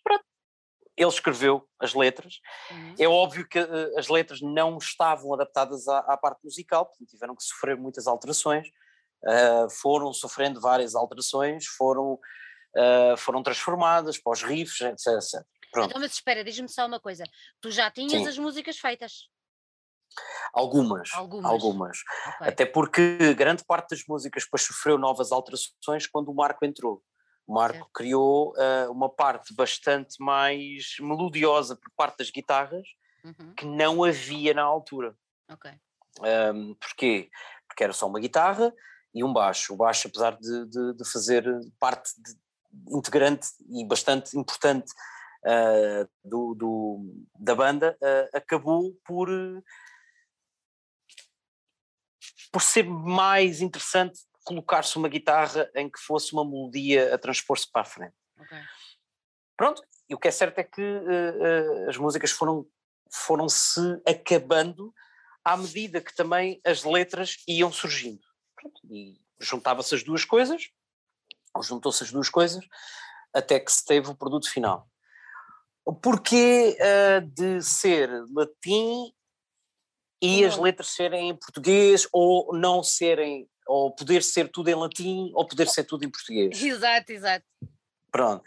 Pronto. 0.02 0.24
Ele 0.96 1.08
escreveu 1.08 1.66
as 1.78 1.94
letras. 1.94 2.40
Uhum. 2.70 2.94
É 2.98 3.08
óbvio 3.08 3.48
que 3.48 3.58
uh, 3.58 3.98
as 3.98 4.08
letras 4.08 4.40
não 4.40 4.78
estavam 4.78 5.32
adaptadas 5.32 5.86
à, 5.88 5.98
à, 6.00 6.16
parte 6.16 6.42
musical, 6.44 6.86
portanto 6.86 7.08
tiveram 7.08 7.36
que 7.36 7.44
sofrer 7.44 7.76
muitas 7.76 8.06
alterações. 8.06 8.68
Uh, 9.24 9.68
foram 9.70 10.12
sofrendo 10.12 10.60
várias 10.60 10.94
alterações, 10.94 11.66
foram, 11.66 12.18
foram 13.18 13.42
transformadas 13.42 14.18
para 14.18 14.32
os 14.32 14.42
riffs, 14.42 14.80
etc. 14.80 15.14
etc. 15.14 15.46
Pronto. 15.72 15.90
Então, 15.90 16.00
mas 16.00 16.12
espera, 16.12 16.42
diz-me 16.44 16.68
só 16.68 16.86
uma 16.86 17.00
coisa. 17.00 17.24
Tu 17.60 17.70
já 17.70 17.90
tinhas 17.90 18.22
Sim. 18.22 18.28
as 18.28 18.38
músicas 18.38 18.78
feitas? 18.78 19.28
Algumas, 20.52 21.10
algumas. 21.14 21.50
algumas. 21.50 21.98
Okay. 22.36 22.48
Até 22.48 22.66
porque 22.66 23.34
grande 23.34 23.64
parte 23.64 23.90
das 23.90 24.04
músicas 24.08 24.44
depois 24.44 24.62
sofreu 24.62 24.98
novas 24.98 25.30
alterações 25.30 26.06
quando 26.06 26.30
o 26.30 26.34
Marco 26.34 26.64
entrou. 26.64 27.02
O 27.46 27.54
Marco 27.54 27.78
certo. 27.78 27.90
criou 27.92 28.52
uh, 28.56 28.90
uma 28.90 29.08
parte 29.08 29.54
bastante 29.54 30.16
mais 30.18 30.96
melodiosa 31.00 31.76
por 31.76 31.90
parte 31.96 32.18
das 32.18 32.30
guitarras 32.30 32.86
uhum. 33.24 33.54
que 33.54 33.64
não 33.64 34.04
havia 34.04 34.54
na 34.54 34.62
altura. 34.62 35.16
Ok. 35.50 35.70
Um, 36.20 36.74
porquê? 36.74 37.30
Porque 37.66 37.84
era 37.84 37.92
só 37.92 38.06
uma 38.06 38.20
guitarra 38.20 38.72
e 39.14 39.22
um 39.22 39.32
baixo. 39.32 39.74
O 39.74 39.76
baixo, 39.76 40.08
apesar 40.08 40.36
de, 40.36 40.66
de, 40.66 40.94
de 40.94 41.10
fazer 41.10 41.44
parte 41.78 42.10
de, 42.20 42.34
integrante 42.88 43.48
e 43.70 43.84
bastante 43.86 44.36
importante 44.36 44.92
uh, 45.44 46.08
do, 46.24 46.54
do, 46.54 47.26
da 47.38 47.54
banda, 47.54 47.96
uh, 48.02 48.36
acabou 48.36 48.94
por, 49.04 49.28
por 52.52 52.62
ser 52.62 52.84
mais 52.84 53.60
interessante 53.60 54.20
colocar-se 54.44 54.96
uma 54.96 55.08
guitarra 55.08 55.70
em 55.74 55.90
que 55.90 56.00
fosse 56.00 56.32
uma 56.32 56.44
melodia 56.44 57.14
a 57.14 57.18
transpor-se 57.18 57.70
para 57.70 57.82
a 57.82 57.84
frente. 57.84 58.14
Okay. 58.38 58.58
Pronto, 59.56 59.82
e 60.08 60.14
o 60.14 60.18
que 60.18 60.28
é 60.28 60.30
certo 60.30 60.58
é 60.58 60.64
que 60.64 60.80
uh, 60.80 61.88
as 61.88 61.96
músicas 61.96 62.30
foram, 62.30 62.66
foram 63.12 63.48
se 63.48 63.80
acabando 64.06 64.94
à 65.44 65.56
medida 65.56 66.00
que 66.00 66.14
também 66.14 66.60
as 66.64 66.84
letras 66.84 67.36
iam 67.46 67.72
surgindo. 67.72 68.26
Pronto, 68.54 68.80
e 68.90 69.20
juntava-se 69.40 69.94
as 69.94 70.02
duas 70.02 70.24
coisas, 70.24 70.70
juntou-se 71.62 72.04
as 72.04 72.10
duas 72.10 72.28
coisas, 72.28 72.64
até 73.34 73.60
que 73.60 73.72
se 73.72 73.84
teve 73.84 74.10
o 74.10 74.16
produto 74.16 74.50
final. 74.50 74.88
Porquê 76.02 76.76
uh, 76.80 77.26
de 77.26 77.62
ser 77.62 78.10
latim 78.34 79.12
e 80.20 80.44
as 80.44 80.56
letras 80.56 80.88
serem 80.88 81.30
em 81.30 81.36
português 81.36 82.06
ou 82.12 82.54
não 82.54 82.82
serem, 82.82 83.48
ou 83.66 83.94
poder 83.94 84.22
ser 84.22 84.50
tudo 84.50 84.68
em 84.68 84.74
latim 84.74 85.30
ou 85.34 85.46
poder 85.46 85.68
ser 85.68 85.84
tudo 85.84 86.04
em 86.04 86.10
português? 86.10 86.60
Exato, 86.60 87.12
exato. 87.12 87.46
Pronto. 88.10 88.42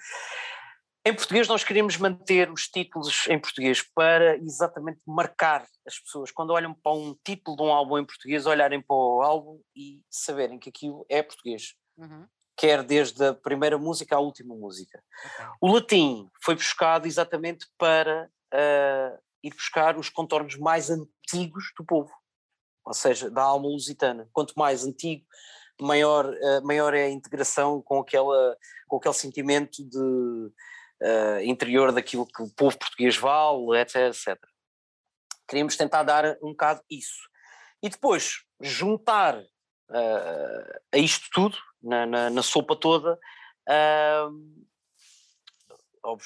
Em 1.03 1.15
português 1.15 1.47
nós 1.47 1.63
queremos 1.63 1.97
manter 1.97 2.51
os 2.51 2.67
títulos 2.67 3.27
em 3.27 3.39
português 3.39 3.81
para 3.95 4.37
exatamente 4.37 4.99
marcar 5.07 5.65
as 5.87 5.97
pessoas. 5.97 6.29
Quando 6.29 6.51
olham 6.51 6.75
para 6.75 6.93
um 6.93 7.15
título 7.25 7.57
de 7.57 7.63
um 7.63 7.73
álbum 7.73 7.97
em 7.97 8.05
português, 8.05 8.45
olharem 8.45 8.79
para 8.79 8.95
o 8.95 9.21
álbum 9.23 9.59
e 9.75 9.99
saberem 10.11 10.59
que 10.59 10.69
aquilo 10.69 11.03
é 11.09 11.23
português. 11.23 11.73
Uhum 11.97 12.27
quer 12.55 12.83
desde 12.83 13.25
a 13.25 13.33
primeira 13.33 13.77
música 13.77 14.15
à 14.15 14.19
última 14.19 14.55
música. 14.55 15.03
Okay. 15.25 15.45
O 15.59 15.73
latim 15.73 16.29
foi 16.43 16.55
buscado 16.55 17.07
exatamente 17.07 17.67
para 17.77 18.29
uh, 18.53 19.19
ir 19.43 19.53
buscar 19.53 19.97
os 19.97 20.09
contornos 20.09 20.55
mais 20.57 20.89
antigos 20.89 21.71
do 21.77 21.85
povo, 21.85 22.11
ou 22.85 22.93
seja, 22.93 23.29
da 23.29 23.41
alma 23.41 23.67
lusitana. 23.67 24.29
Quanto 24.31 24.53
mais 24.55 24.85
antigo, 24.85 25.25
maior, 25.79 26.25
uh, 26.25 26.65
maior 26.65 26.93
é 26.93 27.05
a 27.05 27.09
integração 27.09 27.81
com, 27.81 27.99
aquela, 27.99 28.55
com 28.87 28.97
aquele 28.97 29.13
sentimento 29.13 29.83
de 29.83 29.97
uh, 29.97 31.41
interior 31.43 31.91
daquilo 31.91 32.27
que 32.27 32.43
o 32.43 32.53
povo 32.53 32.77
português 32.77 33.17
vale, 33.17 33.79
etc, 33.79 33.95
etc. 34.07 34.37
Queríamos 35.47 35.75
tentar 35.75 36.03
dar 36.03 36.37
um 36.41 36.51
bocado 36.51 36.81
isso. 36.89 37.29
E 37.83 37.89
depois 37.89 38.43
juntar 38.61 39.43
a 40.93 40.97
isto 40.97 41.27
tudo, 41.33 41.57
na, 41.81 42.05
na, 42.05 42.29
na 42.29 42.43
sopa 42.43 42.75
toda, 42.75 43.19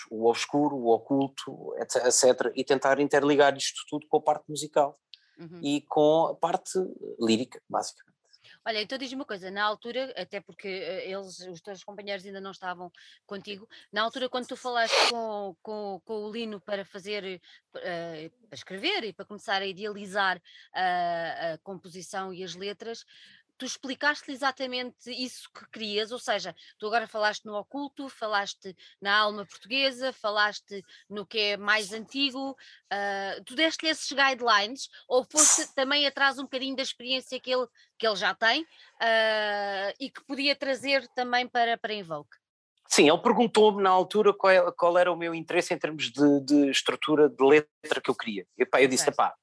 o 0.09 0.30
obscuro, 0.30 0.75
o 0.75 0.89
oculto, 0.89 1.75
etc, 1.77 2.05
etc, 2.05 2.51
e 2.55 2.63
tentar 2.63 2.99
interligar 2.99 3.55
isto 3.57 3.84
tudo 3.89 4.07
com 4.07 4.17
a 4.17 4.21
parte 4.21 4.49
musical 4.49 4.97
uhum. 5.38 5.59
e 5.61 5.82
com 5.82 6.27
a 6.27 6.36
parte 6.36 6.80
lírica, 7.19 7.61
basicamente. 7.69 8.15
Olha, 8.67 8.82
então 8.82 8.97
diz-me 8.97 9.15
uma 9.15 9.25
coisa, 9.25 9.51
na 9.51 9.63
altura, 9.63 10.11
até 10.17 10.41
porque 10.41 10.67
eh, 10.67 11.11
eles, 11.11 11.39
os 11.39 11.61
teus 11.61 11.84
companheiros 11.84 12.25
ainda 12.25 12.41
não 12.41 12.51
estavam 12.51 12.91
contigo, 13.25 13.67
na 13.91 14.01
altura 14.01 14.30
quando 14.30 14.47
tu 14.47 14.55
falaste 14.55 14.95
com, 15.09 15.55
com, 15.61 16.01
com 16.03 16.25
o 16.25 16.32
Lino 16.32 16.59
para 16.59 16.84
fazer, 16.84 17.41
uh, 17.75 18.47
para 18.47 18.55
escrever 18.55 19.03
e 19.03 19.13
para 19.13 19.25
começar 19.25 19.61
a 19.61 19.65
idealizar 19.65 20.41
a, 20.73 21.53
a 21.53 21.57
composição 21.59 22.34
e 22.34 22.43
as 22.43 22.55
letras, 22.55 23.05
tu 23.58 23.66
explicaste 23.66 24.32
exatamente 24.32 25.10
isso 25.10 25.49
que 25.53 25.68
querias, 25.70 26.12
ou 26.12 26.20
seja, 26.20 26.56
tu 26.78 26.88
agora 26.88 27.08
falaste 27.08 27.45
no 27.45 27.56
oculto, 27.56 28.10
falaste 28.10 28.76
na 29.01 29.16
alma 29.16 29.45
portuguesa, 29.45 30.12
falaste 30.14 30.84
no 31.10 31.26
que 31.26 31.39
é 31.39 31.58
mais 31.58 31.93
antigo, 31.93 32.51
uh, 32.51 33.43
tu 33.45 33.56
deste-lhe 33.56 33.91
esses 33.91 34.12
guidelines 34.12 34.89
ou 35.08 35.24
foste 35.24 35.74
também 35.74 36.06
atrás 36.06 36.38
um 36.38 36.43
bocadinho 36.43 36.76
da 36.76 36.84
experiência 36.84 37.39
que 37.39 37.51
ele, 37.51 37.68
que 37.97 38.06
ele 38.06 38.16
já 38.16 38.34
tem 38.34 38.62
uh, 38.62 39.93
e 39.99 40.10
que 40.10 40.24
podia 40.26 40.56
trazer 40.56 41.08
também 41.10 41.47
para, 41.47 41.78
para 41.78 41.93
Invoke? 41.93 42.38
Sim, 42.88 43.10
ele 43.10 43.18
perguntou-me 43.18 43.82
na 43.82 43.89
altura 43.89 44.32
qual, 44.34 44.51
é, 44.51 44.72
qual, 44.72 44.97
era 44.97 45.12
o 45.12 45.18
meu 45.18 45.34
interesse 45.34 45.74
em 45.74 45.78
termos 45.78 46.12
de, 46.12 46.39
de 46.41 46.70
estrutura 46.70 47.28
de 47.28 47.43
letra 47.43 47.99
que 47.99 48.10
eu 48.10 48.16
queria. 48.16 48.45
E, 48.58 48.66
pá, 48.66 48.82
eu 48.82 48.88
disse, 48.88 49.12
pá, 49.12 49.34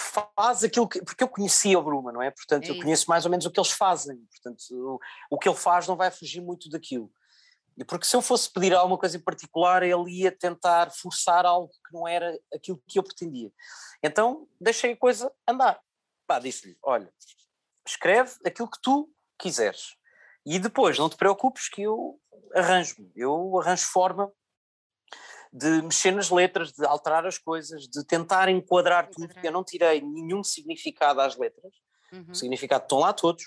faz 0.00 0.64
aquilo 0.64 0.88
que. 0.88 1.02
Porque 1.02 1.22
eu 1.22 1.28
conhecia 1.28 1.78
o 1.78 1.82
Bruma, 1.82 2.12
não 2.12 2.22
é? 2.22 2.30
Portanto, 2.30 2.64
é 2.64 2.70
eu 2.70 2.78
conheço 2.78 3.08
mais 3.08 3.24
ou 3.24 3.30
menos 3.30 3.46
o 3.46 3.50
que 3.50 3.58
eles 3.58 3.70
fazem. 3.70 4.16
Portanto, 4.30 4.62
o, 4.70 5.00
o, 5.30 5.38
que 5.38 5.48
ele 5.48 5.56
faz 5.56 5.86
não 5.86 5.96
vai 5.96 6.10
fugir 6.10 6.40
muito 6.40 6.68
daquilo. 6.68 7.10
E 7.76 7.84
porque 7.84 8.06
se 8.06 8.16
eu 8.16 8.22
fosse 8.22 8.52
pedir 8.52 8.74
alguma 8.74 8.98
coisa 8.98 9.16
em 9.16 9.20
particular, 9.20 9.82
ele 9.82 10.10
ia 10.10 10.32
tentar 10.32 10.90
forçar 10.90 11.46
algo 11.46 11.68
que 11.68 11.92
não 11.92 12.08
era 12.08 12.38
aquilo 12.52 12.82
que 12.86 12.98
eu 12.98 13.02
pretendia. 13.02 13.52
Então, 14.02 14.48
deixei 14.60 14.92
a 14.92 14.96
coisa 14.96 15.32
andar. 15.46 15.80
Pá, 16.26 16.38
disse-lhe: 16.38 16.76
olha, 16.82 17.12
escreve 17.86 18.34
aquilo 18.44 18.70
que 18.70 18.80
tu 18.82 19.10
quiseres. 19.38 19.96
E 20.44 20.58
depois, 20.58 20.98
não 20.98 21.08
te 21.08 21.16
preocupes 21.16 21.68
que 21.68 21.82
eu 21.82 22.18
arranjo-me. 22.54 23.10
Eu 23.14 23.60
arranjo 23.60 23.84
forma 23.84 24.32
de 25.52 25.82
mexer 25.82 26.10
nas 26.12 26.30
letras, 26.30 26.72
de 26.72 26.84
alterar 26.86 27.26
as 27.26 27.38
coisas, 27.38 27.88
de 27.88 28.04
tentar 28.04 28.48
enquadrar, 28.48 29.04
enquadrar. 29.04 29.08
tudo, 29.08 29.28
porque 29.28 29.48
eu 29.48 29.52
não 29.52 29.64
tirei 29.64 30.00
nenhum 30.00 30.42
significado 30.44 31.20
às 31.20 31.36
letras, 31.36 31.72
uhum. 32.12 32.26
o 32.30 32.34
significado 32.34 32.84
estão 32.84 32.98
lá 32.98 33.12
todos, 33.12 33.44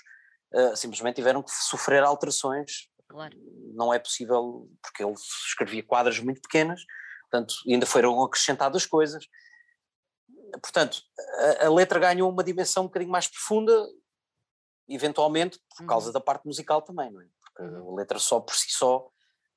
uh, 0.54 0.76
simplesmente 0.76 1.16
tiveram 1.16 1.42
que 1.42 1.50
sofrer 1.50 2.02
alterações. 2.02 2.88
Claro. 3.08 3.36
Não 3.74 3.92
é 3.92 3.98
possível, 3.98 4.68
porque 4.82 5.04
ele 5.04 5.14
escrevia 5.46 5.82
quadras 5.82 6.18
muito 6.18 6.40
pequenas, 6.40 6.80
portanto, 7.30 7.54
ainda 7.68 7.86
foram 7.86 8.22
acrescentadas 8.22 8.86
coisas. 8.86 9.26
Portanto, 10.62 11.02
a, 11.60 11.66
a 11.66 11.70
letra 11.70 11.98
ganhou 11.98 12.30
uma 12.30 12.44
dimensão 12.44 12.84
um 12.84 12.86
bocadinho 12.86 13.12
mais 13.12 13.28
profunda, 13.28 13.86
eventualmente 14.88 15.60
por 15.76 15.86
causa 15.86 16.06
uhum. 16.08 16.12
da 16.12 16.20
parte 16.20 16.46
musical 16.46 16.82
também, 16.82 17.10
não 17.10 17.20
é? 17.20 17.26
Porque 17.40 17.62
uhum. 17.62 17.92
a 17.92 17.96
letra 17.96 18.18
só 18.18 18.40
por 18.40 18.54
si 18.54 18.70
só 18.70 19.11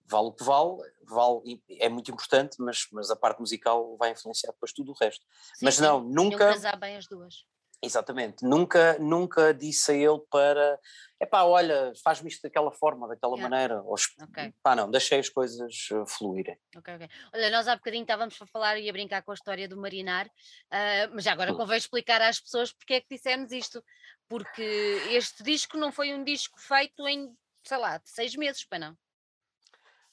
vale 0.05 0.27
o 0.27 0.31
que 0.31 0.43
vale, 0.43 0.77
vale 1.03 1.61
é 1.79 1.89
muito 1.89 2.11
importante, 2.11 2.57
mas, 2.59 2.87
mas 2.91 3.09
a 3.09 3.15
parte 3.15 3.39
musical 3.39 3.97
vai 3.97 4.11
influenciar 4.11 4.51
depois 4.51 4.71
tudo 4.73 4.91
o 4.91 4.95
resto. 4.95 5.25
Sim, 5.55 5.65
mas 5.65 5.79
não, 5.79 6.01
sim. 6.01 6.13
nunca. 6.13 6.53
casar 6.53 6.77
bem 6.77 6.97
as 6.97 7.07
duas. 7.07 7.45
Exatamente, 7.81 8.43
nunca, 8.43 8.97
nunca 8.99 9.53
disse 9.53 9.91
a 9.91 9.95
ele 9.95 10.19
para, 10.31 10.79
é 11.19 11.25
pá, 11.25 11.43
olha, 11.43 11.93
faz-me 12.03 12.29
isto 12.29 12.41
daquela 12.41 12.71
forma, 12.71 13.07
daquela 13.07 13.35
yeah. 13.35 13.49
maneira, 13.49 13.83
ou, 13.83 13.95
okay. 14.23 14.53
pá, 14.63 14.75
não, 14.75 14.89
deixei 14.89 15.19
as 15.19 15.29
coisas 15.29 15.89
eh, 15.91 16.03
fluírem. 16.07 16.57
Ok, 16.75 16.95
ok. 16.95 17.09
Olha, 17.33 17.49
nós 17.51 17.67
há 17.67 17.75
bocadinho 17.75 18.01
estávamos 18.01 18.41
a 18.41 18.47
falar 18.47 18.79
e 18.79 18.89
a 18.89 18.91
brincar 18.91 19.21
com 19.23 19.31
a 19.31 19.35
história 19.35 19.67
do 19.67 19.77
marinar, 19.77 20.25
uh, 20.25 21.13
mas 21.13 21.25
já 21.25 21.33
agora 21.33 21.53
convém 21.53 21.77
explicar 21.77 22.21
às 22.21 22.39
pessoas 22.39 22.71
porque 22.71 22.95
é 22.95 23.01
que 23.01 23.07
dissemos 23.11 23.51
isto, 23.51 23.83
porque 24.27 24.63
este 25.11 25.43
disco 25.43 25.77
não 25.77 25.91
foi 25.91 26.13
um 26.13 26.23
disco 26.23 26.59
feito 26.59 27.07
em, 27.07 27.35
sei 27.63 27.77
lá, 27.77 28.01
seis 28.03 28.35
meses, 28.35 28.65
para 28.65 28.79
não? 28.79 28.97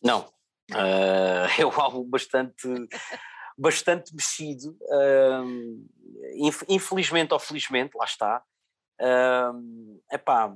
Não, 0.03 0.21
uh, 0.73 1.61
é 1.61 1.65
um 1.65 1.81
álbum 1.81 2.05
bastante, 2.05 2.69
bastante 3.57 4.15
mexido, 4.15 4.77
uh, 4.83 5.89
infelizmente 6.69 7.33
ou 7.33 7.39
felizmente, 7.39 7.97
lá 7.97 8.05
está. 8.05 8.43
Uh, 9.01 10.01
epá, 10.11 10.55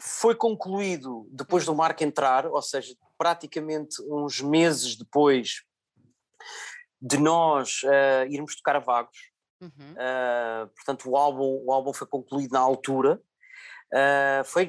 foi 0.00 0.34
concluído 0.34 1.26
depois 1.30 1.64
do 1.64 1.74
Marco 1.74 2.04
entrar, 2.04 2.46
ou 2.46 2.62
seja, 2.62 2.94
praticamente 3.16 4.00
uns 4.02 4.40
meses 4.40 4.96
depois 4.96 5.64
de 7.00 7.18
nós 7.18 7.82
uh, 7.84 8.30
irmos 8.30 8.56
tocar 8.56 8.76
a 8.76 8.80
Vagos. 8.80 9.18
Uhum. 9.60 9.92
Uh, 9.92 10.68
portanto, 10.68 11.10
o 11.10 11.16
álbum, 11.16 11.62
o 11.64 11.72
álbum 11.72 11.92
foi 11.92 12.06
concluído 12.06 12.52
na 12.52 12.60
altura 12.60 13.20
Uh, 13.92 14.44
foi 14.44 14.68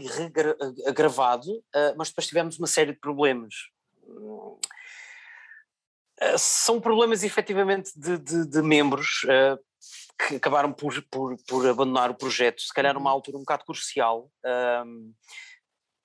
gravado, 0.94 1.52
uh, 1.52 1.94
mas 1.98 2.08
depois 2.08 2.28
tivemos 2.28 2.58
uma 2.58 2.68
série 2.68 2.94
de 2.94 3.00
problemas. 3.00 3.54
Uh, 4.08 4.60
são 6.38 6.80
problemas 6.80 7.24
efetivamente 7.24 7.92
de, 7.98 8.18
de, 8.18 8.46
de 8.46 8.62
membros 8.62 9.26
que 10.28 10.36
acabaram 10.36 10.74
por, 10.74 11.02
por, 11.10 11.38
por, 11.48 11.66
abandonar 11.66 12.12
o 12.12 12.16
projeto, 12.16 12.62
se 12.62 12.74
calhar 12.74 12.94
numa 12.94 13.10
uhum. 13.10 13.16
altura 13.16 13.38
um 13.38 13.42
bocado 13.42 13.64
crucial, 13.64 14.30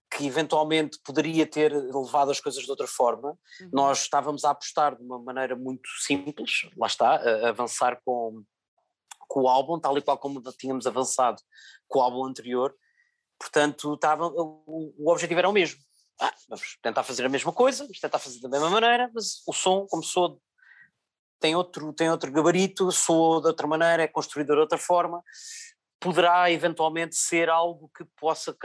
que 0.09 0.25
eventualmente 0.25 1.01
poderia 1.05 1.45
ter 1.45 1.73
levado 1.73 2.31
as 2.31 2.39
coisas 2.39 2.63
de 2.63 2.71
outra 2.71 2.87
forma. 2.87 3.31
Uhum. 3.61 3.71
Nós 3.73 4.03
estávamos 4.03 4.45
a 4.45 4.51
apostar 4.51 4.95
de 4.95 5.03
uma 5.03 5.19
maneira 5.19 5.57
muito 5.57 5.89
simples, 5.99 6.71
lá 6.77 6.87
está, 6.87 7.17
a 7.17 7.49
avançar 7.49 8.01
com, 8.05 8.45
com 9.27 9.43
o 9.43 9.49
álbum, 9.49 9.81
tal 9.81 9.99
e 9.99 10.03
qual 10.03 10.17
como 10.17 10.41
tínhamos 10.53 10.87
avançado 10.87 11.43
com 11.89 11.99
o 11.99 12.03
álbum 12.03 12.25
anterior, 12.25 12.73
Portanto, 13.39 13.95
estava, 13.95 14.27
o, 14.27 14.95
o 14.99 15.11
objetivo 15.11 15.39
era 15.39 15.49
o 15.49 15.53
mesmo. 15.53 15.81
Ah, 16.21 16.33
vamos 16.49 16.79
tentar 16.81 17.03
fazer 17.03 17.25
a 17.25 17.29
mesma 17.29 17.53
coisa, 17.53 17.85
vamos 17.85 17.99
tentar 17.99 18.19
fazer 18.19 18.41
da 18.41 18.49
mesma 18.49 18.71
maneira, 18.71 19.11
mas 19.13 19.43
o 19.47 19.53
som, 19.53 19.87
como 19.87 20.03
sou, 20.03 20.41
tem 21.41 21.57
outro, 21.57 21.93
tem 21.93 22.11
outro 22.11 22.31
gabarito, 22.31 22.91
soou 22.93 23.41
de 23.41 23.49
outra 23.49 23.67
maneira, 23.67 24.05
é 24.05 24.09
construído 24.09 24.55
de 24.55 24.61
outra 24.61 24.79
forma, 24.79 25.23
poderá 26.01 26.51
eventualmente 26.51 27.17
ser 27.17 27.49
algo 27.49 27.91
que 27.97 28.05
possa 28.19 28.57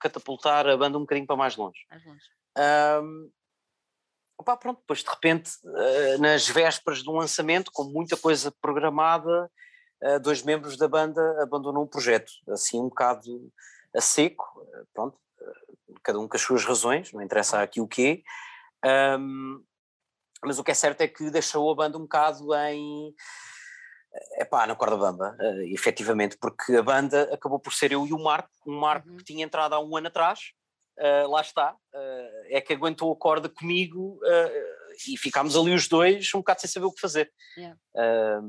catapultar 0.00 0.66
a 0.66 0.76
banda 0.76 0.98
um 0.98 1.02
bocadinho 1.02 1.26
para 1.26 1.36
mais 1.36 1.56
longe. 1.56 1.78
Mais 1.90 2.04
longe. 2.04 2.24
Um, 2.58 3.30
opa, 4.38 4.56
pronto, 4.56 4.80
depois 4.80 5.02
de 5.02 5.10
repente, 5.10 5.50
uh, 5.64 6.18
nas 6.20 6.48
vésperas 6.48 7.02
de 7.02 7.10
um 7.10 7.16
lançamento, 7.16 7.70
com 7.72 7.84
muita 7.84 8.16
coisa 8.16 8.52
programada, 8.60 9.50
uh, 10.02 10.20
dois 10.20 10.42
membros 10.42 10.76
da 10.76 10.88
banda 10.88 11.20
abandonam 11.42 11.82
o 11.82 11.88
projeto, 11.88 12.32
assim 12.48 12.80
um 12.80 12.88
bocado 12.88 13.52
a 13.94 14.00
seco, 14.00 14.44
eh, 14.74 14.84
pronto, 14.92 15.18
eh, 15.40 15.94
cada 16.02 16.18
um 16.18 16.28
com 16.28 16.36
as 16.36 16.42
suas 16.42 16.64
razões, 16.64 17.12
não 17.12 17.22
interessa 17.22 17.62
aqui 17.62 17.80
o 17.80 17.88
quê, 17.88 18.22
um, 19.18 19.62
mas 20.44 20.58
o 20.58 20.64
que 20.64 20.70
é 20.70 20.74
certo 20.74 21.00
é 21.00 21.08
que 21.08 21.30
deixou 21.30 21.70
a 21.70 21.74
banda 21.74 21.98
um 21.98 22.02
bocado 22.02 22.54
em 22.54 23.14
é 24.32 24.44
pá, 24.44 24.66
na 24.66 24.74
corda 24.74 24.96
bamba, 24.96 25.36
uh, 25.38 25.62
efetivamente, 25.72 26.36
porque 26.38 26.74
a 26.74 26.82
banda 26.82 27.28
acabou 27.32 27.58
por 27.58 27.72
ser 27.72 27.92
eu 27.92 28.06
e 28.06 28.12
o 28.12 28.18
Marco, 28.18 28.50
um 28.66 28.78
Marco 28.78 29.08
uhum. 29.08 29.16
que 29.16 29.24
tinha 29.24 29.44
entrado 29.44 29.74
há 29.74 29.80
um 29.80 29.96
ano 29.96 30.08
atrás, 30.08 30.52
uh, 30.98 31.28
lá 31.30 31.40
está, 31.40 31.72
uh, 31.72 32.46
é 32.46 32.60
que 32.60 32.72
aguentou 32.72 33.12
a 33.12 33.16
corda 33.16 33.48
comigo 33.48 34.18
e 35.06 35.16
ficámos 35.16 35.56
ali 35.56 35.74
os 35.74 35.86
dois 35.86 36.28
um 36.34 36.38
bocado 36.38 36.60
sem 36.60 36.70
saber 36.70 36.86
o 36.86 36.92
que 36.92 37.00
fazer. 37.00 37.30
Yeah. 37.56 37.78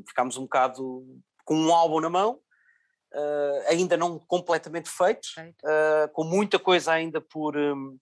ficámos 0.07 0.35
um 0.37 0.43
bocado 0.43 1.05
com 1.45 1.55
um 1.55 1.73
álbum 1.73 1.99
na 1.99 2.09
mão, 2.09 2.39
uh, 3.13 3.67
ainda 3.67 3.97
não 3.97 4.19
completamente 4.19 4.89
feito, 4.89 5.27
uh, 5.37 6.09
com 6.13 6.23
muita 6.23 6.59
coisa 6.59 6.93
ainda 6.93 7.21
por, 7.21 7.55
um, 7.57 7.97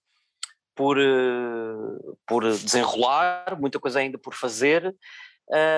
por, 0.75 0.97
uh, 0.97 2.17
por 2.25 2.43
desenrolar, 2.43 3.57
muita 3.59 3.79
coisa 3.79 3.99
ainda 3.99 4.17
por 4.17 4.33
fazer, 4.33 4.95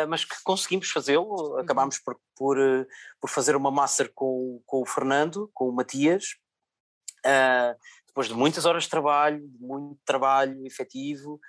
mas 0.08 0.26
que 0.26 0.36
conseguimos 0.44 0.90
fazê-lo. 0.90 1.26
Uhum. 1.26 1.58
Acabámos 1.60 2.00
por, 2.00 2.20
por, 2.36 2.58
por 3.22 3.30
fazer 3.30 3.56
uma 3.56 3.70
master 3.70 4.12
com, 4.16 4.60
com 4.66 4.82
o 4.82 4.86
Fernando, 4.86 5.50
com 5.54 5.70
o 5.70 5.72
Matias. 5.72 6.38
depois 8.08 8.28
de 8.28 8.34
muitas 8.34 8.66
horas 8.66 8.86
de 8.86 8.90
trabalho, 8.90 9.48
de 9.48 9.64
muito 9.64 10.00
trabalho 10.04 10.66
efetivo, 10.66 11.40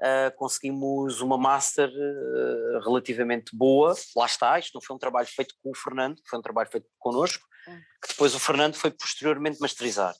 uh, 0.00 0.36
conseguimos 0.36 1.20
uma 1.20 1.36
master 1.36 1.88
uh, 1.88 2.80
relativamente 2.84 3.54
boa. 3.54 3.94
Lá 4.16 4.26
está, 4.26 4.58
isto 4.58 4.74
não 4.74 4.82
foi 4.82 4.96
um 4.96 4.98
trabalho 4.98 5.28
feito 5.28 5.54
com 5.62 5.70
o 5.70 5.76
Fernando, 5.76 6.20
foi 6.28 6.38
um 6.38 6.42
trabalho 6.42 6.70
feito 6.70 6.86
connosco, 6.98 7.44
hum. 7.68 7.80
que 8.02 8.08
depois 8.08 8.34
o 8.34 8.38
Fernando 8.38 8.74
foi 8.74 8.90
posteriormente 8.90 9.60
masterizar. 9.60 10.14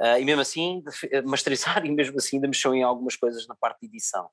Uh, 0.00 0.20
e 0.20 0.24
mesmo 0.24 0.42
assim, 0.42 0.82
masterizar 1.24 1.84
e 1.86 1.90
mesmo 1.90 2.16
assim 2.18 2.36
ainda 2.36 2.48
mexeu 2.48 2.74
em 2.74 2.82
algumas 2.82 3.16
coisas 3.16 3.46
na 3.46 3.54
parte 3.54 3.80
de 3.80 3.86
edição. 3.86 4.28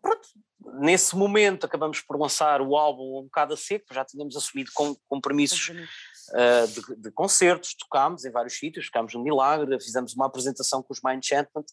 pronto, 0.00 0.28
nesse 0.80 1.16
momento 1.16 1.64
acabamos 1.64 2.00
por 2.00 2.18
lançar 2.18 2.60
o 2.60 2.76
álbum 2.76 3.20
um 3.20 3.24
bocado 3.24 3.54
a 3.54 3.56
seco, 3.56 3.94
já 3.94 4.04
tínhamos 4.04 4.36
assumido 4.36 4.70
com, 4.74 4.96
compromissos 5.08 5.68
uh, 5.68 6.66
de, 6.68 7.02
de, 7.02 7.10
concertos, 7.12 7.74
tocámos 7.76 8.24
em 8.24 8.30
vários 8.30 8.58
sítios, 8.58 8.86
tocámos 8.86 9.14
no 9.14 9.22
Milagre, 9.22 9.80
fizemos 9.80 10.14
uma 10.14 10.26
apresentação 10.26 10.82
com 10.82 10.92
os 10.92 11.00
My 11.04 11.14
Enchantment, 11.14 11.66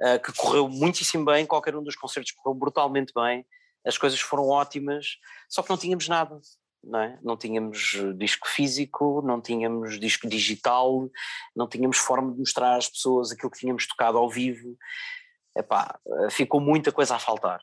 uh, 0.00 0.22
que 0.22 0.32
correu 0.32 0.68
muitíssimo 0.68 1.24
bem, 1.24 1.46
qualquer 1.46 1.76
um 1.76 1.82
dos 1.82 1.96
concertos 1.96 2.32
correu 2.32 2.54
brutalmente 2.54 3.12
bem, 3.14 3.46
as 3.84 3.96
coisas 3.96 4.20
foram 4.20 4.48
ótimas, 4.48 5.18
só 5.48 5.62
que 5.62 5.70
não 5.70 5.76
tínhamos 5.76 6.08
nada. 6.08 6.40
Não, 6.82 7.00
é? 7.00 7.18
não 7.20 7.36
tínhamos 7.36 7.96
disco 8.16 8.46
físico, 8.46 9.20
não 9.22 9.40
tínhamos 9.40 9.98
disco 9.98 10.28
digital, 10.28 11.10
não 11.54 11.68
tínhamos 11.68 11.96
forma 11.98 12.30
de 12.32 12.38
mostrar 12.38 12.76
às 12.76 12.88
pessoas 12.88 13.32
aquilo 13.32 13.50
que 13.50 13.58
tínhamos 13.58 13.88
tocado 13.88 14.18
ao 14.18 14.30
vivo. 14.30 14.76
Epá, 15.56 15.98
eh, 16.06 16.30
ficou 16.30 16.60
muita 16.60 16.92
coisa 16.92 17.16
a 17.16 17.18
faltar. 17.18 17.60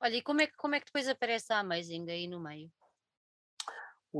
Olha, 0.00 0.16
e 0.16 0.22
como 0.22 0.40
é, 0.40 0.46
que, 0.46 0.56
como 0.56 0.74
é 0.74 0.80
que 0.80 0.86
depois 0.86 1.08
aparece 1.08 1.52
a 1.52 1.58
Amazing 1.58 2.08
aí 2.08 2.26
no 2.26 2.40
meio? 2.40 2.70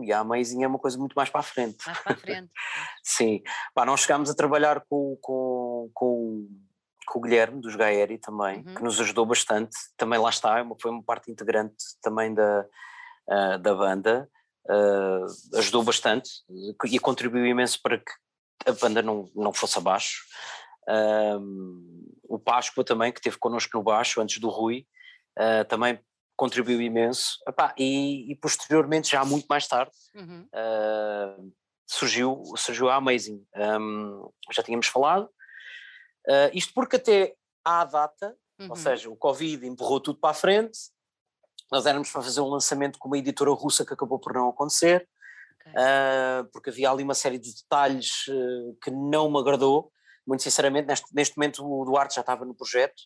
e 0.02 0.12
a 0.12 0.20
Amazing 0.20 0.64
é 0.64 0.66
uma 0.66 0.78
coisa 0.78 0.98
muito 0.98 1.14
mais 1.14 1.30
para 1.30 1.40
a 1.40 1.44
frente. 1.44 1.86
Mais 1.86 1.98
para 2.00 2.12
a 2.12 2.16
frente. 2.16 2.50
Sim, 3.02 3.42
pá, 3.74 3.86
nós 3.86 4.00
chegámos 4.00 4.30
a 4.30 4.34
trabalhar 4.34 4.84
com, 4.88 5.16
com, 5.20 5.90
com, 5.94 6.48
com 7.07 7.18
o 7.18 7.22
Guilherme 7.22 7.61
dos 7.61 7.76
Gaeri 7.76 8.18
também, 8.18 8.59
Uhum. 8.66 8.74
que 8.74 8.82
nos 8.82 9.00
ajudou 9.00 9.24
bastante. 9.26 9.76
Também 9.96 10.18
lá 10.18 10.30
está, 10.30 10.59
é 10.61 10.64
foi 10.80 10.90
uma 10.90 11.02
parte 11.02 11.30
integrante 11.30 11.76
também 12.02 12.32
da, 12.34 12.66
ah, 13.28 13.57
da 13.59 13.74
banda. 13.74 14.28
ah, 14.68 15.26
ajudou 15.59 15.82
bastante 15.82 16.30
e 16.86 16.98
contribuiu 16.98 17.46
imenso 17.46 17.78
para 17.82 17.98
que 17.98 18.12
a 18.66 18.72
banda 18.72 19.02
não, 19.02 19.30
não 19.34 19.52
fosse 19.52 19.76
abaixo. 19.78 20.22
O 22.28 22.38
Páscoa 22.38 22.84
também, 22.84 23.12
que 23.12 23.18
esteve 23.18 23.36
connosco 23.38 23.76
no 23.76 23.82
baixo 23.84 24.20
antes 24.20 24.38
do 24.38 24.48
Rui, 24.48 24.86
ah, 25.38 25.64
também 25.64 25.98
contribuiu 26.36 26.80
imenso. 26.80 27.38
Epá, 27.46 27.74
e, 27.78 28.32
e 28.32 28.36
posteriormente, 28.36 29.11
já 29.11 29.24
muito 29.24 29.46
mais 29.46 29.66
tarde, 29.68 29.92
Uhum. 30.14 30.48
ah, 30.52 31.36
surgiu, 31.86 32.42
surgiu 32.57 32.88
a 32.88 32.96
Amazing. 32.96 33.44
Ahm, 33.55 34.26
já 34.52 34.62
tínhamos 34.62 34.86
falado. 34.86 35.28
Ah, 36.29 36.51
isto 36.53 36.72
porque 36.75 36.97
até 36.97 37.35
à 37.64 37.85
data, 37.85 38.37
Uhum. 38.59 38.68
ou 38.70 38.77
seja, 38.77 39.11
o 39.11 39.16
Covid 39.16 39.66
empurrou 39.66 39.99
tudo 39.99 40.20
para 40.20 40.31
a 40.31 40.35
frente, 40.35 40.79
nós 41.72 41.87
éramos 41.87 42.09
para 42.12 42.22
fazer 42.22 42.41
um 42.41 42.49
lançamento 42.49 43.01
com 43.01 43.09
uma 43.09 43.18
editora 43.18 43.51
russa 43.51 43.85
que 43.85 43.93
acabou 43.93 44.18
por 44.20 44.33
não 44.33 44.49
acontecer, 44.49 45.09
Ok. 45.61 45.72
ah, 45.77 46.47
porque 46.53 46.70
havia 46.70 46.89
ali 46.91 47.03
uma 47.03 47.14
série 47.14 47.39
de 47.39 47.53
detalhes 47.53 48.27
ah, 48.29 48.75
que 48.83 48.91
não 48.93 49.29
me 49.31 49.39
agradou. 49.41 49.91
Muito 50.27 50.43
sinceramente, 50.43 50.87
neste, 50.87 51.12
neste 51.14 51.37
momento 51.37 51.64
o 51.66 51.85
Duarte 51.85 52.14
já 52.14 52.20
estava 52.20 52.45
no 52.45 52.55
projeto, 52.55 53.03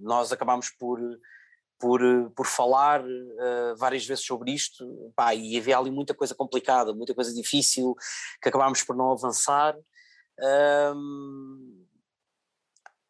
nós 0.00 0.32
acabámos 0.32 0.70
por, 0.70 0.98
por, 1.78 2.00
por 2.34 2.46
falar 2.46 3.02
ah, 3.04 3.74
várias 3.76 4.04
vezes 4.04 4.24
sobre 4.24 4.52
isto, 4.52 5.12
pá, 5.14 5.34
e 5.34 5.56
havia 5.56 5.78
ali 5.78 5.90
muita 5.90 6.14
coisa 6.14 6.34
complicada, 6.34 6.92
muita 6.94 7.14
coisa 7.14 7.32
difícil, 7.32 7.94
que 8.42 8.48
acabámos 8.48 8.82
por 8.82 8.96
não 8.96 9.12
avançar. 9.12 9.76
Ahm, 10.40 11.84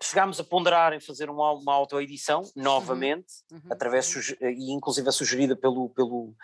chegámos 0.00 0.38
a 0.38 0.44
ponderar 0.44 0.92
em 0.92 1.00
fazer 1.00 1.30
uma, 1.30 1.52
uma 1.52 1.72
autoedição 1.74 2.42
novamente, 2.54 3.32
Uhum. 3.50 3.60
através 3.70 4.06
suge- 4.06 4.36
e 4.40 4.72
inclusive 4.72 5.08
é 5.08 5.12
sugerida 5.12 5.56
pelo, 5.56 5.88
pelo, 5.90 6.34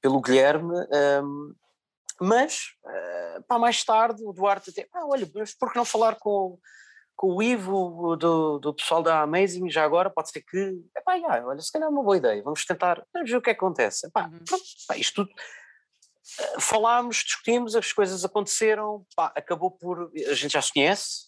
pelo 0.00 0.20
Guilherme, 0.20 0.74
ahm, 0.92 1.54
mas 2.20 2.74
pá, 3.48 3.58
mais 3.58 3.82
tarde 3.82 4.22
o 4.24 4.32
Duarte 4.32 4.70
até, 4.70 4.86
ah, 4.92 5.06
olha, 5.06 5.28
mas 5.34 5.54
por 5.54 5.72
que 5.72 5.78
não 5.78 5.84
falar 5.84 6.16
com, 6.16 6.58
com 7.16 7.34
o 7.36 7.42
Ivo 7.42 8.14
do, 8.16 8.58
do 8.58 8.74
pessoal 8.74 9.02
da 9.02 9.22
Amazing 9.22 9.70
já 9.70 9.82
agora, 9.84 10.10
pode 10.10 10.30
ser 10.30 10.42
que, 10.42 10.80
epá, 10.96 11.18
já, 11.18 11.44
olha, 11.46 11.60
se 11.60 11.72
calhar 11.72 11.88
é 11.88 11.90
uma 11.90 12.02
boa 12.02 12.16
ideia, 12.16 12.42
vamos 12.42 12.64
tentar, 12.64 13.04
vamos 13.12 13.30
ver 13.30 13.36
o 13.38 13.42
que 13.42 13.50
acontece. 13.50 14.06
Epá, 14.06 14.26
Uhum. 14.28 14.38
pronto, 14.46 14.64
pá, 14.86 14.96
isto 14.96 15.24
tudo, 15.24 15.34
falámos, 16.60 17.16
discutimos, 17.18 17.74
as 17.76 17.92
coisas 17.92 18.24
aconteceram, 18.24 19.06
pá, 19.16 19.32
acabou 19.36 19.70
por, 19.70 20.10
a 20.28 20.34
gente 20.34 20.52
já 20.52 20.62
se 20.62 20.72
conhece, 20.72 21.26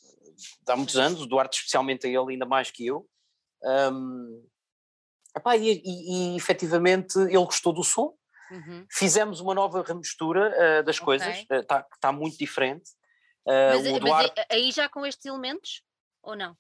há 0.66 0.76
muitos 0.76 0.97
anos, 0.97 1.20
o 1.20 1.26
Duarte 1.26 1.59
especialmente 1.59 2.07
a 2.07 2.11
ele 2.11 2.32
ainda 2.32 2.47
mais 2.47 2.70
que 2.70 2.86
eu, 2.86 3.09
Ahm, 3.64 4.42
epá, 5.36 5.57
e, 5.57 5.80
e, 5.84 6.34
e 6.34 6.36
efetivamente 6.36 7.18
ele 7.18 7.36
gostou 7.45 7.72
do 7.72 7.82
som, 7.82 8.14
Uhum. 8.51 8.86
fizemos 8.90 9.40
uma 9.40 9.55
nova 9.55 9.82
remistura 9.82 10.55
ah, 10.78 10.82
das 10.82 10.97
Ok. 10.97 11.05
coisas, 11.07 11.47
está 11.51 11.82
tá 11.99 12.12
muito 12.12 12.36
diferente. 12.36 12.90
Ah, 13.49 13.70
Mas, 13.72 13.84
mas 13.90 14.01
Duarte, 14.01 14.40
aí- 14.51 14.64
aí 14.64 14.70
já 14.72 14.86
com 14.88 15.07
estes 15.07 15.24
elementos? 15.24 15.82
Ou 16.22 16.36
não? 16.36 16.55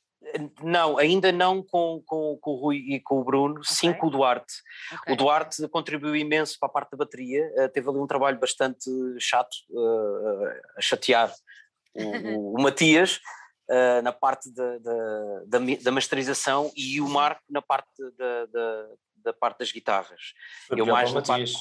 Não, 0.62 0.98
ainda 0.98 1.30
não 1.32 1.62
com, 1.62 2.02
com, 2.06 2.38
com 2.40 2.50
o 2.52 2.56
Rui 2.56 2.76
e 2.76 3.00
com 3.00 3.20
o 3.20 3.24
Bruno, 3.24 3.62
sim 3.64 3.88
Ok. 3.90 4.00
com 4.00 4.06
o 4.06 4.10
Duarte. 4.10 4.54
Ok. 4.92 5.12
O 5.12 5.16
Duarte 5.16 5.68
contribuiu 5.68 6.16
imenso 6.16 6.56
para 6.58 6.68
a 6.68 6.72
parte 6.72 6.90
da 6.92 6.96
bateria, 6.98 7.50
eh, 7.56 7.68
teve 7.68 7.88
ali 7.88 7.98
um 7.98 8.06
trabalho 8.06 8.38
bastante 8.38 8.90
chato, 9.18 9.56
eh, 9.70 10.60
a 10.78 10.80
chatear 10.80 11.32
o, 11.94 12.02
o- 12.02 12.54
o 12.58 12.62
Matias 12.62 13.20
eh, 13.70 14.02
na 14.02 14.12
parte 14.12 14.52
da, 14.52 14.78
da, 14.78 15.60
da, 15.82 15.90
masterização 15.92 16.70
e 16.76 17.00
o 17.00 17.08
Marco 17.08 17.42
na 17.48 17.62
parte 17.62 17.88
da, 18.18 18.46
da, 18.46 18.88
da 19.16 19.32
parte 19.32 19.58
das 19.60 19.72
guitarras. 19.72 20.32
Foi 20.66 20.80
Eu 20.80 20.86
mais 20.86 21.12
na 21.12 21.20
parte- 21.22 21.30
Matias. 21.30 21.52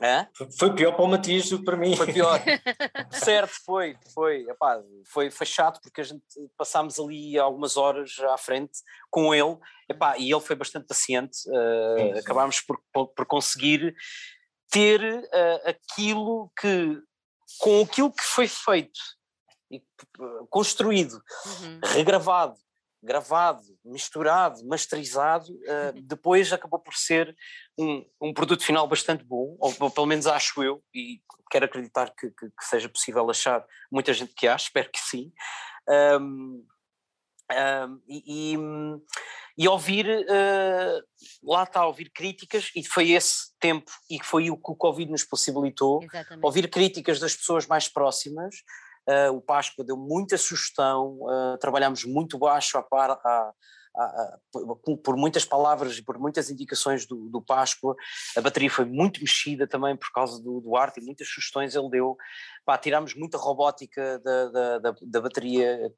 Hã? 0.00 0.28
Foi- 0.58 0.74
pior 0.74 0.92
para 0.92 1.04
o 1.04 1.08
Matias 1.08 1.48
do 1.48 1.58
que 1.58 1.64
para 1.64 1.76
mim. 1.76 1.96
Foi 1.96 2.12
pior. 2.12 2.38
certo, 3.10 3.52
foi, 3.64 3.96
foi, 4.12 4.42
epá, 4.48 4.82
foi, 5.06 5.30
foi 5.30 5.46
chato 5.46 5.80
porque 5.80 6.00
a 6.00 6.04
gente 6.04 6.22
passámos 6.56 6.98
ali 7.00 7.38
algumas 7.38 7.76
horas 7.76 8.18
à 8.20 8.36
frente 8.36 8.78
com 9.10 9.34
ele, 9.34 9.56
epá, 9.88 10.18
e 10.18 10.30
ele 10.30 10.40
foi 10.40 10.54
bastante 10.56 10.86
paciente, 10.86 11.38
eh, 11.48 11.96
Sim, 11.98 12.12
sim. 12.12 12.18
acabámos 12.18 12.60
por, 12.60 12.78
por, 12.92 13.08
por 13.08 13.26
conseguir 13.26 13.94
ter 14.70 15.00
eh, 15.32 15.62
aquilo 15.70 16.50
que, 16.60 17.00
com 17.58 17.82
aquilo 17.82 18.12
que 18.12 18.22
foi 18.22 18.46
feito 18.48 19.00
e 19.70 19.76
eh, 19.78 20.46
construído, 20.50 21.22
Uhum. 21.46 21.80
regravado, 21.84 22.54
gravado, 23.06 23.62
misturado, 23.84 24.66
masterizado, 24.66 25.56
eh, 25.64 25.92
depois 26.02 26.52
acabou 26.52 26.80
por 26.80 26.94
ser 26.94 27.34
um, 27.78 28.04
um 28.20 28.34
produto 28.34 28.64
final 28.64 28.86
bastante 28.88 29.24
bom, 29.24 29.56
ou, 29.60 29.90
pelo 29.90 30.06
menos 30.06 30.26
acho 30.26 30.62
eu, 30.62 30.82
e 30.92 31.20
quero 31.50 31.64
acreditar 31.66 32.12
que, 32.14 32.28
que- 32.30 32.50
que 32.50 32.64
seja 32.64 32.88
possível 32.88 33.30
achar 33.30 33.64
muita 33.90 34.12
gente 34.12 34.34
que 34.34 34.48
acha, 34.48 34.64
espero 34.64 34.90
que 34.90 34.98
sim. 34.98 35.32
Ahm, 35.88 36.62
ahm, 37.50 38.00
e, 38.08 38.56
e, 39.56 39.68
ouvir, 39.68 40.06
eh, 40.28 41.00
lá 41.44 41.62
está, 41.62 41.86
ouvir 41.86 42.10
críticas, 42.10 42.72
e 42.74 42.84
foi 42.84 43.12
esse 43.12 43.56
tempo, 43.60 43.90
e 44.10 44.22
foi 44.22 44.50
o 44.50 44.56
que 44.56 44.72
o 44.72 44.76
Covid 44.76 45.10
nos 45.10 45.22
possibilitou, 45.24 46.02
Exatamente. 46.02 46.44
ouvir 46.44 46.68
críticas 46.68 47.20
das 47.20 47.36
pessoas 47.36 47.66
mais 47.66 47.88
próximas. 47.88 48.56
Uh, 49.08 49.32
o 49.36 49.40
Páscoa 49.40 49.84
deu 49.84 49.96
muita 49.96 50.36
sugestão, 50.36 51.18
uh, 51.22 51.56
trabalhámos 51.60 52.04
muito 52.04 52.36
baixo 52.38 52.76
a 52.76 52.82
par, 52.82 53.10
a- 53.12 53.16
a- 53.24 53.52
a- 53.98 54.38
por, 55.02 55.16
muitas 55.16 55.44
palavras 55.44 55.96
e 55.96 56.02
por 56.02 56.18
muitas 56.18 56.50
indicações 56.50 57.06
do, 57.06 57.28
do 57.30 57.40
Páscoa. 57.40 57.94
A 58.36 58.40
bateria 58.40 58.68
foi 58.68 58.84
muito 58.84 59.20
mexida 59.20 59.66
também 59.66 59.96
por 59.96 60.10
causa 60.12 60.42
do, 60.42 60.60
do 60.60 60.76
arte 60.76 61.00
e 61.00 61.04
muitas 61.04 61.28
sugestões 61.28 61.74
ele 61.74 61.88
deu. 61.88 62.16
Pá, 62.64 62.76
tirámos 62.76 63.14
muita 63.14 63.38
robótica 63.38 64.18
da, 64.18 64.48
da, 64.48 64.78
da, 64.80 64.94
da 65.00 65.20
bateria, 65.20 65.90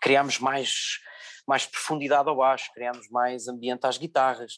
criámos 0.00 0.38
mais, 0.40 0.98
mais 1.46 1.64
profundidade 1.64 2.28
ao 2.28 2.36
baixo, 2.36 2.70
criámos 2.74 3.08
mais 3.08 3.46
ambiente 3.48 3.86
às 3.86 3.96
guitarras. 3.96 4.54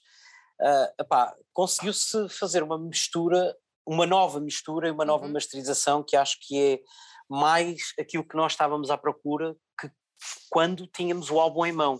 Uh, 0.60 1.14
conseguiu-se 1.52 2.28
fazer 2.28 2.62
uma 2.62 2.78
mistura, 2.78 3.56
uma 3.86 4.04
nova 4.06 4.40
mistura 4.40 4.88
e 4.88 4.90
uma 4.90 5.04
nova 5.04 5.26
Uhum. 5.26 5.32
masterização 5.32 6.02
que 6.06 6.16
acho 6.16 6.36
que 6.40 6.58
é 6.58 6.80
mais 7.30 7.92
aquilo 7.98 8.26
que 8.26 8.36
nós 8.36 8.52
estávamos 8.52 8.90
à 8.90 8.98
procura 8.98 9.56
que 9.80 9.90
quando 10.50 10.86
tínhamos 10.86 11.30
o 11.30 11.38
álbum 11.38 11.64
em 11.64 11.72
mão, 11.72 11.98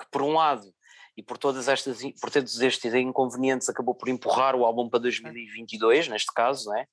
que 0.00 0.10
por 0.10 0.22
um 0.22 0.32
lado 0.32 0.74
e 1.16 1.22
por 1.22 1.38
todas 1.38 1.68
estas 1.68 2.02
por 2.20 2.30
todos 2.30 2.60
estes 2.60 2.92
inconvenientes 2.92 3.68
acabou 3.68 3.94
por 3.94 4.08
empurrar 4.08 4.54
o 4.54 4.64
álbum 4.64 4.90
para 4.90 5.00
2022 5.00 6.08
neste 6.08 6.32
caso, 6.34 6.66
não 6.68 6.76
é? 6.76 6.86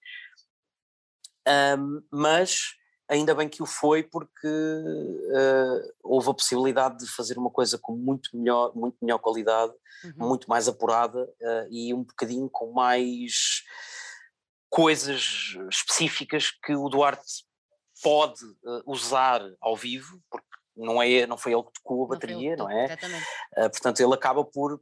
Ahm, 1.45 2.01
mas 2.09 2.75
ainda 3.09 3.35
bem 3.35 3.49
que 3.49 3.61
o 3.61 3.65
foi 3.65 4.03
porque 4.03 4.47
ah, 5.35 5.81
houve 6.01 6.29
a 6.29 6.33
possibilidade 6.33 6.99
de 6.99 7.11
fazer 7.11 7.37
uma 7.37 7.49
coisa 7.49 7.77
com 7.77 7.93
muito 7.95 8.29
melhor, 8.37 8.73
muito 8.75 8.97
melhor 9.01 9.19
qualidade 9.19 9.73
Uhum. 10.03 10.27
muito 10.27 10.49
mais 10.49 10.67
apurada 10.67 11.33
eh, 11.41 11.67
e 11.71 11.93
um 11.93 12.03
bocadinho 12.03 12.49
com 12.49 12.73
mais 12.73 13.63
coisas 14.69 15.55
específicas 15.69 16.51
que 16.51 16.75
o 16.75 16.89
Duarte 16.89 17.45
pode 18.03 18.43
eh, 18.43 18.81
usar 18.85 19.41
ao 19.61 19.75
vivo, 19.75 20.21
porque 20.29 20.47
não, 20.75 21.01
é, 21.01 21.25
não 21.25 21.37
foi 21.37 21.53
ele 21.53 21.63
que 21.63 21.73
tocou 21.73 22.05
a 22.05 22.09
bateria, 22.09 22.55
não 22.55 22.69
é? 22.69 22.85
Eh, 23.57 23.69
portanto, 23.69 23.99
ele 23.99 24.13
acaba 24.13 24.43
por 24.43 24.79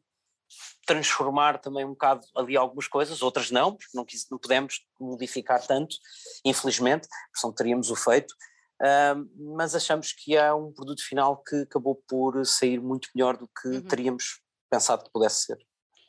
transformar 0.85 1.59
também 1.59 1.85
um 1.85 1.91
bocado 1.91 2.25
ali 2.35 2.57
algumas 2.57 2.87
coisas, 2.87 3.21
outras 3.21 3.51
não, 3.51 3.73
porque 3.75 3.95
não, 3.95 4.03
quis, 4.03 4.27
não 4.29 4.37
pudemos 4.37 4.85
modificar 4.99 5.65
tanto, 5.65 5.95
infelizmente, 6.43 7.07
senão 7.33 7.53
teríamos 7.53 7.89
o 7.89 7.95
feito. 7.95 8.33
Ah, 8.81 9.15
mas 9.55 9.75
achamos 9.75 10.11
que 10.11 10.35
é 10.35 10.51
um 10.53 10.73
produto 10.73 11.03
final 11.07 11.37
que 11.43 11.55
acabou 11.61 12.01
por 12.07 12.43
sair 12.45 12.81
muito 12.81 13.09
melhor 13.13 13.37
do 13.37 13.47
que 13.47 13.67
Uhum. 13.67 13.81
teríamos 13.83 14.41
pensado 14.69 15.03
que 15.03 15.11
pudesse 15.11 15.43
ser. 15.45 15.57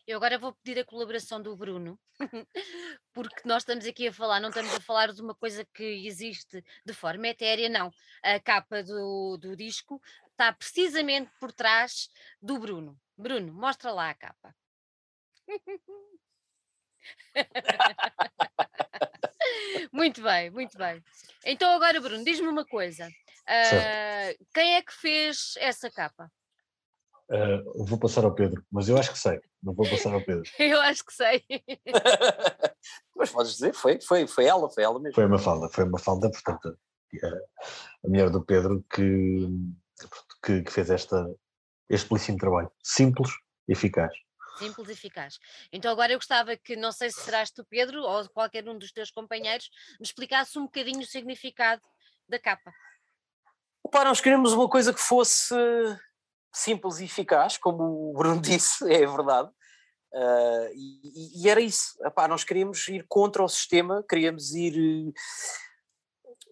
Eu 0.06 0.16
agora 0.16 0.36
vou 0.36 0.52
pedir 0.52 0.80
a 0.80 0.84
colaboração 0.84 1.40
do 1.40 1.56
Bruno, 1.56 1.98
porque 3.12 3.42
nós 3.44 3.62
estamos 3.62 3.86
aqui 3.86 4.08
a 4.08 4.12
falar, 4.12 4.40
não 4.40 4.48
estamos 4.48 4.74
a 4.74 4.80
falar 4.80 5.12
de 5.12 5.22
uma 5.22 5.34
coisa 5.34 5.64
que 5.64 6.06
existe 6.06 6.64
de 6.84 6.92
forma 6.92 7.28
etérea, 7.28 7.68
não. 7.68 7.92
A 8.22 8.40
capa 8.40 8.82
do, 8.82 9.36
do 9.36 9.56
disco 9.56 10.02
está 10.30 10.52
precisamente 10.52 11.30
por 11.38 11.52
trás 11.52 12.08
do 12.40 12.58
Bruno. 12.58 13.00
Bruno, 13.16 13.52
mostra 13.52 13.92
lá 13.92 14.10
a 14.10 14.14
capa. 14.14 14.54
muito 19.92 20.20
bem, 20.20 20.50
muito 20.50 20.76
bem. 20.76 21.00
Então 21.44 21.70
agora, 21.70 22.00
Bruno, 22.00 22.24
diz-me 22.24 22.48
uma 22.48 22.66
coisa. 22.66 23.08
ah, 23.46 24.34
quem 24.52 24.74
é 24.74 24.82
que 24.82 24.92
fez 24.92 25.54
essa 25.58 25.88
capa? 25.88 26.28
Uh, 27.32 27.84
vou 27.86 27.98
passar 27.98 28.24
ao 28.24 28.34
Pedro, 28.34 28.62
mas 28.70 28.90
eu 28.90 28.98
acho 28.98 29.10
que 29.10 29.18
sei. 29.18 29.40
Não 29.62 29.72
vou 29.72 29.88
passar 29.88 30.12
ao 30.12 30.20
Pedro. 30.20 30.42
eu 30.60 30.78
acho 30.82 31.02
que 31.02 31.14
sei. 31.14 31.42
mas 33.16 33.30
podes 33.30 33.52
dizer, 33.52 33.72
foi, 33.72 33.98
foi, 34.02 34.26
foi 34.26 34.44
ela, 34.44 34.68
foi 34.68 34.84
ela 34.84 35.00
mesmo. 35.00 35.14
Foi 35.14 35.24
uma 35.24 35.38
falda, 35.38 35.66
foi 35.70 35.84
uma 35.84 35.98
falda, 35.98 36.30
portanto, 36.30 36.78
a 38.04 38.08
mulher 38.08 38.28
do 38.28 38.44
Pedro 38.44 38.84
que, 38.92 39.48
que, 40.44 40.62
que 40.62 40.70
fez 40.70 40.90
esta, 40.90 41.26
este 41.88 42.06
belíssimo 42.06 42.36
trabalho. 42.36 42.70
Simples, 42.82 43.30
eficaz. 43.66 44.12
Simples 44.58 44.90
e 44.90 44.92
eficaz. 44.92 45.38
Então 45.72 45.90
agora 45.90 46.12
eu 46.12 46.18
gostava 46.18 46.54
que, 46.54 46.76
não 46.76 46.92
sei 46.92 47.10
se 47.10 47.20
serás 47.22 47.50
tu, 47.50 47.64
Pedro, 47.64 48.02
ou 48.02 48.28
qualquer 48.28 48.68
um 48.68 48.76
dos 48.76 48.92
teus 48.92 49.10
companheiros, 49.10 49.70
me 49.98 50.04
explicasse 50.04 50.58
um 50.58 50.64
bocadinho 50.64 51.00
o 51.00 51.06
significado 51.06 51.82
da 52.28 52.38
capa. 52.38 52.72
Opa, 53.82 54.04
nós 54.04 54.20
queremos 54.20 54.52
uma 54.52 54.68
coisa 54.68 54.92
que 54.92 55.00
fosse 55.00 55.54
simples 56.52 57.00
e 57.00 57.04
eficaz, 57.04 57.56
como 57.56 58.10
o 58.10 58.12
Bruno 58.12 58.40
disse, 58.42 58.84
é 58.92 59.06
verdade. 59.06 59.50
Uh, 60.12 60.68
e, 60.74 61.42
e, 61.42 61.48
era 61.48 61.60
isso. 61.60 61.94
Epá, 62.04 62.28
nós 62.28 62.44
queríamos 62.44 62.86
ir 62.88 63.06
contra 63.08 63.42
o 63.42 63.48
sistema, 63.48 64.04
queríamos 64.08 64.54
ir. 64.54 65.12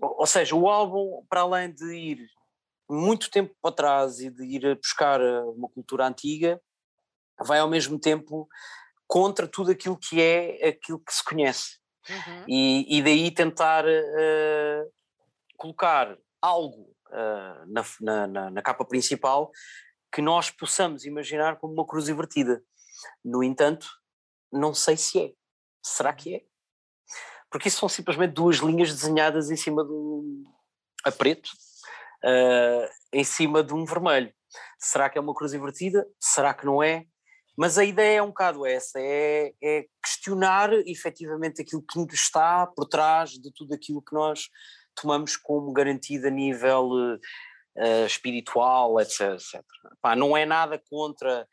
Ou 0.01 0.27
seja, 0.27 0.57
o 0.57 0.69
álbum, 0.69 1.25
para 1.29 1.43
além 1.43 1.71
de 1.71 1.95
ir 1.95 2.27
muito 2.89 3.31
tempo 3.31 3.55
para 3.61 3.75
trás 3.75 4.19
e 4.19 4.31
de 4.31 4.45
ir 4.45 4.77
buscar 4.77 5.21
uma 5.21 5.69
cultura 5.69 6.07
antiga, 6.07 6.61
vai 7.39 7.59
ao 7.59 7.69
mesmo 7.69 7.99
tempo 7.99 8.49
contra 9.07 9.47
tudo 9.47 9.71
aquilo 9.71 9.99
que 9.99 10.21
é 10.21 10.69
aquilo 10.69 10.99
que 10.99 11.13
se 11.13 11.23
conhece. 11.23 11.79
Uhum. 12.09 12.45
E, 12.49 12.99
e, 12.99 13.03
daí 13.03 13.31
tentar 13.31 13.85
uh, 13.85 14.93
colocar 15.57 16.17
algo 16.41 16.95
uh, 17.09 17.67
na, 18.01 18.27
na, 18.27 18.51
na, 18.51 18.63
capa 18.63 18.85
principal 18.85 19.51
que 20.13 20.21
nós 20.21 20.51
possamos 20.51 21.05
imaginar 21.05 21.57
como 21.57 21.73
uma 21.73 21.87
cruz 21.87 22.09
invertida. 22.09 22.63
No 23.25 23.43
entanto, 23.43 23.89
não 24.53 24.75
sei 24.75 24.97
se 24.97 25.21
é. 25.21 25.33
Será 25.83 26.13
que 26.13 26.35
é? 26.35 26.43
Porque 27.51 27.69
isso 27.69 27.79
são 27.79 27.89
simplesmente 27.89 28.33
duas 28.33 28.57
linhas 28.57 28.93
desenhadas 28.93 29.51
em 29.51 29.57
cima 29.57 29.83
do. 29.85 30.45
a 31.05 31.11
preto, 31.11 31.51
uh, 32.25 32.89
em 33.13 33.25
cima 33.25 33.63
de 33.63 33.75
um 33.75 33.85
vermelho. 33.85 34.33
Será 34.79 35.09
que 35.09 35.19
é 35.19 35.21
uma 35.21 35.35
cruz 35.35 35.53
invertida? 35.53 36.07
Será 36.19 36.55
que 36.55 36.67
não 36.67 36.83
é? 36.83 37.07
Mas 37.57 37.77
a 37.77 37.85
ideia 37.85 38.19
é 38.19 38.23
um 38.23 38.29
bocado 38.29 38.65
essa, 38.65 38.99
é, 38.99 39.53
é 39.63 39.85
questionar 40.03 40.73
efetivamente 40.87 41.61
aquilo 41.61 41.83
que 41.83 42.15
está 42.15 42.67
por 42.67 42.87
trás 42.87 43.33
de 43.33 43.53
tudo 43.53 43.75
aquilo 43.75 44.03
que 44.03 44.15
nós 44.15 44.49
tomamos 44.95 45.37
como 45.37 45.73
garantido 45.73 46.29
a 46.29 46.31
nível 46.31 47.19
uh, 47.77 48.07
espiritual, 48.07 49.01
etc. 49.01 49.33
etc. 49.33 49.63
Pá, 50.01 50.17
não 50.17 50.37
é 50.37 50.45
nada 50.45 50.79
contra 50.91 51.47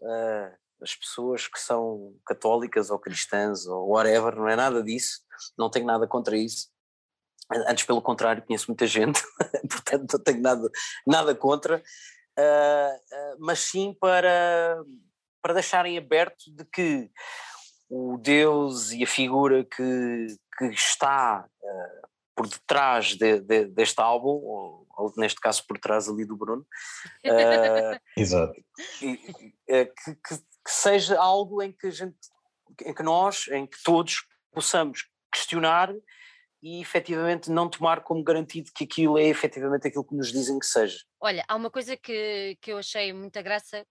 uh, 0.00 0.56
as 0.82 0.94
pessoas 0.94 1.46
que 1.46 1.58
são 1.58 2.14
católicas 2.26 2.90
ou 2.90 2.98
cristãs 2.98 3.66
ou 3.66 3.90
whatever, 3.90 4.36
não 4.36 4.48
é 4.48 4.56
nada 4.56 4.82
disso, 4.82 5.20
não 5.56 5.70
tenho 5.70 5.86
nada 5.86 6.06
contra 6.06 6.36
isso. 6.36 6.68
Antes, 7.68 7.84
pelo 7.84 8.00
contrário, 8.00 8.42
conheço 8.42 8.66
muita 8.68 8.86
gente, 8.86 9.20
portanto 9.70 10.12
não 10.12 10.22
tenho 10.22 10.40
nada, 10.40 10.70
nada 11.06 11.34
contra, 11.34 11.78
uh, 11.78 13.36
mas 13.38 13.60
sim 13.60 13.94
para 14.00 14.82
para 15.44 15.52
deixarem 15.52 15.98
aberto 15.98 16.50
de 16.50 16.64
que 16.64 17.10
o 17.90 18.16
Deus 18.16 18.92
e 18.92 19.04
a 19.04 19.06
figura 19.06 19.62
que, 19.62 20.26
que 20.56 20.64
está 20.70 21.46
uh, 21.46 22.08
por 22.34 22.48
detrás 22.48 23.14
de, 23.14 23.40
de, 23.40 23.66
deste 23.66 24.00
álbum, 24.00 24.83
ou, 24.96 25.12
neste 25.16 25.40
caso 25.40 25.64
por 25.66 25.78
trás 25.78 26.08
ali 26.08 26.24
do 26.24 26.36
Bruno, 26.36 26.62
uh, 26.62 28.00
Exato. 28.16 28.54
Que, 28.98 29.16
que, 29.16 30.14
que, 30.24 30.70
seja 30.70 31.20
algo 31.20 31.62
em 31.62 31.72
que 31.72 31.86
a 31.86 31.90
gente, 31.90 32.16
em 32.84 32.94
que 32.94 33.02
nós, 33.02 33.48
em 33.48 33.66
que 33.66 33.76
todos 33.82 34.26
possamos 34.52 35.08
questionar 35.32 35.92
e 36.62 36.80
efetivamente 36.80 37.50
não 37.50 37.68
tomar 37.68 38.00
como 38.00 38.24
garantido 38.24 38.70
que 38.74 38.84
aquilo 38.84 39.18
é 39.18 39.24
efetivamente 39.24 39.86
aquilo 39.86 40.04
que 40.04 40.14
nos 40.14 40.32
dizem 40.32 40.58
que 40.58 40.64
seja. 40.64 40.98
Olha, 41.20 41.44
há 41.46 41.54
uma 41.54 41.70
coisa 41.70 41.94
que, 41.94 42.56
que 42.60 42.72
eu 42.72 42.78
achei 42.78 43.12
muita 43.12 43.42
graça 43.42 43.84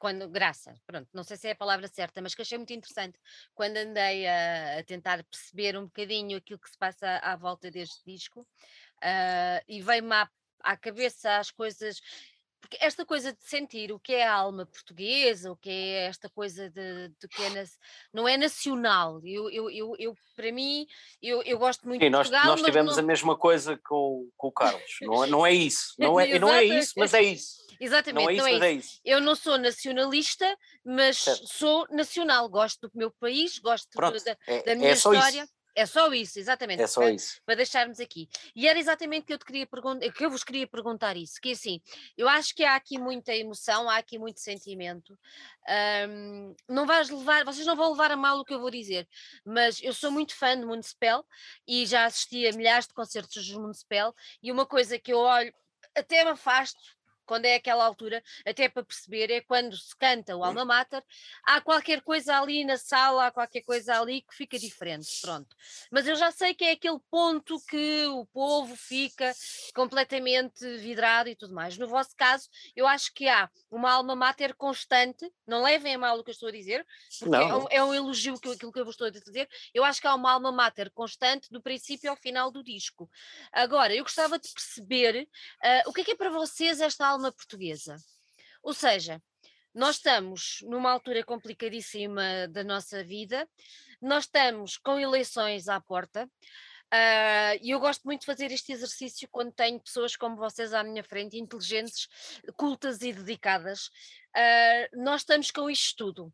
quando, 0.00 0.28
graça, 0.28 0.74
pronto, 0.86 1.08
não 1.12 1.22
sei 1.22 1.36
se 1.36 1.48
é 1.48 1.52
a 1.52 1.56
palavra 1.56 1.88
certa, 1.88 2.22
mas 2.22 2.34
que 2.34 2.42
achei 2.42 2.56
muito 2.56 2.72
interessante 2.72 3.18
quando 3.54 3.76
andei 3.76 4.26
a, 4.26 4.78
a 4.78 4.84
tentar 4.84 5.24
perceber 5.24 5.76
um 5.76 5.84
bocadinho 5.84 6.38
aquilo 6.38 6.58
que 6.58 6.70
se 6.70 6.78
passa 6.78 7.06
à, 7.06 7.32
à 7.32 7.36
volta 7.36 7.70
deste 7.70 8.04
disco 8.06 8.40
uh, 8.42 9.62
e 9.66 9.82
veio-me 9.82 10.14
à, 10.14 10.28
à 10.62 10.76
cabeça 10.76 11.36
as 11.36 11.50
coisas 11.50 12.00
porque 12.60 12.76
esta 12.80 13.04
coisa 13.04 13.32
de 13.32 13.42
sentir 13.42 13.92
o 13.92 13.98
que 13.98 14.12
é 14.12 14.26
a 14.26 14.34
alma 14.34 14.66
portuguesa, 14.66 15.50
o 15.50 15.56
que 15.56 15.70
é 15.70 16.06
esta 16.06 16.28
coisa 16.28 16.68
de, 16.68 17.08
de 17.08 17.28
que 17.28 17.42
é, 17.42 17.48
não 18.12 18.28
é 18.28 18.36
nacional. 18.36 19.20
Eu, 19.24 19.48
eu, 19.50 19.70
eu, 19.70 19.94
eu, 19.98 20.14
para 20.36 20.52
mim, 20.52 20.86
eu, 21.22 21.42
eu 21.42 21.58
gosto 21.58 21.86
muito 21.86 22.02
Sim, 22.02 22.10
de 22.10 22.16
Portugal. 22.16 22.44
Nós, 22.46 22.60
nós 22.60 22.66
tivemos 22.66 22.96
não... 22.96 23.02
a 23.02 23.06
mesma 23.06 23.36
coisa 23.36 23.78
com, 23.78 24.28
com 24.36 24.48
o 24.48 24.52
Carlos. 24.52 24.98
Não 25.02 25.24
é, 25.24 25.26
não 25.28 25.46
é 25.46 25.52
isso. 25.52 25.94
Não 25.98 26.18
é, 26.18 26.38
não 26.38 26.50
é 26.50 26.64
isso, 26.64 26.94
mas 26.96 27.14
é 27.14 27.22
isso. 27.22 27.66
Exatamente, 27.80 28.24
não 28.24 28.30
é 28.30 28.34
isso, 28.34 28.58
não 28.58 28.64
é 28.64 28.72
isso. 28.72 29.00
É 29.04 29.14
eu 29.14 29.20
não 29.20 29.36
sou 29.36 29.56
nacionalista, 29.56 30.44
mas 30.84 31.18
certo. 31.18 31.46
sou 31.46 31.86
nacional. 31.90 32.48
Gosto 32.48 32.88
do 32.88 32.90
meu 32.92 33.10
país, 33.20 33.58
gosto 33.60 33.88
Pronto, 33.92 34.22
da, 34.24 34.36
é, 34.48 34.62
da, 34.64 34.74
minha 34.74 34.90
é 34.90 34.92
história. 34.94 35.42
Isso. 35.44 35.52
É 35.78 35.86
só 35.86 36.12
isso, 36.12 36.40
exatamente. 36.40 36.82
É 36.82 36.88
só 36.88 37.02
para, 37.02 37.12
isso. 37.12 37.40
Para 37.46 37.54
deixarmos 37.54 38.00
aqui. 38.00 38.28
E 38.56 38.66
era 38.66 38.76
exatamente 38.76 39.26
que 39.26 39.32
eu 39.32 39.38
te 39.38 39.44
queria 39.44 39.64
perguntar, 39.64 40.10
que 40.10 40.26
eu 40.26 40.28
vos 40.30 40.42
queria 40.42 40.66
perguntar 40.66 41.16
isso, 41.16 41.40
que 41.40 41.52
assim, 41.52 41.80
eu 42.16 42.28
acho 42.28 42.52
que 42.52 42.64
há 42.64 42.74
aqui 42.74 42.98
muita 42.98 43.32
emoção, 43.32 43.88
há 43.88 43.96
aqui 43.96 44.18
muito 44.18 44.40
sentimento. 44.40 45.16
Um, 46.08 46.56
não 46.68 46.84
vais 46.84 47.08
levar, 47.08 47.44
vocês 47.44 47.64
não 47.64 47.76
vão 47.76 47.92
levar 47.92 48.10
a 48.10 48.16
mal 48.16 48.40
o 48.40 48.44
que 48.44 48.52
eu 48.52 48.60
vou 48.60 48.72
dizer, 48.72 49.08
mas 49.44 49.80
eu 49.80 49.92
sou 49.92 50.10
muito 50.10 50.34
fã 50.34 50.58
de 50.58 50.66
Municipal 50.66 51.24
e 51.64 51.86
já 51.86 52.06
assisti 52.06 52.44
a 52.48 52.52
milhares 52.52 52.88
de 52.88 52.94
concertos 52.94 53.44
de 53.44 53.54
Municipal 53.54 54.12
e 54.42 54.50
uma 54.50 54.66
coisa 54.66 54.98
que 54.98 55.12
eu 55.12 55.18
olho, 55.18 55.54
até 55.94 56.24
me 56.24 56.30
afasto 56.30 56.97
quando 57.28 57.44
é 57.44 57.56
aquela 57.56 57.84
altura, 57.84 58.24
até 58.44 58.70
para 58.70 58.82
perceber, 58.82 59.30
é 59.30 59.42
quando 59.42 59.76
se 59.76 59.94
canta 59.96 60.34
o 60.34 60.42
Alma 60.42 60.64
Mater, 60.64 61.04
há 61.44 61.60
qualquer 61.60 62.00
coisa 62.00 62.40
ali 62.40 62.64
na 62.64 62.78
sala, 62.78 63.26
há 63.26 63.30
qualquer 63.30 63.60
coisa 63.60 64.00
ali 64.00 64.22
que 64.22 64.34
fica 64.34 64.58
diferente, 64.58 65.20
pronto. 65.20 65.54
Mas 65.92 66.08
eu 66.08 66.16
já 66.16 66.30
sei 66.30 66.54
que 66.54 66.64
é 66.64 66.72
aquele 66.72 66.98
ponto 67.10 67.60
que 67.68 68.06
o 68.06 68.24
povo 68.26 68.74
fica 68.74 69.34
completamente 69.74 70.64
vidrado 70.78 71.28
e 71.28 71.36
tudo 71.36 71.54
mais. 71.54 71.76
No 71.76 71.86
vosso 71.86 72.16
caso, 72.16 72.48
eu 72.74 72.86
acho 72.86 73.12
que 73.12 73.28
há 73.28 73.50
uma 73.70 73.92
Alma 73.92 74.16
Mater 74.16 74.56
constante, 74.56 75.30
não 75.46 75.62
levem 75.62 75.96
a 75.96 75.98
mal 75.98 76.18
o 76.18 76.24
que 76.24 76.30
eu 76.30 76.32
estou 76.32 76.48
a 76.48 76.52
dizer, 76.52 76.86
porque 77.18 77.36
é 77.36 77.54
um, 77.54 77.66
é 77.70 77.84
um, 77.84 77.94
elogio 77.94 78.40
que, 78.40 78.50
aquilo 78.50 78.72
que 78.72 78.80
eu 78.80 78.86
vos 78.86 78.94
estou 78.94 79.06
a 79.06 79.10
dizer, 79.10 79.46
eu 79.74 79.84
acho 79.84 80.00
que 80.00 80.06
há 80.06 80.14
uma 80.14 80.32
Alma 80.32 80.50
Mater 80.50 80.90
constante 80.94 81.50
do 81.50 81.60
princípio 81.60 82.08
ao 82.08 82.16
final 82.16 82.50
do 82.50 82.64
disco. 82.64 83.10
Agora, 83.52 83.94
eu 83.94 84.02
gostava 84.02 84.38
de 84.38 84.48
perceber 84.48 85.28
uh, 85.62 85.90
o 85.90 85.92
que 85.92 86.00
é 86.00 86.04
que 86.04 86.12
é 86.12 86.16
para 86.16 86.30
vocês 86.30 86.80
esta 86.80 87.06
Alma 87.06 87.17
alma 87.18 87.32
portuguesa. 87.32 87.96
Ou 88.62 88.72
seja, 88.72 89.20
nós 89.74 89.96
estamos 89.96 90.60
numa 90.62 90.90
altura 90.90 91.24
complicadíssima 91.24 92.46
da 92.48 92.62
nossa 92.62 93.02
vida, 93.02 93.48
nós 94.00 94.24
estamos 94.24 94.78
com 94.78 94.98
eleições 94.98 95.68
à 95.68 95.80
porta. 95.80 96.30
Uh, 96.90 97.60
e 97.60 97.70
eu 97.70 97.80
gosto 97.80 98.02
muito 98.04 98.20
de 98.20 98.26
fazer 98.26 98.50
este 98.50 98.72
exercício 98.72 99.28
quando 99.30 99.52
tenho 99.52 99.78
pessoas 99.78 100.16
como 100.16 100.36
vocês 100.36 100.72
à 100.72 100.82
minha 100.82 101.04
frente, 101.04 101.36
inteligentes, 101.36 102.08
cultas 102.56 103.02
e 103.02 103.12
dedicadas. 103.12 103.88
Uh, 104.34 105.02
nós 105.02 105.20
estamos 105.20 105.50
com 105.50 105.68
isto 105.68 105.96
tudo. 105.96 106.32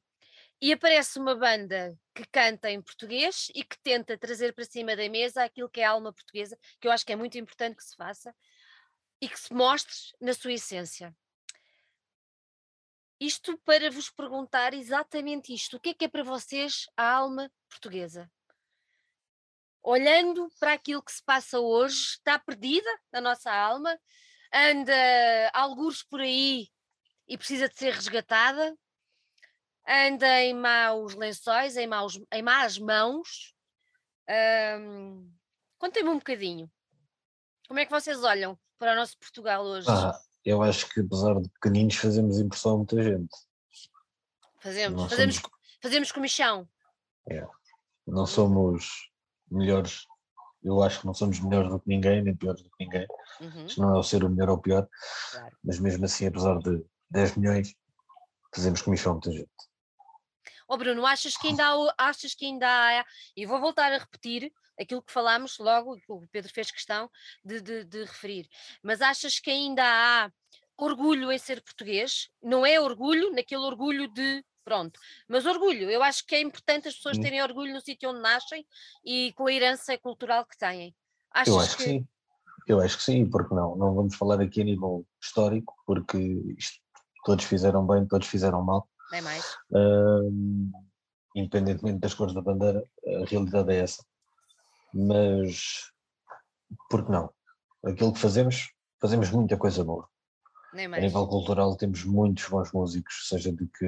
E 0.61 0.73
aparece 0.73 1.19
uma 1.19 1.35
banda 1.35 1.99
que 2.15 2.25
canta 2.31 2.71
em 2.71 2.81
português 2.81 3.49
e 3.55 3.65
que 3.65 3.77
tenta 3.83 4.17
trazer 4.17 4.55
para 4.55 4.65
cima 4.65 4.95
da 4.95 5.09
mesa 5.09 5.43
aquilo 5.43 5.69
que 5.69 5.81
é 5.81 5.85
a 5.85 5.91
alma 5.91 6.13
portuguesa, 6.13 6.57
que 6.81 6.87
eu 6.87 6.93
acho 6.93 7.05
que 7.05 7.13
é 7.13 7.17
muito 7.17 7.37
importante 7.37 7.77
que 7.77 7.85
se 7.85 7.97
faça, 7.97 8.33
e 9.25 9.29
que 9.29 9.41
se 9.41 9.55
mostre 9.55 9.97
na 10.21 10.35
sua 10.35 10.53
essência. 10.53 11.17
Isto 13.19 13.57
para 13.65 13.91
vos 13.91 14.11
perguntar 14.11 14.75
exatamente 14.75 15.55
isto: 15.55 15.79
o 15.79 15.81
que 15.81 15.91
é 15.91 15.95
que 15.95 16.05
é 16.05 16.09
para 16.09 16.23
vocês 16.23 16.85
a 16.95 17.11
alma 17.11 17.51
portuguesa? 17.67 18.31
Olhando 19.83 20.51
para 20.61 20.75
aquilo 20.75 21.03
que 21.03 21.11
se 21.11 21.25
passa 21.25 21.59
hoje, 21.59 21.97
está 21.97 22.39
perdida 22.39 22.89
a 23.13 23.21
nossa 23.21 23.51
alma? 23.51 23.99
Anda 24.53 24.95
algures 25.55 26.03
por 26.03 26.21
aí 26.21 26.69
e 27.27 27.39
precisa 27.39 27.67
de 27.67 27.79
ser 27.79 27.95
resgatada? 27.95 28.77
Anda 29.89 30.43
em 30.43 30.55
maus 30.55 31.15
lençóis, 31.15 31.79
em, 31.79 31.87
maus, 31.87 32.21
em 32.31 32.43
más 32.43 32.77
mãos? 32.77 33.55
Um, 34.79 35.35
Contem-me 35.79 36.11
um 36.11 36.19
bocadinho. 36.19 36.71
Como 37.67 37.81
é 37.81 37.87
que 37.87 37.91
vocês 37.91 38.23
olham 38.23 38.59
para 38.79 38.93
o 38.93 38.97
nosso 38.97 39.19
Portugal 39.19 39.65
hoje? 39.65 39.87
Ah, 39.89 40.19
eu 40.45 40.63
acho 40.63 40.89
que 40.89 41.01
apesar 41.01 41.41
de 41.41 41.49
pequeninos 41.49 41.97
fazemos 41.97 42.39
impressão 42.39 42.75
a 42.75 42.77
muita 42.79 43.03
gente. 43.03 43.37
Fazemos, 44.61 45.11
fazemos, 45.11 45.37
somos... 45.37 45.51
fazemos 45.83 46.13
comissão. 46.13 46.69
É. 47.29 47.47
Não 48.07 48.27
somos 48.27 49.11
melhores, 49.51 50.07
eu 50.63 50.83
acho 50.83 51.01
que 51.01 51.07
não 51.07 51.15
somos 51.15 51.41
melhores 51.41 51.71
do 51.71 51.81
que 51.81 51.89
ninguém, 51.89 52.23
nem 52.23 52.37
piores 52.37 52.63
do 52.63 52.71
que 52.71 52.85
ninguém. 52.85 53.07
Uhum. 53.41 53.67
Isto 53.67 53.81
não 53.81 53.95
é 53.95 53.99
o 53.99 54.03
ser 54.03 54.25
o 54.25 54.29
melhor 54.29 54.51
ou 54.51 54.57
o 54.57 54.61
pior, 54.61 54.89
claro. 55.33 55.57
mas 55.63 55.79
mesmo 55.79 56.05
assim, 56.05 56.27
apesar 56.27 56.59
de 56.59 56.85
10 57.11 57.37
milhões, 57.37 57.75
fazemos 58.55 58.83
comissão 58.83 59.13
a 59.13 59.15
muita 59.15 59.33
gente. 59.33 59.49
Ó 60.69 60.75
oh 60.75 60.79
Bruno, 60.79 61.07
achas 61.07 61.37
que 61.37 61.49
ainda 61.49 61.67
há, 61.67 61.95
achas 62.09 62.35
que 62.35 62.47
ainda 62.47 62.67
há, 62.67 63.05
e 63.37 63.47
vou 63.47 63.61
voltar 63.61 63.93
a 63.93 63.99
repetir 63.99 64.53
aquilo 64.79 65.03
que 65.03 65.13
falámos 65.13 65.59
logo, 65.59 65.99
o 66.09 66.27
Pedro 66.29 66.53
fez 66.53 66.71
questão 66.71 67.11
de, 67.45 67.61
de, 67.61 67.85
de 67.85 68.01
referir, 68.01 68.49
mas 68.83 69.01
achas 69.01 69.39
que 69.39 69.51
ainda 69.51 69.83
há 69.85 70.31
orgulho 70.77 71.31
em 71.31 71.39
ser 71.39 71.63
português? 71.63 72.29
Não 72.43 72.67
é 72.67 72.81
orgulho 72.81 73.33
naquele 73.33 73.63
orgulho 73.63 74.09
de 74.09 74.45
pronto. 74.65 74.99
Mas 75.29 75.45
orgulho, 75.45 75.91
eu 75.91 76.03
acho 76.03 76.27
que 76.27 76.35
é 76.35 76.41
importante 76.41 76.89
as 76.89 76.95
pessoas 76.95 77.19
terem 77.19 77.43
orgulho 77.43 77.73
no 77.73 77.81
sítio 77.81 78.11
onde 78.11 78.21
nascem 78.21 78.67
e 79.05 79.33
com 79.35 79.47
a 79.47 79.53
herança 79.53 79.97
cultural 79.99 80.47
que 80.47 80.57
têm. 80.57 80.95
Achas 81.31 81.55
eu 81.55 81.61
acho 81.61 81.77
que... 81.77 81.85
que... 81.85 81.91
sim. 81.91 82.09
Eu 82.67 82.81
acho 82.81 82.97
que 82.97 83.03
sim, 83.03 83.29
porque 83.29 83.55
não? 83.55 83.77
Não 83.77 83.95
vamos 83.95 84.17
falar 84.17 84.41
aqui 84.41 84.63
a 84.63 84.65
nível 84.65 85.07
histórico, 85.23 85.75
porque 85.87 86.17
isto, 86.57 86.81
todos 87.23 87.45
fizeram 87.45 87.87
bem, 87.87 88.07
todos 88.07 88.27
fizeram 88.27 88.65
mal. 88.65 88.89
Nem 89.13 89.21
mais. 89.21 89.55
Uh, 89.71 90.73
independentemente 91.35 91.99
das 91.99 92.15
cores 92.15 92.33
da 92.33 92.41
bandeira, 92.41 92.83
a 93.07 93.27
realidade 93.27 93.71
é 93.71 93.81
essa. 93.81 94.03
Mas, 94.95 95.91
por 96.89 97.05
que 97.05 97.11
não? 97.11 97.31
Aquilo 97.85 98.13
que 98.13 98.21
fazemos, 98.21 98.71
fazemos 99.01 99.31
muita 99.31 99.57
coisa 99.57 99.83
boa. 99.83 100.09
A 100.73 101.01
nível 101.01 101.27
cultural 101.29 101.77
temos 101.77 102.05
muitos 102.05 102.49
bons 102.49 102.73
músicos, 102.73 103.29
seja 103.29 103.53
de 103.53 103.67
que 103.67 103.87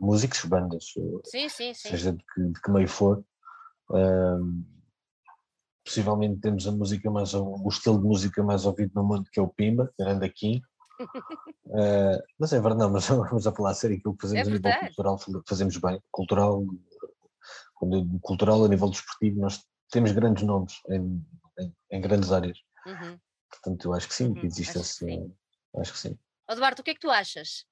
músicos, 0.00 0.44
bandas, 0.44 0.92
sim, 1.24 1.48
sim, 1.48 1.74
sim. 1.74 1.88
seja 1.88 2.12
de 2.12 2.24
que, 2.32 2.42
de 2.42 2.60
que 2.60 2.70
meio 2.70 2.88
for. 2.88 3.24
Um, 3.90 4.64
possivelmente 5.84 6.40
temos 6.40 6.66
a 6.68 6.72
música 6.72 7.10
mais 7.10 7.34
o 7.34 7.68
estilo 7.68 7.98
de 7.98 8.06
música 8.06 8.42
mais 8.44 8.66
ouvido 8.66 8.92
no 8.94 9.02
mundo 9.02 9.28
que 9.32 9.40
é 9.40 9.42
o 9.42 9.48
Pimba, 9.48 9.92
grande 9.98 10.26
aqui. 10.26 10.62
uh, 11.00 12.22
mas 12.38 12.52
é 12.52 12.60
verdade, 12.60 12.92
mas 12.92 13.06
vamos 13.08 13.46
a 13.46 13.52
falar 13.52 13.70
a 13.70 13.74
sério, 13.74 13.96
aquilo 13.96 14.14
que 14.14 14.22
fazemos 14.22 14.46
é 14.46 14.50
a 14.50 14.54
nível 14.54 14.72
cultural 14.80 15.18
fazemos 15.48 15.76
bem. 15.76 16.00
Cultural, 16.12 16.64
quando 17.74 18.20
cultural 18.20 18.64
a 18.64 18.68
nível 18.68 18.90
desportivo, 18.90 19.40
nós 19.40 19.64
temos 19.90 20.12
grandes 20.12 20.42
nomes 20.44 20.80
em, 20.88 21.24
em, 21.58 21.74
em 21.90 22.00
grandes 22.00 22.30
áreas. 22.32 22.58
Uhum. 22.86 23.18
Portanto, 23.50 23.88
eu 23.88 23.94
acho 23.94 24.08
que 24.08 24.14
sim, 24.14 24.28
uhum. 24.28 24.34
que 24.34 24.46
existe 24.46 24.78
acho 24.78 24.80
esse. 24.80 25.06
Que 25.06 25.80
acho 25.80 25.92
que 25.92 25.98
sim. 25.98 26.18
Eduardo, 26.50 26.80
o 26.80 26.84
que 26.84 26.90
é 26.90 26.94
que 26.94 27.00
tu 27.00 27.10
achas? 27.10 27.66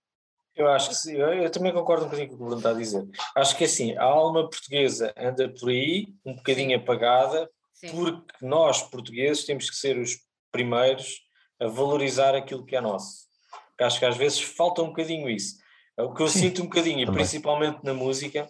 Eu 0.55 0.69
acho 0.69 0.89
que 0.89 0.95
sim, 0.95 1.13
eu, 1.13 1.35
eu 1.35 1.51
também 1.51 1.73
concordo 1.73 2.05
um 2.05 2.09
bocadinho 2.09 2.29
com 2.29 2.35
o 2.35 2.39
que 2.39 2.43
o 2.43 2.47
Bruno 2.47 2.61
está 2.61 2.71
a 2.71 2.75
dizer. 2.75 3.07
Acho 3.37 3.57
que 3.57 3.65
assim, 3.65 3.95
a 3.97 4.05
alma 4.05 4.49
portuguesa 4.49 5.13
anda 5.17 5.49
por 5.51 5.69
aí, 5.69 6.07
um 6.25 6.35
bocadinho 6.35 6.71
sim. 6.71 6.83
apagada, 6.83 7.51
sim. 7.75 7.91
porque 7.91 8.33
nós, 8.41 8.83
portugueses, 8.83 9.45
temos 9.45 9.69
que 9.69 9.77
ser 9.77 9.99
os 9.99 10.19
primeiros 10.51 11.21
a 11.61 11.67
valorizar 11.67 12.35
aquilo 12.35 12.65
que 12.65 12.75
é 12.75 12.81
nosso. 12.81 13.27
Porque 13.69 13.85
acho 13.85 13.99
que 13.99 14.07
às 14.07 14.17
vezes 14.17 14.41
falta 14.41 14.83
um 14.83 14.89
bocadinho 14.89 15.29
isso. 15.29 15.59
É 15.99 16.03
o 16.03 16.15
que 16.15 16.23
eu 16.23 16.29
sim. 16.29 16.41
sinto 16.41 16.63
um 16.63 16.67
bocadinho, 16.67 17.01
e 17.01 17.07
principalmente 17.07 17.85
na 17.85 17.93
música, 17.93 18.49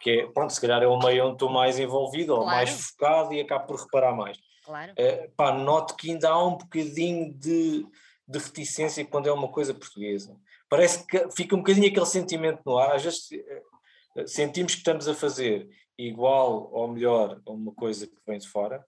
que 0.00 0.10
é, 0.10 0.26
pronto, 0.26 0.52
se 0.52 0.60
calhar 0.60 0.82
é 0.82 0.86
o 0.86 0.98
meio 0.98 1.24
onde 1.24 1.34
estou 1.34 1.50
mais 1.50 1.78
envolvido, 1.78 2.34
claro. 2.34 2.42
ou 2.42 2.46
mais 2.46 2.70
focado 2.70 3.34
e 3.34 3.40
acabo 3.40 3.66
por 3.66 3.80
reparar 3.80 4.14
mais. 4.14 4.38
Claro. 4.64 4.92
É, 4.96 5.28
pá, 5.36 5.52
noto 5.52 5.94
que 5.94 6.10
ainda 6.10 6.30
há 6.30 6.46
um 6.46 6.56
bocadinho 6.56 7.32
de 7.34 7.86
de 8.30 8.38
reticência 8.38 9.04
quando 9.04 9.28
é 9.28 9.32
uma 9.32 9.48
coisa 9.48 9.74
portuguesa. 9.74 10.38
Parece 10.68 11.04
que 11.04 11.28
fica 11.32 11.56
um 11.56 11.58
bocadinho 11.58 11.88
aquele 11.88 12.06
sentimento 12.06 12.62
no 12.64 12.78
ar, 12.78 12.94
às 12.94 13.02
vezes 13.02 13.32
eh, 13.32 14.26
sentimos 14.26 14.72
que 14.72 14.78
estamos 14.78 15.08
a 15.08 15.14
fazer 15.14 15.68
igual 15.98 16.70
ou 16.72 16.86
melhor 16.86 17.42
a 17.44 17.50
uma 17.50 17.72
coisa 17.74 18.06
que 18.06 18.14
vem 18.24 18.38
de 18.38 18.48
fora, 18.48 18.84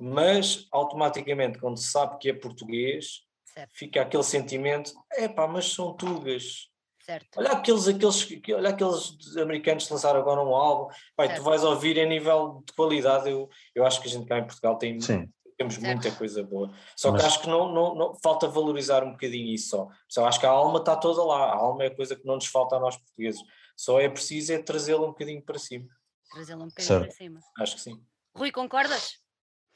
mas 0.00 0.66
automaticamente 0.72 1.58
quando 1.58 1.76
se 1.76 1.90
sabe 1.90 2.18
que 2.18 2.30
é 2.30 2.32
português, 2.32 3.24
certo. 3.44 3.70
fica 3.74 4.00
aquele 4.00 4.22
sentimento, 4.22 4.94
é 5.12 5.28
pá, 5.28 5.46
mas 5.46 5.70
são 5.70 5.94
tugas. 5.94 6.70
Certo. 7.08 7.38
Olha 7.38 7.52
aqueles, 7.52 7.88
aqueles, 7.88 8.28
olha 8.54 8.68
aqueles 8.68 9.36
americanos 9.38 9.86
que 9.86 9.92
lançaram 9.94 10.20
agora 10.20 10.42
um 10.42 10.54
álbum, 10.54 10.92
pai, 11.16 11.34
tu 11.34 11.42
vais 11.42 11.64
ouvir 11.64 11.96
em 11.96 12.06
nível 12.06 12.62
de 12.66 12.72
qualidade, 12.74 13.30
eu, 13.30 13.48
eu 13.74 13.86
acho 13.86 14.02
que 14.02 14.08
a 14.08 14.10
gente 14.10 14.26
cá 14.26 14.38
em 14.38 14.44
Portugal 14.44 14.76
tem 14.76 15.00
Sim 15.00 15.26
temos 15.56 15.74
certo. 15.74 15.86
muita 15.86 16.12
coisa 16.12 16.42
boa. 16.44 16.72
Só 16.94 17.10
Mas... 17.10 17.20
que 17.20 17.26
acho 17.26 17.40
que 17.40 17.48
não, 17.48 17.72
não, 17.72 17.94
não, 17.94 18.14
falta 18.14 18.46
valorizar 18.46 19.02
um 19.02 19.10
bocadinho 19.10 19.52
isso 19.52 19.70
só. 19.70 19.88
Só 20.08 20.24
acho 20.24 20.38
que 20.38 20.46
a 20.46 20.50
alma 20.50 20.78
está 20.78 20.94
toda 20.94 21.24
lá. 21.24 21.50
A 21.50 21.56
alma 21.56 21.82
é 21.82 21.88
a 21.88 21.96
coisa 21.96 22.14
que 22.14 22.24
não 22.24 22.36
nos 22.36 22.46
falta 22.46 22.76
a 22.76 22.78
nós 22.78 22.96
portugueses. 22.96 23.42
Só 23.76 24.00
é 24.00 24.08
preciso 24.08 24.52
é 24.52 24.62
trazê-la 24.62 25.02
um 25.02 25.08
bocadinho 25.08 25.42
para 25.42 25.58
cima. 25.58 25.88
Trazê-la 26.30 26.62
um 26.62 26.68
bocadinho 26.68 26.86
certo. 26.86 27.06
para 27.08 27.16
cima. 27.16 27.40
Acho 27.58 27.74
que 27.74 27.80
sim. 27.80 28.00
Rui, 28.36 28.52
concordas? 28.52 29.18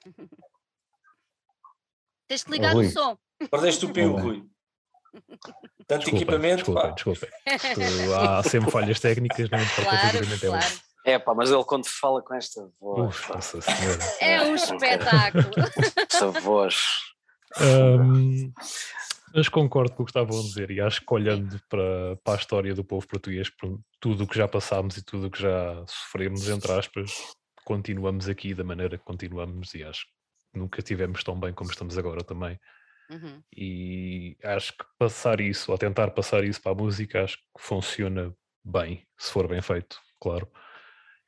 Tens 2.29 2.45
que 2.45 2.53
ligar 2.53 2.77
o 2.77 2.89
som. 2.89 3.19
Perdeste 3.51 3.85
o 3.85 3.91
pio, 3.93 4.17
Rui. 4.17 4.49
Tanto 5.87 6.01
desculpa, 6.01 6.17
equipamento. 6.17 6.57
Desculpa, 6.57 6.95
desculpa. 6.95 7.29
Há 8.19 8.43
sempre 8.43 8.71
falhas 8.71 9.01
técnicas, 9.01 9.51
não 9.51 9.59
é? 9.59 9.65
Claro, 9.67 10.39
claro. 10.41 10.67
É 11.05 11.19
pá, 11.19 11.35
mas 11.35 11.51
ele 11.51 11.65
quando 11.65 11.87
fala 11.87 12.23
com 12.23 12.35
esta 12.35 12.69
voz. 12.81 13.09
Uf, 13.09 13.33
nossa 13.33 13.61
senhora. 13.61 13.99
É 14.21 14.43
um 14.43 14.55
espetáculo. 14.55 15.51
Essa 16.09 16.29
voz. 16.29 16.77
Um, 17.61 18.53
mas 19.35 19.49
concordo 19.49 19.93
com 19.93 20.03
o 20.03 20.07
que 20.07 20.11
estavam 20.11 20.39
a 20.39 20.43
dizer 20.43 20.71
e 20.71 20.81
acho 20.81 21.01
que 21.01 21.15
olhando 21.15 21.61
para, 21.69 22.17
para 22.23 22.35
a 22.35 22.37
história 22.37 22.75
do 22.75 22.85
povo 22.85 23.07
português, 23.07 23.51
por 23.51 23.81
tudo 23.99 24.25
o 24.25 24.27
que 24.27 24.37
já 24.37 24.47
passámos 24.47 24.97
e 24.97 25.05
tudo 25.05 25.27
o 25.27 25.31
que 25.31 25.43
já 25.43 25.85
sofremos, 25.87 26.49
entre 26.49 26.71
aspas, 26.73 27.11
continuamos 27.65 28.29
aqui 28.29 28.55
da 28.55 28.65
maneira 28.65 28.97
que 28.97 29.05
continuamos 29.05 29.75
e 29.75 29.83
acho 29.83 30.07
que 30.53 30.59
nunca 30.59 30.81
estivemos 30.81 31.25
tão 31.25 31.39
bem 31.39 31.53
como 31.53 31.71
estamos 31.71 31.99
agora 31.99 32.23
também. 32.23 32.59
Uhum. 33.13 33.43
E 33.55 34.37
acho 34.43 34.73
que 34.73 34.85
passar 34.99 35.41
isso, 35.41 35.71
ou 35.71 35.79
tentar 35.79 36.11
passar 36.13 36.45
isso 36.45 36.61
para 36.63 36.73
a 36.73 36.75
música, 36.75 37.23
acho 37.23 37.37
que 37.37 37.45
funciona 37.63 38.35
bem, 38.65 39.07
se 39.19 39.31
for 39.31 39.47
bem 39.47 39.61
feito, 39.61 39.99
claro 40.21 40.51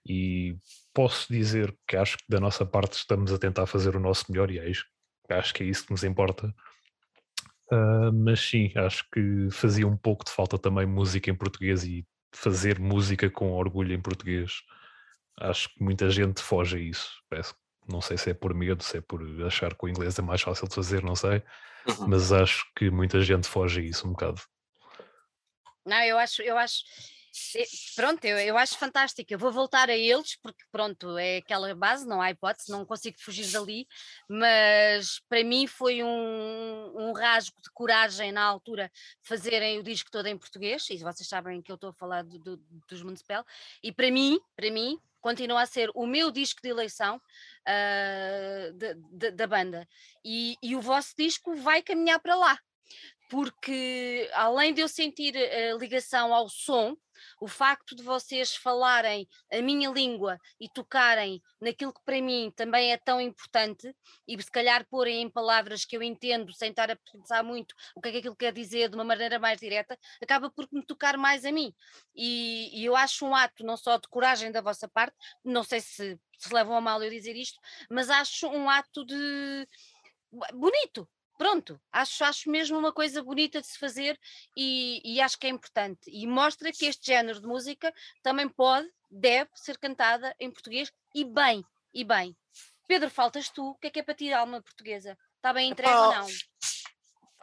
e 0.06 0.56
posso 0.92 1.32
dizer 1.32 1.74
que 1.88 1.96
acho 1.96 2.18
que 2.18 2.24
da 2.28 2.38
nossa 2.38 2.66
parte 2.66 2.94
estamos 2.94 3.32
a 3.32 3.38
tentar 3.38 3.66
fazer 3.66 3.96
o 3.96 4.00
nosso 4.00 4.30
melhor 4.30 4.50
e 4.50 4.58
é 4.58 4.68
isso, 4.68 4.84
acho 5.30 5.54
que 5.54 5.62
é 5.62 5.66
isso 5.66 5.86
que 5.86 5.92
nos 5.92 6.04
importa. 6.04 6.54
Uh, 7.72 8.12
mas 8.12 8.40
sim, 8.40 8.70
acho 8.76 9.08
que 9.10 9.48
fazia 9.50 9.88
um 9.88 9.96
pouco 9.96 10.24
de 10.24 10.30
falta 10.30 10.58
também 10.58 10.86
música 10.86 11.30
em 11.30 11.34
português 11.34 11.84
e 11.84 12.06
fazer 12.34 12.78
música 12.78 13.30
com 13.30 13.52
orgulho 13.52 13.94
em 13.94 14.00
português. 14.00 14.52
Acho 15.40 15.68
que 15.70 15.82
muita 15.82 16.10
gente 16.10 16.42
foge 16.42 16.76
a 16.76 16.80
isso. 16.80 17.10
Parece, 17.28 17.54
não 17.88 18.00
sei 18.00 18.16
se 18.16 18.30
é 18.30 18.34
por 18.34 18.54
medo, 18.54 18.82
se 18.82 18.98
é 18.98 19.00
por 19.00 19.20
achar 19.46 19.74
que 19.74 19.84
o 19.84 19.88
inglês 19.88 20.18
é 20.18 20.22
mais 20.22 20.40
fácil 20.40 20.68
de 20.68 20.74
fazer, 20.74 21.02
não 21.02 21.14
sei. 21.14 21.42
Uhum. 21.86 22.08
Mas 22.08 22.32
acho 22.32 22.64
que 22.74 22.90
muita 22.90 23.20
gente 23.20 23.46
foge 23.46 23.80
a 23.80 23.84
isso 23.84 24.06
um 24.06 24.12
bocado. 24.12 24.40
Não, 25.84 26.02
eu 26.02 26.18
acho, 26.18 26.42
eu 26.42 26.56
acho, 26.56 26.82
Pronto, 27.96 28.24
eu, 28.24 28.38
eu 28.38 28.56
acho 28.56 28.78
fantástico. 28.78 29.32
Eu 29.32 29.38
vou 29.38 29.50
voltar 29.50 29.90
a 29.90 29.96
eles, 29.96 30.36
porque 30.36 30.64
pronto, 30.70 31.18
é 31.18 31.38
aquela 31.38 31.74
base, 31.74 32.06
não 32.06 32.20
há 32.20 32.30
hipótese, 32.30 32.70
não 32.70 32.84
consigo 32.84 33.16
fugir 33.20 33.50
dali, 33.50 33.86
mas 34.28 35.20
para 35.28 35.42
mim 35.42 35.66
foi 35.66 36.02
um, 36.02 36.92
um 36.94 37.12
rasgo 37.12 37.60
de 37.60 37.70
coragem 37.72 38.30
na 38.30 38.44
altura 38.44 38.90
fazerem 39.22 39.78
o 39.78 39.82
disco 39.82 40.10
todo 40.10 40.26
em 40.26 40.38
português, 40.38 40.88
e 40.90 40.98
vocês 40.98 41.28
sabem 41.28 41.60
que 41.60 41.72
eu 41.72 41.76
estou 41.76 41.90
a 41.90 41.94
falar 41.94 42.22
do, 42.22 42.38
do, 42.38 42.56
dos 42.88 43.02
Municipal, 43.02 43.44
e 43.82 43.92
para 43.92 44.10
mim, 44.10 44.38
para 44.54 44.70
mim, 44.70 44.98
continua 45.20 45.62
a 45.62 45.66
ser 45.66 45.90
o 45.94 46.06
meu 46.06 46.30
disco 46.30 46.60
de 46.62 46.68
eleição 46.68 47.16
uh, 47.16 48.72
de, 48.74 48.94
de, 48.94 49.30
da 49.32 49.46
banda. 49.46 49.88
E, 50.24 50.56
e 50.62 50.76
o 50.76 50.80
vosso 50.80 51.14
disco 51.16 51.54
vai 51.56 51.82
caminhar 51.82 52.20
para 52.20 52.36
lá 52.36 52.58
porque 53.34 54.30
além 54.32 54.72
de 54.72 54.80
eu 54.80 54.86
sentir 54.86 55.36
a 55.36 55.74
ligação 55.74 56.32
ao 56.32 56.48
som, 56.48 56.96
o 57.40 57.48
facto 57.48 57.96
de 57.96 58.00
vocês 58.00 58.54
falarem 58.54 59.28
a 59.52 59.60
minha 59.60 59.90
língua 59.90 60.38
e 60.60 60.68
tocarem 60.68 61.42
naquilo 61.60 61.92
que 61.92 62.04
para 62.04 62.22
mim 62.22 62.52
também 62.54 62.92
é 62.92 62.96
tão 62.96 63.20
importante 63.20 63.92
e 64.28 64.40
se 64.40 64.48
calhar 64.52 64.86
porem 64.88 65.22
em 65.22 65.28
palavras 65.28 65.84
que 65.84 65.96
eu 65.96 66.02
entendo 66.02 66.52
sem 66.52 66.70
estar 66.70 66.92
a 66.92 66.96
pensar 67.12 67.42
muito 67.42 67.74
o 67.96 68.00
que 68.00 68.10
é 68.10 68.12
que 68.12 68.18
aquilo 68.18 68.36
quer 68.36 68.52
dizer 68.52 68.88
de 68.88 68.94
uma 68.94 69.02
maneira 69.02 69.36
mais 69.36 69.58
direta, 69.58 69.98
acaba 70.22 70.48
por 70.48 70.68
me 70.70 70.86
tocar 70.86 71.16
mais 71.16 71.44
a 71.44 71.50
mim. 71.50 71.74
E, 72.14 72.70
e 72.80 72.84
eu 72.84 72.94
acho 72.94 73.26
um 73.26 73.34
ato 73.34 73.64
não 73.64 73.76
só 73.76 73.96
de 73.96 74.06
coragem 74.06 74.52
da 74.52 74.60
vossa 74.60 74.86
parte, 74.86 75.16
não 75.44 75.64
sei 75.64 75.80
se 75.80 76.16
se 76.38 76.54
levam 76.54 76.76
a 76.76 76.80
mal 76.80 77.02
eu 77.02 77.10
dizer 77.10 77.34
isto, 77.34 77.58
mas 77.90 78.10
acho 78.10 78.46
um 78.48 78.70
ato 78.70 79.04
de 79.04 79.68
bonito, 80.52 81.08
pronto, 81.38 81.80
acho, 81.92 82.24
acho 82.24 82.50
mesmo 82.50 82.78
uma 82.78 82.92
coisa 82.92 83.22
bonita 83.22 83.60
de 83.60 83.66
se 83.66 83.78
fazer 83.78 84.18
e, 84.56 85.00
e, 85.04 85.20
acho 85.20 85.38
que 85.38 85.46
é 85.46 85.50
importante. 85.50 86.00
E 86.06 86.26
mostra 86.26 86.72
que 86.72 86.86
este 86.86 87.06
género 87.06 87.40
de 87.40 87.46
música 87.46 87.92
também 88.22 88.48
pode, 88.48 88.88
deve 89.10 89.50
ser 89.54 89.78
cantada 89.78 90.34
em 90.38 90.50
português 90.50 90.92
e 91.14 91.24
bem, 91.24 91.64
e 91.92 92.04
bem. 92.04 92.36
Pedro, 92.86 93.10
faltas 93.10 93.48
tu, 93.48 93.70
o 93.70 93.74
que 93.76 93.86
é 93.86 93.90
que 93.90 94.00
é 94.00 94.02
para 94.02 94.14
ti 94.14 94.32
a 94.32 94.40
alma 94.40 94.62
portuguesa? 94.62 95.16
Está 95.36 95.52
bem 95.52 95.70
entregue 95.70 95.92
ah, 95.92 96.08
ou 96.08 96.14
não? 96.14 96.26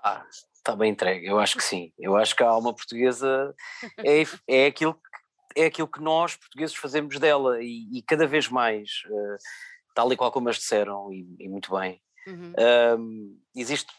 Ah, 0.03 0.25
está 0.53 0.75
bem 0.75 0.91
entregue, 0.91 1.25
eu 1.25 1.39
acho 1.39 1.57
que 1.57 1.63
sim. 1.63 1.91
Eu 1.97 2.15
acho 2.15 2.35
que 2.35 2.43
a 2.43 2.49
alma 2.49 2.73
portuguesa 2.73 3.53
é, 4.05 4.23
é, 4.47 4.65
aquilo, 4.67 4.93
que, 4.93 5.61
é 5.61 5.65
aquilo 5.65 5.87
que 5.87 6.01
nós 6.01 6.35
portugueses 6.35 6.75
fazemos 6.75 7.19
dela 7.19 7.61
e, 7.61 7.87
e 7.97 8.01
cada 8.01 8.27
vez 8.27 8.47
mais, 8.47 9.03
uh, 9.07 9.37
tal 9.95 10.11
e 10.13 10.17
qual 10.17 10.31
como 10.31 10.47
eles 10.47 10.59
disseram, 10.59 11.11
e, 11.11 11.35
e 11.39 11.49
muito 11.49 11.71
bem, 11.71 12.01
Uhum. 12.28 12.53
Um, 12.99 13.41
existe 13.55 13.91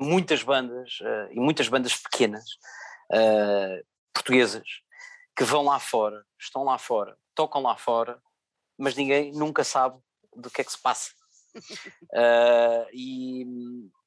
muitas 0.00 0.42
bandas 0.42 0.98
uh, 1.00 1.32
e 1.32 1.40
muitas 1.40 1.68
bandas 1.68 1.96
pequenas 1.96 2.44
uh, 3.12 3.84
portuguesas 4.12 4.66
que 5.36 5.44
vão 5.44 5.64
lá 5.64 5.78
fora, 5.80 6.24
estão 6.38 6.64
lá 6.64 6.78
fora, 6.78 7.16
tocam 7.34 7.62
lá 7.62 7.76
fora, 7.76 8.22
mas 8.78 8.94
ninguém 8.94 9.32
nunca 9.32 9.64
sabe 9.64 9.98
do 10.36 10.50
que 10.50 10.60
é 10.60 10.64
que 10.64 10.72
se 10.72 10.80
passa. 10.80 11.10
uh, 11.56 12.86
e 12.92 13.44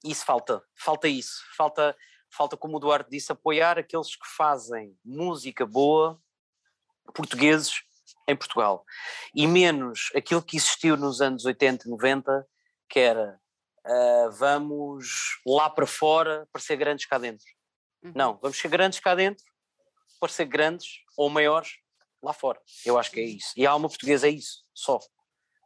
isso 0.06 0.26
falta, 0.26 0.64
falta 0.76 1.08
isso, 1.08 1.44
falta, 1.56 1.96
falta, 2.30 2.56
como 2.56 2.78
o 2.78 2.80
Duarte 2.80 3.10
disse, 3.10 3.32
apoiar 3.32 3.78
aqueles 3.78 4.16
que 4.16 4.28
fazem 4.36 4.98
música 5.04 5.66
boa, 5.66 6.22
portugueses, 7.14 7.82
em 8.28 8.36
Portugal. 8.36 8.86
E 9.34 9.48
menos 9.48 10.12
aquilo 10.16 10.42
que 10.42 10.58
existiu 10.58 10.98
nos 10.98 11.22
anos 11.22 11.46
80 11.46 11.88
e 11.88 11.92
90, 11.92 12.48
que 12.90 13.00
era 13.00 13.40
uh, 13.86 14.32
vamos 14.32 15.40
lá 15.46 15.70
para 15.70 15.88
fora 15.88 16.48
para 16.52 16.62
ser 16.62 16.76
grandes 16.78 17.06
cá 17.06 17.18
dentro. 17.18 17.46
Uhum. 18.04 18.14
Não, 18.16 18.38
vamos 18.42 18.58
ser 18.58 18.68
grandes 18.68 19.00
cá 19.00 19.16
dentro 19.16 19.44
para 20.20 20.30
ser 20.30 20.46
grandes 20.46 20.88
ou 21.16 21.30
maiores 21.30 21.78
lá 22.22 22.34
fora. 22.34 22.62
Eu 22.86 22.98
acho 22.98 23.12
que 23.12 23.20
é 23.20 23.24
isso. 23.24 23.52
E 23.56 23.66
a 23.66 23.72
alma 23.72 23.88
portuguesa 23.88 24.28
é 24.28 24.32
isso, 24.32 24.64
só. 24.74 25.00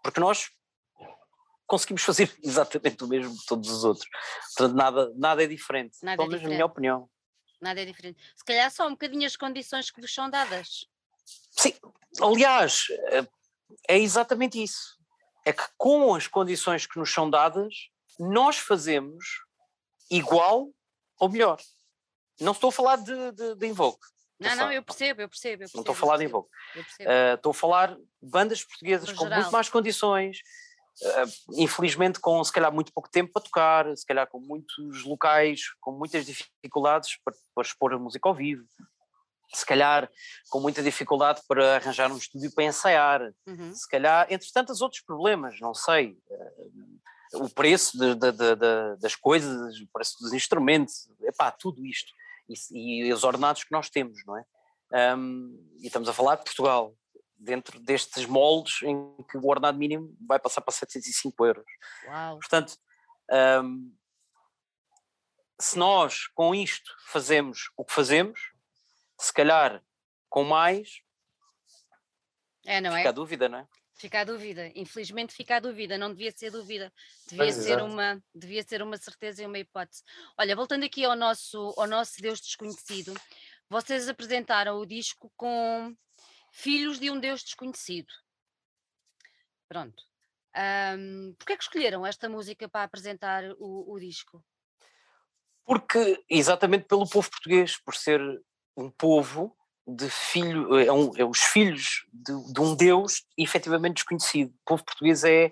Porque 0.04 0.20
nós 0.20 0.50
conseguimos 1.66 2.04
fazer 2.04 2.34
exatamente 2.44 3.04
o 3.04 3.08
mesmo 3.08 3.38
que 3.38 3.46
todos 3.46 3.70
os 3.70 3.84
outros. 3.84 4.08
Portanto, 4.58 4.76
nada, 4.76 5.14
nada 5.16 5.44
é 5.44 5.48
diferente. 5.48 5.98
Nada 6.04 6.18
Pelo 6.18 6.30
é 6.30 6.32
menos 6.32 6.44
na 6.44 6.50
minha 6.50 6.66
opinião. 6.66 7.10
Nada 7.62 7.82
é 7.82 7.86
diferente. 7.86 8.22
Se 8.36 8.44
calhar 8.44 8.70
só 8.72 8.88
um 8.88 8.92
bocadinho 8.92 9.26
as 9.26 9.36
condições 9.36 9.92
que 9.92 10.02
vos 10.02 10.14
são 10.14 10.30
dadas. 10.30 10.86
Sim, 11.52 11.74
aliás, 12.20 12.86
eh, 13.10 13.28
é 13.88 14.00
exatamente 14.00 14.62
isso. 14.62 14.98
É 15.46 15.52
que 15.52 15.64
com 15.78 16.14
as 16.14 16.28
condições 16.28 16.86
que 16.86 17.00
nos 17.00 17.12
são 17.12 17.30
dadas, 17.30 17.74
nós 18.20 18.58
fazemos 18.58 19.26
igual 20.10 20.70
ou 21.20 21.30
melhor. 21.30 21.60
Não 22.40 22.52
estou 22.52 22.70
a 22.70 22.74
falar 22.74 22.98
de, 22.98 23.32
de, 23.32 23.56
de. 23.56 23.68
Não, 24.42 24.56
não, 24.56 24.72
eu 24.72 24.82
percebo, 24.82 25.22
eu 25.22 25.30
percebo. 25.30 25.54
Eu 25.64 25.70
percebo 25.70 25.78
não 25.78 25.82
estou 25.82 25.94
a 25.94 25.96
falar 25.96 26.18
de 26.18 26.26
Invoke. 26.26 26.50
Uh, 26.76 27.36
estou 27.36 27.52
a 27.52 27.54
falar 27.54 27.96
de 27.96 28.30
bandas 28.30 28.64
portuguesas 28.64 29.10
no 29.10 29.16
com 29.16 29.24
geral. 29.26 29.40
muito 29.40 29.52
mais 29.52 29.70
condições, 29.70 30.40
uh, 31.04 31.62
infelizmente 31.62 32.20
com 32.20 32.44
se 32.44 32.52
calhar 32.52 32.74
muito 32.74 32.92
pouco 32.92 33.10
tempo 33.10 33.32
para 33.32 33.44
tocar, 33.44 33.96
se 33.96 34.06
calhar 34.06 34.28
com 34.28 34.40
muitos 34.40 35.04
locais, 35.04 35.62
com 35.80 35.92
muitas 35.92 36.26
dificuldades 36.26 37.18
para, 37.24 37.36
para 37.54 37.68
expor 37.68 37.94
a 37.94 38.00
música 38.00 38.28
ao 38.28 38.34
vivo, 38.34 38.66
se 39.54 39.66
calhar 39.66 40.10
com 40.50 40.60
muita 40.60 40.82
dificuldade 40.82 41.42
para 41.48 41.76
arranjar 41.76 42.12
um 42.12 42.18
estúdio 42.18 42.52
para 42.54 42.64
ensaiar, 42.64 43.22
uhum. 43.48 43.74
se 43.74 43.88
calhar, 43.90 44.28
entre 44.30 44.50
tantos 44.52 44.82
outros 44.82 45.02
problemas, 45.02 45.60
não 45.60 45.74
sei, 45.74 46.18
uh, 46.30 47.44
o 47.46 47.50
preço 47.50 47.98
de, 47.98 48.16
de, 48.16 48.32
de, 48.32 48.98
das 49.00 49.16
coisas, 49.16 49.80
o 49.80 49.88
preço 49.94 50.18
dos 50.20 50.34
instrumentos, 50.34 51.10
epá, 51.22 51.52
tudo 51.52 51.86
isto, 51.86 52.12
e, 52.50 53.06
e 53.06 53.14
os 53.14 53.24
ordenados 53.24 53.64
que 53.64 53.72
nós 53.72 53.90
temos, 53.90 54.20
não 54.26 54.38
é? 54.38 54.44
Um, 55.16 55.78
e 55.80 55.88
estamos 55.88 56.10
a 56.10 56.14
falar 56.14 56.36
de 56.36 56.44
Portugal, 56.44 56.94
dentro 57.38 57.80
destes 57.80 58.26
moldes 58.26 58.84
em 58.84 59.16
que 59.30 59.38
o 59.38 59.48
ordenado 59.48 59.78
mínimo 59.78 60.16
vai 60.28 60.38
passar 60.38 60.62
para 60.62 60.74
705 60.74 61.46
euros. 61.46 61.66
Uau. 62.08 62.40
Portanto, 62.40 62.76
um, 63.64 63.92
se 65.60 65.78
nós 65.78 66.28
com 66.36 66.54
isto 66.54 66.92
fazemos 67.08 67.72
o 67.78 67.86
que 67.86 67.94
fazemos, 67.94 68.51
se 69.22 69.32
calhar 69.32 69.84
com 70.30 70.44
mais. 70.44 71.02
É, 72.66 72.82
não 72.82 72.92
fica 72.92 73.04
é? 73.04 73.08
a 73.08 73.12
dúvida, 73.12 73.48
não 73.48 73.60
é? 73.60 73.68
Fica 73.94 74.22
a 74.22 74.24
dúvida, 74.24 74.72
infelizmente 74.74 75.32
fica 75.32 75.58
a 75.58 75.60
dúvida, 75.60 75.96
não 75.96 76.10
devia 76.10 76.32
ser 76.32 76.50
dúvida, 76.50 76.92
devia 77.28 77.54
ser 77.54 77.84
uma, 77.84 78.24
devia 78.34 78.64
ser 78.64 78.82
uma 78.82 78.98
certeza 78.98 79.44
e 79.44 79.46
uma 79.46 79.60
hipótese. 79.60 80.02
Olha, 80.36 80.56
voltando 80.56 80.84
aqui 80.84 81.06
ao 81.06 81.16
nosso, 81.16 81.76
ao 81.78 81.86
nosso 81.86 82.20
Deus 82.20 82.42
desconhecido, 82.42 83.14
vocês 83.70 84.10
apresentaram 84.10 84.80
o 84.80 84.88
disco 84.88 85.32
com 85.38 85.96
Filhos 86.52 87.00
de 87.00 87.12
um 87.12 87.20
Deus 87.20 87.44
Desconhecido. 87.44 88.12
Pronto. 89.70 90.04
Um, 90.98 91.36
Porquê 91.38 91.54
é 91.54 91.58
que 91.58 91.64
escolheram 91.64 92.06
esta 92.06 92.28
música 92.28 92.68
para 92.68 92.84
apresentar 92.84 93.44
o, 93.60 93.94
o 93.94 94.00
disco? 94.00 94.44
Porque, 95.64 96.24
exatamente 96.28 96.86
pelo 96.86 97.08
povo 97.08 97.30
português, 97.30 97.78
por 97.78 97.96
ser 97.96 98.20
um 98.82 98.90
povo 98.90 99.56
de 99.88 100.10
filho, 100.10 100.78
é, 100.80 100.92
um, 100.92 101.12
é 101.18 101.26
os 101.26 101.40
filhos 101.40 102.06
de, 102.14 102.54
de, 102.54 102.62
um 102.62 102.76
Deus 102.76 103.26
efetivamente 103.38 103.96
desconhecido. 103.96 104.50
O 104.50 104.66
povo 104.66 104.84
português 104.84 105.24
é 105.24 105.52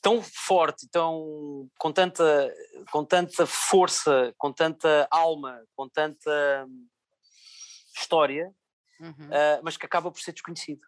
tão 0.00 0.22
forte, 0.22 0.88
tão, 0.88 1.68
com, 1.78 1.92
tanta, 1.92 2.52
com 2.90 3.04
tanta 3.04 3.46
força, 3.46 4.34
com 4.36 4.52
tanta 4.52 5.06
alma, 5.10 5.62
com 5.76 5.88
tanta 5.88 6.66
história, 7.96 8.52
uhum. 9.00 9.28
uh, 9.28 9.60
mas 9.62 9.76
que 9.76 9.86
acaba 9.86 10.10
por 10.10 10.20
ser 10.20 10.32
desconhecido. 10.32 10.82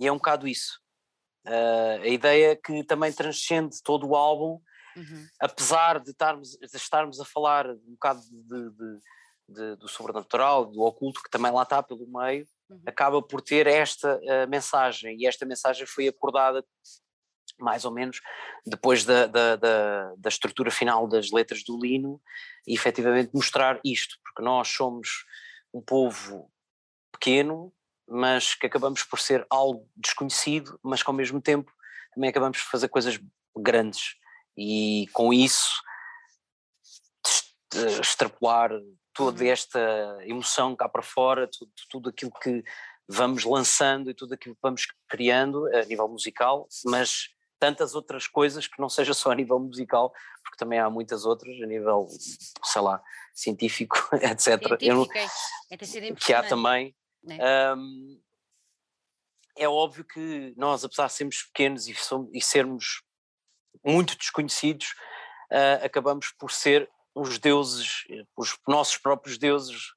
e 0.00 0.06
é 0.06 0.12
um 0.12 0.16
bocado 0.16 0.46
isso. 0.46 0.80
Uh, 1.46 2.02
a 2.02 2.08
ideia 2.08 2.54
que 2.54 2.84
também 2.84 3.12
transcende 3.12 3.82
todo 3.82 4.06
o 4.06 4.14
álbum, 4.14 4.60
uhum. 4.96 5.26
apesar 5.40 5.98
de 5.98 6.10
estarmos, 6.10 6.50
de 6.50 6.76
estarmos 6.76 7.20
a 7.20 7.24
falar 7.24 7.68
um 7.68 7.92
bocado 7.92 8.20
de, 8.20 8.70
de 8.70 9.00
de, 9.52 9.76
do 9.76 9.88
sobrenatural, 9.88 10.66
do 10.66 10.82
oculto, 10.82 11.22
que 11.22 11.30
também 11.30 11.52
lá 11.52 11.62
está 11.62 11.82
pelo 11.82 12.06
meio, 12.06 12.46
uhum. 12.70 12.82
acaba 12.86 13.22
por 13.22 13.40
ter 13.40 13.66
esta 13.66 14.16
uh, 14.16 14.48
mensagem. 14.48 15.16
E 15.20 15.26
esta 15.26 15.46
mensagem 15.46 15.86
foi 15.86 16.08
acordada 16.08 16.64
mais 17.58 17.84
ou 17.84 17.92
menos 17.92 18.20
depois 18.66 19.04
da, 19.04 19.26
da, 19.26 19.56
da, 19.56 20.14
da, 20.16 20.28
estrutura 20.28 20.70
final 20.70 21.06
das 21.06 21.30
letras 21.30 21.62
do 21.62 21.78
Lino 21.78 22.20
e 22.66 22.74
efetivamente 22.74 23.30
mostrar 23.32 23.80
isto, 23.84 24.16
porque 24.24 24.42
nós 24.42 24.68
somos 24.68 25.24
um 25.72 25.80
povo 25.80 26.50
pequeno, 27.12 27.72
mas 28.08 28.54
que 28.54 28.66
acabamos 28.66 29.04
por 29.04 29.20
ser 29.20 29.46
algo 29.48 29.88
desconhecido, 29.96 30.78
mas 30.82 31.02
que 31.02 31.10
ao 31.10 31.14
mesmo 31.14 31.40
tempo 31.40 31.72
também 32.14 32.30
acabamos 32.30 32.60
por 32.62 32.70
fazer 32.70 32.88
coisas 32.88 33.20
grandes 33.56 34.16
e 34.56 35.06
com 35.12 35.32
isso 35.32 35.82
extrapolar 38.00 38.70
toda 39.12 39.42
uhum. 39.44 39.50
esta 39.50 40.18
emoção 40.22 40.76
cá 40.76 40.88
para 40.88 41.02
fora, 41.02 41.48
tudo, 41.48 41.72
tudo 41.90 42.08
aquilo 42.10 42.32
que 42.40 42.64
vamos 43.08 43.44
lançando 43.44 44.10
e 44.10 44.14
tudo 44.14 44.34
aquilo 44.34 44.54
que 44.54 44.62
vamos 44.62 44.86
criando 45.08 45.66
a 45.74 45.84
nível 45.84 46.08
musical, 46.08 46.66
mas 46.84 47.28
tantas 47.58 47.94
outras 47.94 48.26
coisas 48.26 48.66
que 48.66 48.80
não 48.80 48.88
seja 48.88 49.14
só 49.14 49.30
a 49.30 49.34
nível 49.34 49.58
musical, 49.58 50.12
porque 50.42 50.56
também 50.56 50.80
há 50.80 50.90
muitas 50.90 51.24
outras 51.24 51.54
a 51.62 51.66
nível, 51.66 52.08
sei 52.64 52.82
lá, 52.82 53.00
científico, 53.32 53.96
etc. 54.20 54.78
Científico, 54.80 55.12
é 55.70 56.14
que 56.14 56.34
há 56.34 56.42
também. 56.42 56.94
É? 57.28 57.72
Um, 57.72 58.20
é 59.56 59.68
óbvio 59.68 60.04
que 60.04 60.52
nós, 60.56 60.84
apesar 60.84 61.06
de 61.06 61.12
sermos 61.12 61.42
pequenos 61.42 61.86
e, 61.86 61.94
somos, 61.94 62.30
e 62.32 62.40
sermos 62.40 63.02
muito 63.84 64.16
desconhecidos, 64.16 64.94
uh, 65.52 65.84
acabamos 65.84 66.32
por 66.32 66.50
ser 66.50 66.90
os 67.14 67.38
deuses, 67.38 68.04
os 68.36 68.58
nossos 68.66 68.96
próprios 68.96 69.38
deuses 69.38 69.92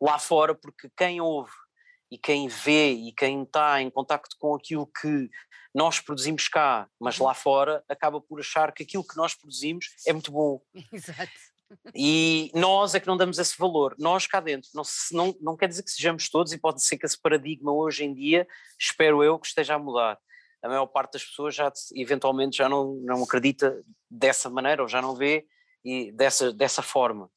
lá 0.00 0.18
fora, 0.18 0.54
porque 0.54 0.90
quem 0.96 1.20
ouve 1.20 1.52
e 2.10 2.16
quem 2.16 2.48
vê 2.48 2.92
e 2.92 3.12
quem 3.12 3.42
está 3.42 3.80
em 3.82 3.90
contacto 3.90 4.36
com 4.38 4.54
aquilo 4.54 4.86
que 4.86 5.28
nós 5.74 6.00
produzimos 6.00 6.48
cá, 6.48 6.88
mas 6.98 7.18
lá 7.18 7.34
fora, 7.34 7.84
acaba 7.88 8.20
por 8.20 8.40
achar 8.40 8.72
que 8.72 8.82
aquilo 8.82 9.06
que 9.06 9.16
nós 9.16 9.34
produzimos 9.34 9.86
é 10.06 10.12
muito 10.12 10.32
bom. 10.32 10.60
Exato. 10.92 11.30
E 11.94 12.50
nós 12.54 12.94
é 12.94 13.00
que 13.00 13.06
não 13.06 13.16
damos 13.16 13.38
esse 13.38 13.56
valor, 13.58 13.94
nós 13.98 14.26
cá 14.26 14.40
dentro. 14.40 14.70
Não, 14.74 14.82
não, 15.12 15.36
não 15.40 15.56
quer 15.56 15.68
dizer 15.68 15.82
que 15.82 15.90
sejamos 15.90 16.28
todos, 16.30 16.52
e 16.52 16.58
pode 16.58 16.82
ser 16.82 16.96
que 16.96 17.04
esse 17.04 17.20
paradigma 17.20 17.72
hoje 17.72 18.04
em 18.04 18.14
dia, 18.14 18.48
espero 18.78 19.22
eu, 19.22 19.38
que 19.38 19.46
esteja 19.46 19.74
a 19.74 19.78
mudar. 19.78 20.18
A 20.62 20.68
maior 20.68 20.86
parte 20.86 21.12
das 21.12 21.24
pessoas 21.24 21.54
já 21.54 21.70
eventualmente 21.94 22.56
já 22.56 22.68
não, 22.68 22.94
não 23.04 23.22
acredita 23.22 23.80
dessa 24.10 24.48
maneira, 24.48 24.82
ou 24.82 24.88
já 24.88 25.02
não 25.02 25.14
vê, 25.14 25.46
e 25.88 26.12
dessa, 26.12 26.52
dessa 26.52 26.82
forma. 26.82 27.30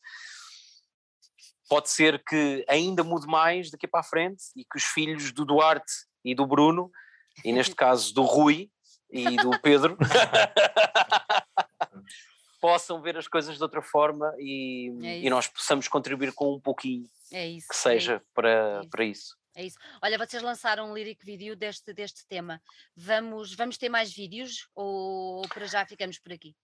Pode 1.70 1.90
ser 1.90 2.22
que 2.24 2.66
ainda 2.68 3.04
mude 3.04 3.26
mais 3.26 3.72
daqui 3.72 3.88
para 3.88 4.02
a 4.02 4.04
frente 4.04 4.44
e 4.56 4.66
que 4.66 4.78
os 4.78 4.84
filhos 4.84 5.32
do 5.32 5.46
Duarte 5.46 5.92
e 6.24 6.36
do 6.36 6.46
Bruno, 6.46 6.92
e 7.46 7.54
neste 7.54 7.74
caso 7.76 8.14
do 8.14 8.24
Rui 8.24 8.70
e 9.10 9.38
do 9.38 9.58
Pedro, 9.62 9.98
possam 12.60 13.02
ver 13.02 13.18
as 13.18 13.28
coisas 13.28 13.56
de 13.56 13.64
outra 13.64 13.82
forma 13.82 14.34
e, 14.38 14.92
é 15.02 15.20
e, 15.20 15.30
nós 15.30 15.48
possamos 15.48 15.88
contribuir 15.88 16.34
com 16.34 16.54
um 16.54 16.60
pouquinho 16.60 17.10
é 17.32 17.48
isso, 17.48 17.68
que 17.70 17.76
seja 17.76 18.16
é 18.16 18.22
para, 18.34 18.82
é 18.84 18.88
para 18.88 19.06
isso. 19.06 19.38
É 19.56 19.66
isso. 19.66 19.78
Olha, 20.02 20.18
vocês 20.18 20.42
lançaram 20.42 20.90
um 20.90 20.94
lyric 20.94 21.26
video 21.26 21.56
deste, 21.56 21.94
deste 21.94 22.26
tema. 22.26 22.62
Vamos, 22.96 23.54
vamos 23.54 23.78
ter 23.78 23.90
mais 23.90 24.14
vídeos 24.14 24.70
ou, 24.74 25.40
ou 25.40 25.48
para 25.50 25.66
já 25.66 25.86
ficamos 25.86 26.20
por 26.20 26.32
aqui? 26.32 26.56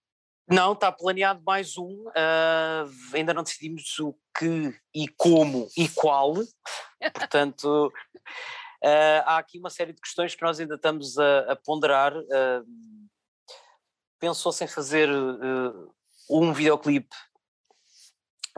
Não, 0.49 0.71
está 0.71 0.89
planeado 0.93 1.41
mais 1.45 1.77
um. 1.77 2.07
Uh, 2.07 3.13
ainda 3.13 3.33
não 3.33 3.43
decidimos 3.43 3.99
o 3.99 4.17
que 4.37 4.73
e 4.95 5.05
como 5.09 5.67
e 5.75 5.89
qual. 5.89 6.35
Portanto, 7.13 7.91
uh, 8.83 9.21
há 9.25 9.37
aqui 9.39 9.59
uma 9.59 9.69
série 9.69 9.91
de 9.91 9.99
questões 9.99 10.35
que 10.35 10.41
nós 10.41 10.57
ainda 10.57 10.75
estamos 10.75 11.17
a, 11.17 11.51
a 11.51 11.55
ponderar. 11.57 12.15
Uh, 12.15 12.65
Pensou-se 14.19 14.63
em 14.63 14.67
fazer 14.67 15.07
um 16.27 16.51
videoclipe 16.51 17.15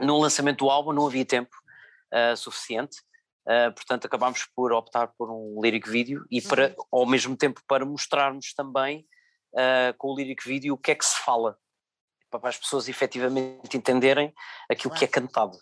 no 0.00 0.18
lançamento 0.18 0.60
do 0.60 0.70
álbum, 0.70 0.90
não 0.90 1.06
havia 1.06 1.26
tempo. 1.26 1.54
suficiente. 2.34 2.96
Portanto, 3.76 4.06
acabámos 4.06 4.46
por 4.56 4.72
optar 4.72 5.08
por 5.08 5.30
um 5.30 5.60
lyric 5.60 5.86
video 5.86 6.24
e 6.30 6.40
para, 6.40 6.68
uhum. 6.68 7.00
ao 7.00 7.06
mesmo 7.06 7.36
tempo 7.36 7.60
para 7.68 7.84
mostrarmos 7.84 8.54
também 8.54 9.06
uh, 9.52 9.92
com 9.98 10.08
o 10.08 10.16
lyric 10.16 10.48
video 10.48 10.72
o 10.72 10.78
que 10.78 10.92
é 10.92 10.94
que 10.94 11.04
se 11.04 11.18
fala, 11.18 11.58
para 12.38 12.50
as 12.50 12.58
pessoas 12.58 12.88
efetivamente 12.88 13.76
entenderem 13.76 14.32
aquilo 14.70 14.94
que 14.94 15.04
é 15.04 15.08
cantado. 15.08 15.56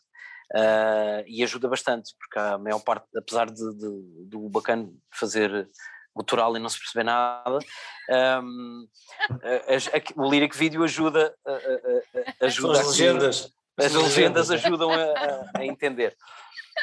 Uh, 0.55 1.23
e 1.27 1.43
ajuda 1.43 1.69
bastante, 1.69 2.15
porque 2.19 2.39
a 2.39 2.57
maior 2.57 2.81
parte, 2.81 3.07
apesar 3.15 3.51
de, 3.51 3.75
de, 3.75 4.25
do 4.25 4.49
bacana 4.49 4.91
fazer 5.13 5.69
gutural 6.17 6.57
e 6.57 6.59
não 6.59 6.69
se 6.69 6.79
perceber 6.79 7.05
nada, 7.05 7.59
um, 8.43 8.89
a, 9.31 9.97
a, 9.97 10.23
o 10.23 10.31
lyric 10.31 10.57
video 10.57 10.83
ajuda, 10.83 11.35
ajuda 12.41 12.81
as 12.81 12.87
legendas. 12.89 13.53
As 13.77 13.95
legendas 13.95 14.51
ajudam 14.51 14.91
a, 14.91 15.51
a 15.55 15.65
entender. 15.65 16.17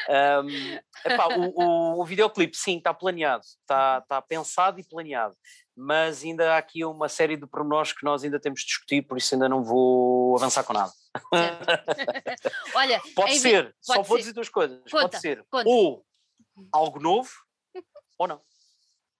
Um, 0.08 0.78
epá, 1.04 1.28
o, 1.36 1.52
o, 1.54 2.00
o 2.00 2.04
videoclipe, 2.04 2.56
sim, 2.56 2.78
está 2.78 2.94
planeado, 2.94 3.42
está, 3.42 3.98
está 3.98 4.22
pensado 4.22 4.80
e 4.80 4.84
planeado, 4.84 5.34
mas 5.76 6.24
ainda 6.24 6.54
há 6.54 6.58
aqui 6.58 6.84
uma 6.84 7.08
série 7.08 7.36
de 7.36 7.46
pormenores 7.46 7.92
que 7.92 8.04
nós 8.04 8.24
ainda 8.24 8.40
temos 8.40 8.60
de 8.60 8.66
discutir, 8.66 9.02
por 9.02 9.18
isso 9.18 9.34
ainda 9.34 9.48
não 9.48 9.62
vou 9.62 10.34
avançar 10.36 10.64
com 10.64 10.72
nada. 10.72 10.90
Olha, 12.74 13.00
pode 13.14 13.38
ser, 13.38 13.64
pode 13.64 13.76
só 13.80 13.94
ser. 13.94 14.02
vou 14.02 14.18
dizer 14.18 14.32
duas 14.32 14.48
coisas: 14.48 14.80
conta, 14.90 15.08
pode 15.08 15.20
ser 15.20 15.44
conta. 15.50 15.68
ou 15.68 16.04
algo 16.72 16.98
novo 16.98 17.30
ou 18.18 18.26
não. 18.26 18.40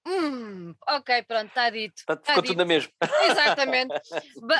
Hum, 0.07 0.74
ok, 0.88 1.22
pronto, 1.24 1.48
está 1.48 1.68
dito. 1.68 2.02
Tá, 2.07 2.16
ficou 2.16 2.42
tudo 2.42 2.59
na 2.59 2.64
mesma. 2.64 2.92
Exatamente. 3.28 3.92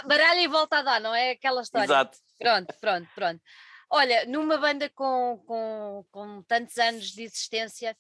Baralha 0.05 0.40
e 0.40 0.49
volta 0.49 0.78
a 0.78 0.82
dar, 0.82 1.01
não 1.01 1.14
é 1.14 1.30
aquela 1.30 1.62
história? 1.62 1.86
Exato. 1.86 2.18
Pronto, 2.38 2.74
pronto, 2.80 3.09
pronto. 3.14 3.40
Olha, 3.88 4.26
numa 4.26 4.59
banda 4.59 4.90
com, 4.90 5.40
com, 5.47 6.05
com 6.11 6.42
tantos 6.42 6.76
anos 6.78 7.12
de 7.12 7.22
existência, 7.22 7.97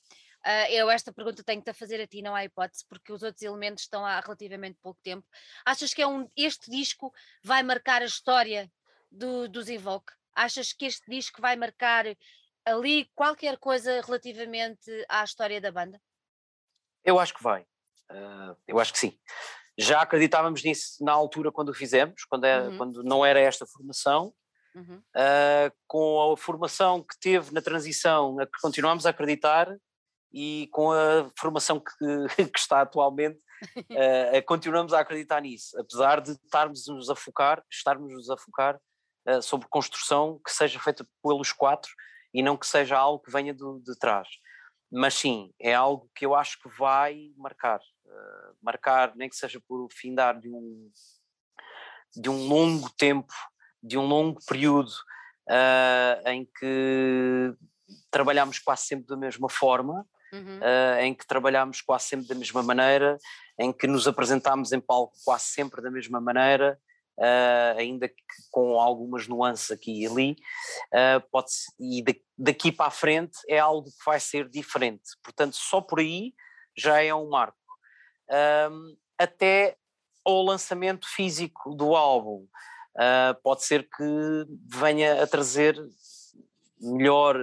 uh, 0.46 0.70
eu 0.70 0.88
esta 0.90 1.12
pergunta 1.12 1.42
tenho-te 1.42 1.70
a 1.70 1.74
fazer 1.74 2.00
a 2.00 2.06
ti, 2.06 2.22
não 2.22 2.34
há 2.34 2.44
hipótese, 2.44 2.84
porque 2.88 3.12
os 3.12 3.22
outros 3.22 3.42
elementos 3.42 3.82
estão 3.82 4.06
há 4.06 4.20
relativamente 4.20 4.78
pouco 4.80 5.00
tempo. 5.02 5.26
Achas 5.64 5.92
que 5.92 6.00
é 6.00 6.06
um, 6.06 6.28
este 6.36 6.70
disco 6.70 7.12
vai 7.42 7.62
marcar 7.62 8.02
a 8.02 8.06
história 8.06 8.70
do, 9.10 9.48
dos 9.48 9.68
Invoke? 9.68 10.12
Achas 10.34 10.72
que 10.72 10.86
este 10.86 11.10
disco 11.10 11.40
vai 11.40 11.56
marcar 11.56 12.04
ali 12.64 13.10
qualquer 13.14 13.58
coisa 13.58 14.00
relativamente 14.00 14.90
à 15.08 15.24
história 15.24 15.60
da 15.60 15.72
banda? 15.72 16.00
Eu 17.04 17.18
acho 17.18 17.34
que 17.34 17.42
vai. 17.42 17.62
Uh, 18.10 18.56
eu 18.66 18.78
acho 18.78 18.92
que 18.92 18.98
sim. 18.98 19.18
Já 19.78 20.00
acreditávamos 20.00 20.62
nisso 20.62 21.04
na 21.04 21.12
altura 21.12 21.52
quando 21.52 21.68
o 21.68 21.74
fizemos, 21.74 22.24
quando, 22.24 22.44
é, 22.44 22.68
uhum. 22.68 22.78
quando 22.78 23.02
não 23.02 23.24
era 23.24 23.40
esta 23.40 23.66
formação. 23.66 24.34
Uhum. 24.74 25.02
Uh, 25.16 25.72
com 25.86 26.32
a 26.32 26.36
formação 26.36 27.02
que 27.02 27.18
teve 27.18 27.50
na 27.52 27.62
transição, 27.62 28.38
a 28.38 28.46
que 28.46 28.60
continuamos 28.60 29.06
a 29.06 29.10
acreditar, 29.10 29.74
e 30.38 30.68
com 30.70 30.92
a 30.92 31.30
formação 31.34 31.80
que, 31.80 31.94
que 32.52 32.58
está 32.58 32.82
atualmente, 32.82 33.40
uh, 33.78 34.44
continuamos 34.44 34.92
a 34.92 35.00
acreditar 35.00 35.40
nisso, 35.40 35.80
apesar 35.80 36.20
de 36.20 36.32
estarmos 36.32 36.86
nos 36.88 37.08
a 37.08 37.16
focar, 37.16 37.64
estarmos 37.72 38.28
a 38.28 38.36
focar 38.36 38.78
uh, 39.26 39.40
sobre 39.40 39.66
construção 39.70 40.38
que 40.44 40.52
seja 40.52 40.78
feita 40.78 41.08
pelos 41.22 41.52
quatro 41.52 41.90
e 42.34 42.42
não 42.42 42.54
que 42.54 42.66
seja 42.66 42.98
algo 42.98 43.24
que 43.24 43.32
venha 43.32 43.54
do, 43.54 43.80
de 43.80 43.98
trás. 43.98 44.28
Mas 44.92 45.14
sim, 45.14 45.54
é 45.58 45.72
algo 45.72 46.10
que 46.14 46.26
eu 46.26 46.34
acho 46.34 46.60
que 46.60 46.68
vai 46.68 47.32
marcar, 47.38 47.80
uh, 47.80 48.56
marcar, 48.60 49.16
nem 49.16 49.30
que 49.30 49.36
seja 49.36 49.58
por 49.66 49.88
findar 49.90 50.38
de 50.38 50.50
um, 50.50 50.90
de 52.14 52.28
um 52.28 52.46
longo 52.46 52.90
tempo, 52.90 53.32
de 53.82 53.96
um 53.96 54.06
longo 54.06 54.38
período 54.46 54.92
uh, 55.48 56.28
em 56.28 56.44
que 56.44 57.54
trabalhamos 58.10 58.58
quase 58.58 58.84
sempre 58.84 59.06
da 59.06 59.16
mesma 59.16 59.48
forma, 59.48 60.06
uhum. 60.32 60.58
uh, 60.58 61.00
em 61.00 61.14
que 61.14 61.26
trabalhamos 61.26 61.80
quase 61.80 62.06
sempre 62.06 62.28
da 62.28 62.34
mesma 62.34 62.62
maneira, 62.62 63.18
em 63.58 63.72
que 63.72 63.86
nos 63.86 64.06
apresentamos 64.06 64.72
em 64.72 64.80
palco 64.80 65.14
quase 65.24 65.44
sempre 65.44 65.82
da 65.82 65.90
mesma 65.90 66.20
maneira, 66.20 66.78
uh, 67.18 67.78
ainda 67.78 68.08
que 68.08 68.14
com 68.50 68.80
algumas 68.80 69.26
nuances 69.26 69.70
aqui 69.70 70.02
e 70.02 70.06
ali, 70.06 70.36
uh, 70.92 71.28
pode 71.30 71.50
e 71.80 72.04
daqui 72.36 72.70
para 72.70 72.86
a 72.86 72.90
frente 72.90 73.38
é 73.48 73.58
algo 73.58 73.90
que 73.90 74.04
vai 74.04 74.20
ser 74.20 74.48
diferente. 74.48 75.10
Portanto, 75.22 75.56
só 75.56 75.80
por 75.80 76.00
aí 76.00 76.34
já 76.76 77.02
é 77.02 77.14
um 77.14 77.28
marco. 77.28 77.56
Um, 78.70 78.96
até 79.18 79.76
ao 80.24 80.42
lançamento 80.42 81.06
físico 81.08 81.74
do 81.74 81.94
álbum, 81.94 82.46
uh, 82.96 83.40
pode 83.42 83.64
ser 83.64 83.88
que 83.88 84.44
venha 84.66 85.22
a 85.22 85.26
trazer 85.26 85.78
melhor 86.80 87.38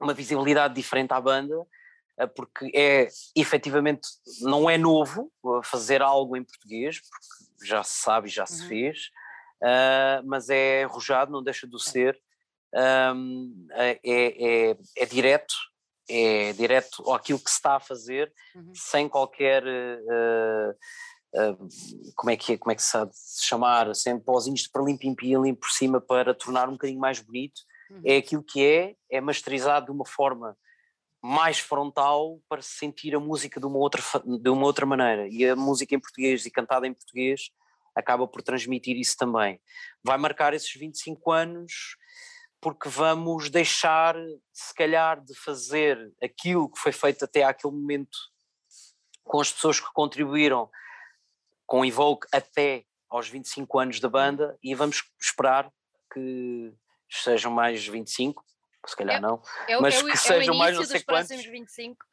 uma 0.00 0.14
visibilidade 0.14 0.74
diferente 0.74 1.12
à 1.12 1.20
banda, 1.20 1.66
porque 2.36 2.70
é 2.74 3.08
efetivamente 3.34 4.08
não 4.40 4.70
é 4.70 4.78
novo 4.78 5.32
fazer 5.64 6.00
algo 6.00 6.36
em 6.36 6.44
português, 6.44 7.00
porque 7.00 7.66
já 7.66 7.82
se 7.82 8.02
sabe 8.02 8.28
e 8.28 8.30
já 8.30 8.46
se 8.46 8.62
uhum. 8.62 8.68
fez, 8.68 8.98
uh, 9.62 10.26
mas 10.26 10.48
é 10.48 10.84
arrojado, 10.84 11.32
não 11.32 11.42
deixa 11.42 11.66
de 11.66 11.82
ser, 11.82 12.20
um, 13.14 13.66
é, 13.72 14.00
é, 14.04 14.76
é, 14.96 15.06
direto, 15.06 15.54
é 16.08 16.52
direto 16.52 17.12
àquilo 17.12 17.38
que 17.38 17.50
se 17.50 17.56
está 17.56 17.76
a 17.76 17.80
fazer, 17.80 18.32
uhum. 18.54 18.72
sem 18.74 19.08
qualquer. 19.08 19.64
Uh, 19.64 20.74
como, 22.14 22.30
é 22.30 22.36
que 22.36 22.52
é, 22.52 22.56
como 22.56 22.70
é 22.70 22.76
que 22.76 22.82
se, 22.82 22.96
se 23.10 23.44
chamar, 23.44 23.92
sem 23.92 24.20
pozinhos 24.20 24.60
de 24.60 24.70
perlim-pim-pim 24.70 25.52
por 25.54 25.68
cima 25.68 26.00
para 26.00 26.32
tornar 26.32 26.68
um 26.68 26.74
bocadinho 26.74 27.00
mais 27.00 27.18
bonito, 27.18 27.60
é 28.04 28.16
aquilo 28.16 28.42
que 28.42 28.64
é, 28.64 28.96
é 29.10 29.20
masterizado 29.20 29.86
de 29.86 29.92
uma 29.92 30.06
forma 30.06 30.56
mais 31.22 31.58
frontal 31.58 32.38
para 32.48 32.60
sentir 32.60 33.14
a 33.14 33.20
música 33.20 33.58
de 33.58 33.66
uma 33.66 33.78
outra, 33.78 34.02
de 34.24 34.50
uma 34.50 34.66
outra 34.66 34.84
maneira. 34.84 35.26
E 35.28 35.48
a 35.48 35.56
música 35.56 35.94
em 35.94 36.00
português 36.00 36.44
e 36.44 36.50
cantada 36.50 36.86
em 36.86 36.92
português 36.92 37.50
acaba 37.94 38.28
por 38.28 38.42
transmitir 38.42 38.96
isso 38.96 39.16
também. 39.16 39.60
Vai 40.02 40.18
marcar 40.18 40.52
esses 40.52 40.72
25 40.74 41.32
anos 41.32 41.96
porque 42.60 42.88
vamos 42.88 43.50
deixar, 43.50 44.16
se 44.52 44.74
calhar, 44.74 45.22
de 45.22 45.34
fazer 45.34 46.12
aquilo 46.22 46.70
que 46.70 46.78
foi 46.78 46.92
feito 46.92 47.24
até 47.24 47.42
àquele 47.42 47.74
momento 47.74 48.16
com 49.22 49.40
as 49.40 49.52
pessoas 49.52 49.80
que 49.80 49.92
contribuíram 49.92 50.70
com 51.66 51.80
o 51.80 51.84
Evoke 51.84 52.26
até 52.32 52.84
aos 53.08 53.28
25 53.28 53.78
anos 53.78 54.00
da 54.00 54.08
banda 54.08 54.58
e 54.62 54.74
vamos 54.74 55.02
esperar 55.20 55.70
que 56.12 56.72
sejam 57.22 57.52
mais 57.52 57.86
25 57.86 58.44
se 58.86 58.96
calhar 58.96 59.20
não, 59.20 59.40
eu, 59.66 59.80
mas 59.80 59.94
eu, 59.94 60.06
que 60.06 60.16
sejam 60.16 60.54
mais 60.56 60.76
não 60.76 60.84
sei 60.84 61.02
quantos. 61.02 61.44
25. 61.44 62.04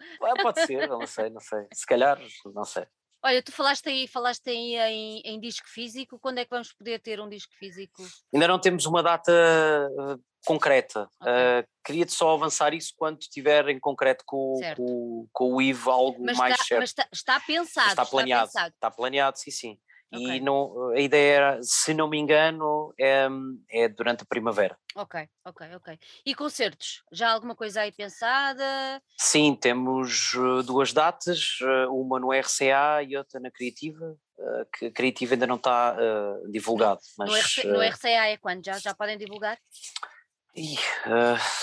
pode 0.41 0.61
ser, 0.65 0.87
não 0.87 1.05
sei, 1.05 1.29
não 1.29 1.41
sei. 1.41 1.67
Se 1.73 1.85
calhar, 1.85 2.17
não 2.53 2.63
sei. 2.63 2.85
Olha, 3.23 3.43
tu 3.43 3.51
falaste 3.51 3.87
aí, 3.87 4.07
falaste 4.07 4.49
aí 4.49 4.75
em, 4.75 5.21
em, 5.23 5.39
disco 5.39 5.67
físico, 5.69 6.17
quando 6.17 6.39
é 6.39 6.43
que 6.43 6.49
vamos 6.49 6.73
poder 6.73 6.99
ter 6.99 7.19
um 7.19 7.29
disco 7.29 7.53
físico? 7.55 8.01
Ainda 8.33 8.47
não 8.47 8.57
temos 8.57 8.87
uma 8.87 9.03
data 9.03 9.31
uh, 9.31 10.19
concreta. 10.43 11.07
Okay. 11.21 11.31
Uh, 11.31 11.67
Queria-te 11.83 12.13
só 12.13 12.33
avançar 12.33 12.73
isso 12.73 12.93
quando 12.97 13.21
estiver 13.21 13.69
em 13.69 13.79
concreto 13.79 14.23
com, 14.25 14.59
com, 14.75 15.27
com 15.31 15.53
o 15.53 15.61
Ivo 15.61 15.91
algo 15.91 16.23
mas 16.23 16.35
mais 16.35 16.53
está, 16.53 16.65
certo. 16.65 16.79
Mas 16.79 16.89
está, 16.89 17.07
está 17.13 17.39
pensado. 17.39 17.89
Está 17.89 18.05
planeado, 18.05 18.47
está, 18.47 18.59
pensado. 18.59 18.73
está 18.73 18.91
planeado, 18.91 19.37
sim, 19.37 19.51
sim. 19.51 19.79
Okay. 20.13 20.35
E 20.35 20.39
não, 20.41 20.89
a 20.89 20.99
ideia 20.99 21.35
era, 21.35 21.59
se 21.63 21.93
não 21.93 22.09
me 22.09 22.17
engano, 22.17 22.93
é, 22.99 23.27
é 23.69 23.87
durante 23.87 24.23
a 24.23 24.25
primavera. 24.25 24.77
Ok, 24.93 25.25
ok, 25.45 25.75
ok. 25.75 25.99
E 26.25 26.35
concertos? 26.35 27.01
Já 27.13 27.29
há 27.29 27.31
alguma 27.31 27.55
coisa 27.55 27.81
aí 27.81 27.93
pensada? 27.93 29.01
Sim, 29.17 29.55
temos 29.55 30.33
uh, 30.33 30.63
duas 30.63 30.91
datas, 30.91 31.59
uh, 31.61 31.93
uma 31.93 32.19
no 32.19 32.33
RCA 32.33 33.01
e 33.07 33.15
outra 33.15 33.39
na 33.39 33.49
Criativa, 33.49 34.17
uh, 34.37 34.65
que 34.77 34.87
a 34.87 34.91
Criativa 34.91 35.33
ainda 35.33 35.47
não 35.47 35.55
está 35.55 35.95
uh, 35.95 36.51
divulgado. 36.51 36.99
Mas, 37.17 37.29
no, 37.29 37.37
RC, 37.37 37.67
no, 37.67 37.81
RCA 37.81 38.27
é 38.27 38.37
quando? 38.37 38.65
Já, 38.65 38.79
já 38.79 38.93
podem 38.93 39.17
divulgar? 39.17 39.57
Ih, 40.53 40.77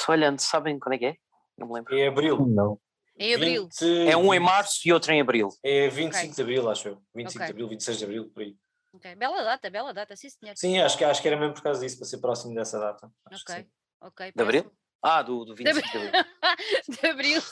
olhando, 0.08 0.40
sabem 0.40 0.78
quando 0.78 0.94
é 0.94 0.98
que 0.98 1.06
é? 1.06 1.16
Não 1.58 1.66
me 1.66 1.74
lembro. 1.74 1.94
Em 1.94 2.08
abril. 2.08 2.46
Não. 2.46 2.80
Em 3.18 3.34
abril. 3.34 3.68
20, 3.80 4.08
é 4.08 4.16
um 4.16 4.32
em 4.32 4.38
março 4.38 4.80
e 4.86 4.92
outro 4.92 5.12
em 5.12 5.20
abril. 5.20 5.48
É 5.62 5.88
25 5.88 6.18
okay. 6.18 6.34
de 6.34 6.42
abril, 6.42 6.70
acho 6.70 6.88
eu. 6.88 7.02
25 7.14 7.28
okay. 7.28 7.46
de 7.46 7.52
abril, 7.52 7.68
26 7.68 7.98
de 7.98 8.04
abril, 8.04 8.30
por 8.30 8.42
aí. 8.42 8.56
Ok, 8.92 9.14
bela 9.16 9.42
data, 9.42 9.70
bela 9.70 9.92
data, 9.92 10.16
sim 10.16 10.28
senhor. 10.30 10.56
Sim, 10.56 10.78
acho 10.78 10.96
que, 10.96 11.04
acho 11.04 11.20
que 11.20 11.28
era 11.28 11.36
mesmo 11.36 11.54
por 11.54 11.62
causa 11.62 11.80
disso, 11.80 11.98
para 11.98 12.06
ser 12.06 12.18
próximo 12.18 12.54
dessa 12.54 12.78
data. 12.78 13.10
Acho 13.26 13.42
ok, 13.42 13.66
ok. 14.00 14.32
De 14.34 14.42
abril? 14.42 14.72
Ah, 15.02 15.22
do, 15.22 15.44
do 15.44 15.54
25 15.54 15.88
de 15.88 15.98
abril. 15.98 16.12
de 16.88 17.06
abril, 17.06 17.42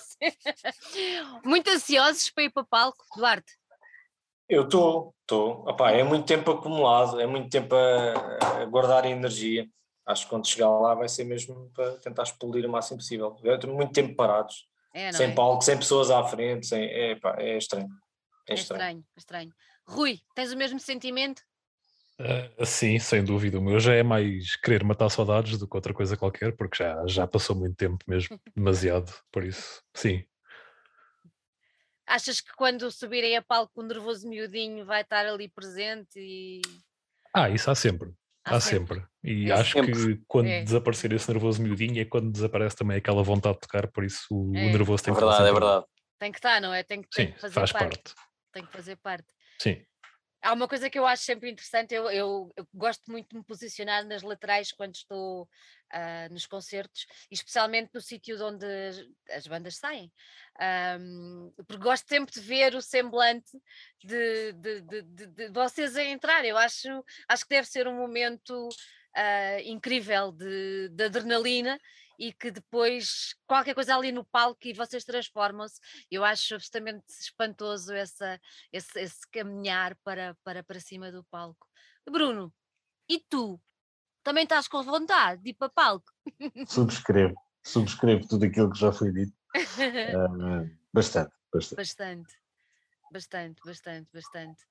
Muito 1.45 1.71
ansiosos 1.71 2.31
para 2.31 2.45
ir 2.45 2.51
para 2.51 2.62
o 2.62 2.67
palco, 2.67 3.05
Duarte? 3.17 3.53
Eu 4.49 4.64
estou, 4.64 5.14
estou. 5.23 5.64
É 5.89 6.03
muito 6.05 6.27
tempo 6.27 6.53
acumulado, 6.53 7.21
é 7.21 7.27
muito 7.27 7.51
tempo 7.51 7.75
a, 7.75 8.62
a 8.62 8.64
guardar 8.64 9.05
energia. 9.05 9.69
Acho 10.07 10.25
que 10.25 10.31
quando 10.31 10.47
chegar 10.47 10.71
lá 10.71 10.95
vai 10.95 11.09
ser 11.09 11.25
mesmo 11.25 11.71
para 11.75 11.99
tentar 11.99 12.23
explodir 12.23 12.64
o 12.64 12.71
máximo 12.71 12.99
possível. 12.99 13.37
Eu 13.43 13.59
tenho 13.59 13.75
muito 13.75 13.93
tempo 13.93 14.14
parados 14.14 14.69
é, 14.97 15.12
sem 15.12 15.30
é? 15.30 15.34
palco, 15.34 15.62
sem 15.62 15.76
pessoas 15.76 16.11
à 16.11 16.24
frente, 16.24 16.66
sem, 16.66 16.82
é, 16.84 17.14
pá, 17.16 17.36
é 17.38 17.59
estranho. 17.59 17.88
É, 18.49 18.53
é 18.53 18.55
estranho. 18.55 18.80
é 18.80 18.84
estranho, 18.84 19.05
é 19.14 19.18
estranho. 19.18 19.53
Rui, 19.86 20.20
tens 20.34 20.53
o 20.53 20.57
mesmo 20.57 20.80
sentimento? 20.80 21.42
Uh, 22.18 22.64
sim, 22.64 22.99
sem 22.99 23.22
dúvida. 23.22 23.59
O 23.59 23.62
meu 23.62 23.78
já 23.78 23.92
é 23.92 24.03
mais 24.03 24.57
querer 24.57 24.82
matar 24.82 25.11
saudades 25.11 25.59
do 25.59 25.68
que 25.68 25.76
outra 25.76 25.92
coisa 25.92 26.16
qualquer, 26.16 26.57
porque 26.57 26.82
já, 26.82 27.07
já 27.07 27.26
passou 27.26 27.55
muito 27.55 27.76
tempo 27.76 27.99
mesmo, 28.09 28.40
demasiado, 28.57 29.12
por 29.30 29.44
isso, 29.44 29.82
sim. 29.94 30.24
Achas 32.07 32.40
que 32.40 32.55
quando 32.57 32.90
subirem 32.90 33.36
a 33.36 33.42
palco 33.42 33.82
o 33.82 33.84
nervoso 33.84 34.26
miudinho 34.26 34.86
vai 34.86 35.03
estar 35.03 35.26
ali 35.26 35.47
presente 35.47 36.18
e. 36.18 36.62
Ah, 37.34 37.51
isso 37.51 37.70
há 37.70 37.74
sempre. 37.74 38.14
Há, 38.47 38.57
há 38.57 38.61
sempre. 38.61 39.01
sempre. 39.01 39.11
E 39.24 39.51
é 39.51 39.55
acho 39.55 39.72
sempre. 39.72 39.92
que 39.92 40.22
quando 40.28 40.47
é. 40.47 40.62
desaparecer 40.62 41.12
esse 41.12 41.28
nervoso 41.30 41.61
miudinho 41.61 42.01
é 42.01 42.05
quando 42.05 42.30
desaparece 42.30 42.76
também 42.76 42.97
aquela 42.97 43.22
vontade 43.22 43.57
de 43.57 43.61
tocar, 43.62 43.88
por 43.88 44.05
isso 44.05 44.26
o, 44.30 44.57
é. 44.57 44.66
o 44.66 44.72
nervoso 44.72 45.03
tem 45.03 45.12
é 45.12 45.16
verdade, 45.16 45.42
que 45.42 45.49
É 45.49 45.53
verdade, 45.53 45.84
Tem 46.18 46.32
que 46.32 46.38
estar, 46.38 46.61
não 46.61 46.72
é? 46.72 46.82
Tem 46.84 47.03
que, 47.03 47.09
tem 47.11 47.26
Sim, 47.26 47.32
que 47.32 47.40
fazer 47.40 47.55
faz 47.55 47.72
parte. 47.72 47.97
parte. 47.97 48.14
Tem 48.53 48.64
que 48.64 48.72
fazer 48.72 48.97
parte. 48.97 49.26
Sim. 49.61 49.82
Há 50.42 50.53
uma 50.53 50.68
coisa 50.68 50.88
que 50.88 50.97
eu 50.97 51.05
acho 51.05 51.24
sempre 51.24 51.51
interessante, 51.51 51.92
eu, 51.92 52.09
eu, 52.09 52.53
eu 52.57 52.68
gosto 52.72 53.11
muito 53.11 53.30
de 53.30 53.36
me 53.36 53.44
posicionar 53.44 54.07
nas 54.07 54.22
laterais 54.22 54.70
quando 54.70 54.94
estou 54.94 55.42
uh, 55.42 56.32
nos 56.32 56.47
concertos, 56.47 57.05
especialmente 57.28 57.90
no 57.92 58.01
sítio 58.01 58.40
onde 58.47 58.64
as 59.28 59.47
bandas 59.49 59.76
saem. 59.76 60.12
Um, 60.59 61.52
porque 61.66 61.82
gosto 61.82 62.09
sempre 62.09 62.32
de 62.32 62.40
ver 62.40 62.74
o 62.74 62.80
semblante 62.80 63.50
de, 64.02 64.52
de, 64.54 64.80
de, 64.80 65.02
de, 65.26 65.48
vocês 65.50 65.96
a 65.96 66.04
entrar. 66.04 66.44
Eu 66.44 66.57
acho, 66.57 66.88
acho 67.28 67.44
que 67.44 67.50
deve 67.50 67.68
ser 67.68 67.86
um 67.86 67.96
momento 67.96 68.68
uh, 68.68 69.61
incrível 69.64 70.32
de, 70.32 70.88
de 70.88 71.04
adrenalina 71.04 71.78
e 72.18 72.32
que 72.32 72.50
depois 72.50 73.34
qualquer 73.46 73.74
coisa 73.74 73.94
ali 73.94 74.11
no 74.11 74.24
palco 74.24 74.61
e 74.64 74.72
vocês 74.72 75.04
transformam-se. 75.04 75.78
Eu 76.11 76.24
acho 76.24 76.54
absolutamente 76.54 77.04
espantoso 77.09 77.92
essa, 77.92 78.40
esse, 78.72 78.98
esse 78.98 79.30
caminhar 79.30 79.94
para, 80.02 80.34
para, 80.42 80.62
para 80.64 80.80
cima 80.80 81.12
do 81.12 81.22
palco. 81.24 81.66
Bruno, 82.11 82.52
e 83.09 83.20
tu? 83.20 83.61
Também 84.22 84.44
estás 84.44 84.66
com 84.66 84.82
vontade 84.82 85.42
de 85.42 85.50
ir 85.50 85.54
para 85.54 85.68
palco? 85.68 86.11
Subscrevo, 86.66 87.34
subscrevo 87.64 88.26
tudo 88.26 88.46
aquilo 88.46 88.72
que 88.72 88.78
já 88.78 88.90
foi 88.90 89.12
dito. 89.12 89.32
Uh, 89.57 90.70
bastante, 90.92 91.32
bastante. 91.52 91.76
Bastante, 91.76 92.34
bastante, 93.12 93.61
bastante, 93.64 94.09
bastante. 94.12 94.62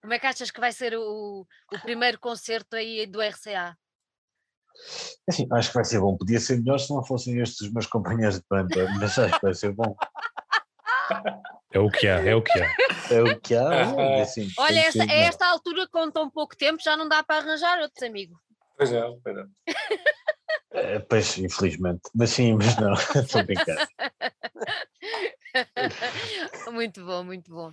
Como 0.00 0.14
é 0.14 0.18
que 0.18 0.26
achas 0.26 0.50
que 0.50 0.60
vai 0.60 0.72
ser 0.72 0.96
o, 0.96 1.46
o 1.72 1.78
primeiro 1.80 2.18
concerto 2.18 2.76
aí 2.76 3.06
do 3.06 3.20
RCA? 3.20 3.76
Assim, 5.28 5.48
acho 5.52 5.68
que 5.70 5.74
vai 5.74 5.84
ser 5.84 6.00
bom. 6.00 6.16
Podia 6.16 6.38
ser 6.38 6.58
melhor 6.58 6.78
se 6.78 6.92
não 6.92 7.02
fossem 7.02 7.40
estes 7.40 7.62
os 7.62 7.72
meus 7.72 7.86
companheiros 7.86 8.38
de 8.38 8.44
banda, 8.48 8.88
mas 9.00 9.18
acho 9.18 9.34
que 9.34 9.46
vai 9.46 9.54
ser 9.54 9.72
bom. 9.72 9.96
É 11.72 11.78
o 11.78 11.90
que 11.90 12.06
há, 12.06 12.24
é 12.24 12.34
o 12.34 12.42
que 12.42 12.60
há. 12.60 12.76
É 13.10 13.22
o 13.22 13.40
que 13.40 13.54
há. 13.54 13.72
É 13.98 14.22
assim, 14.22 14.48
Olha, 14.58 14.80
esta, 14.80 15.02
a 15.02 15.12
esta 15.12 15.46
altura, 15.46 15.88
com 15.88 16.10
tão 16.10 16.30
pouco 16.30 16.56
tempo, 16.56 16.82
já 16.82 16.96
não 16.96 17.08
dá 17.08 17.22
para 17.22 17.42
arranjar 17.42 17.80
outros 17.80 18.02
amigos. 18.02 18.38
Pois 18.76 18.92
é, 18.92 19.02
pois 19.22 19.36
é. 19.36 19.44
É 20.72 20.98
pois, 20.98 21.38
infelizmente. 21.38 22.02
Mas 22.14 22.30
sim, 22.30 22.54
mas 22.54 22.76
não, 22.76 22.92
estou 23.22 23.44
brincar. 23.44 23.88
muito 26.72 27.04
bom, 27.04 27.24
muito 27.24 27.50
bom. 27.50 27.72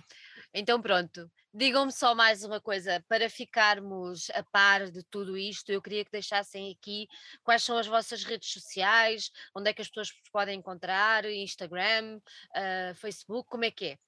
Então 0.56 0.80
pronto, 0.80 1.28
digam-me 1.52 1.90
só 1.92 2.14
mais 2.14 2.44
uma 2.44 2.60
coisa, 2.60 3.04
para 3.08 3.28
ficarmos 3.28 4.30
a 4.30 4.42
par 4.44 4.88
de 4.88 5.02
tudo 5.10 5.36
isto, 5.36 5.70
eu 5.70 5.82
queria 5.82 6.04
que 6.04 6.12
deixassem 6.12 6.70
aqui 6.70 7.08
quais 7.42 7.64
são 7.64 7.76
as 7.76 7.88
vossas 7.88 8.22
redes 8.22 8.52
sociais, 8.52 9.30
onde 9.54 9.70
é 9.70 9.72
que 9.72 9.82
as 9.82 9.88
pessoas 9.88 10.10
vos 10.10 10.30
podem 10.32 10.58
encontrar, 10.58 11.24
Instagram, 11.24 12.18
uh, 12.18 12.94
Facebook, 12.94 13.48
como 13.48 13.64
é 13.64 13.70
que 13.72 13.86
é? 13.86 13.98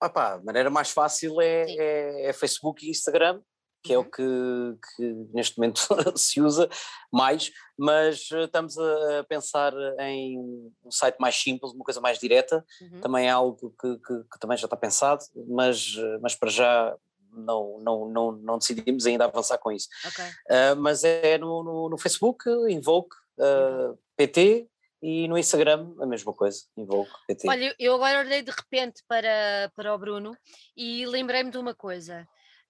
Opa, 0.00 0.34
a 0.34 0.42
maneira 0.42 0.70
mais 0.70 0.90
fácil 0.90 1.40
é, 1.40 1.64
é, 1.68 2.26
é 2.26 2.32
Facebook 2.32 2.86
e 2.86 2.90
Instagram, 2.90 3.40
que 3.86 3.92
é 3.92 3.98
o 3.98 4.02
uhum. 4.02 4.10
que, 4.10 4.96
que, 4.96 5.02
neste 5.32 5.58
momento 5.58 5.80
se 6.16 6.40
usa 6.40 6.68
mais, 7.12 7.52
mas 7.78 8.28
eh, 8.32 8.44
estamos 8.44 8.76
a 8.78 9.24
pensar 9.28 9.72
em 10.00 10.38
um 10.84 10.90
site 10.90 11.16
mais 11.20 11.36
simples, 11.36 11.72
uma 11.72 11.84
coisa 11.84 12.00
mais 12.00 12.18
direta, 12.18 12.64
uhum. 12.80 13.00
também 13.00 13.26
é 13.26 13.30
algo 13.30 13.74
que, 13.80 13.96
que, 13.98 14.24
que, 14.24 14.38
também 14.40 14.56
já 14.56 14.66
está 14.66 14.76
pensado, 14.76 15.24
mas, 15.48 15.94
eh, 15.96 16.18
mas 16.20 16.34
para 16.34 16.50
já 16.50 16.96
não, 17.32 17.78
não, 17.80 18.08
não, 18.08 18.32
não 18.32 18.58
decidimos 18.58 19.06
ainda 19.06 19.26
avançar 19.26 19.58
com 19.58 19.70
isso. 19.70 19.88
Okay. 20.06 20.24
Uh, 20.24 20.76
mas 20.78 21.04
é 21.04 21.36
no, 21.38 21.62
no, 21.62 21.88
no 21.90 21.98
Facebook, 21.98 22.48
Invoke 22.68 23.14
uh, 23.38 23.90
uhum. 23.90 23.98
PT, 24.16 24.68
e 25.02 25.28
no 25.28 25.36
Instagram 25.36 25.94
a 26.00 26.06
mesma 26.06 26.32
coisa, 26.32 26.62
Invoke 26.76 27.10
PT. 27.28 27.48
Olha, 27.48 27.74
eu 27.78 27.94
agora 27.94 28.20
olhei 28.20 28.42
de 28.42 28.50
repente 28.50 29.02
para, 29.06 29.70
para 29.76 29.94
o 29.94 29.98
Bruno 29.98 30.36
e 30.76 31.06
lembrei-me 31.06 31.50
de 31.50 31.58
uma 31.58 31.74
coisa. 31.74 32.26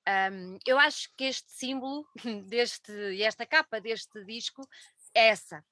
Um, 0.08 0.58
eu 0.64 0.78
acho 0.78 1.10
que 1.16 1.24
este 1.24 1.50
símbolo 1.50 2.06
deste, 2.46 2.92
e 2.92 3.22
esta 3.22 3.44
capa 3.44 3.80
deste 3.80 4.24
disco 4.24 4.62
é 5.14 5.28
essa. 5.28 5.64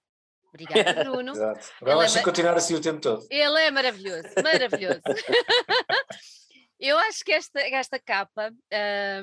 Obrigada, 0.48 1.04
Bruno. 1.04 1.32
Exato. 1.32 1.68
Agora 1.80 2.06
é 2.06 2.22
continuar 2.22 2.56
assim 2.56 2.74
o 2.74 2.80
tempo 2.80 3.00
todo. 3.00 3.26
Ele 3.30 3.60
é 3.60 3.70
maravilhoso, 3.70 4.28
maravilhoso. 4.42 5.02
eu 6.78 6.98
acho 6.98 7.24
que 7.24 7.32
esta, 7.32 7.60
esta 7.60 7.98
capa 7.98 8.52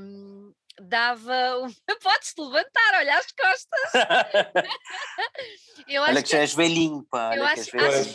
um, 0.02 0.54
dava 0.80 1.60
um... 1.60 1.72
Podes-te 2.02 2.42
levantar, 2.42 2.94
olha 2.96 3.18
as 3.18 3.32
costas. 3.32 4.66
eu 5.88 6.02
olha 6.04 6.22
que, 6.24 6.30
já 6.30 6.40
és 6.40 6.54
velhinho, 6.54 7.06
pá. 7.10 7.36
Eu 7.36 7.46
acho, 7.46 7.70
acho, 7.78 8.14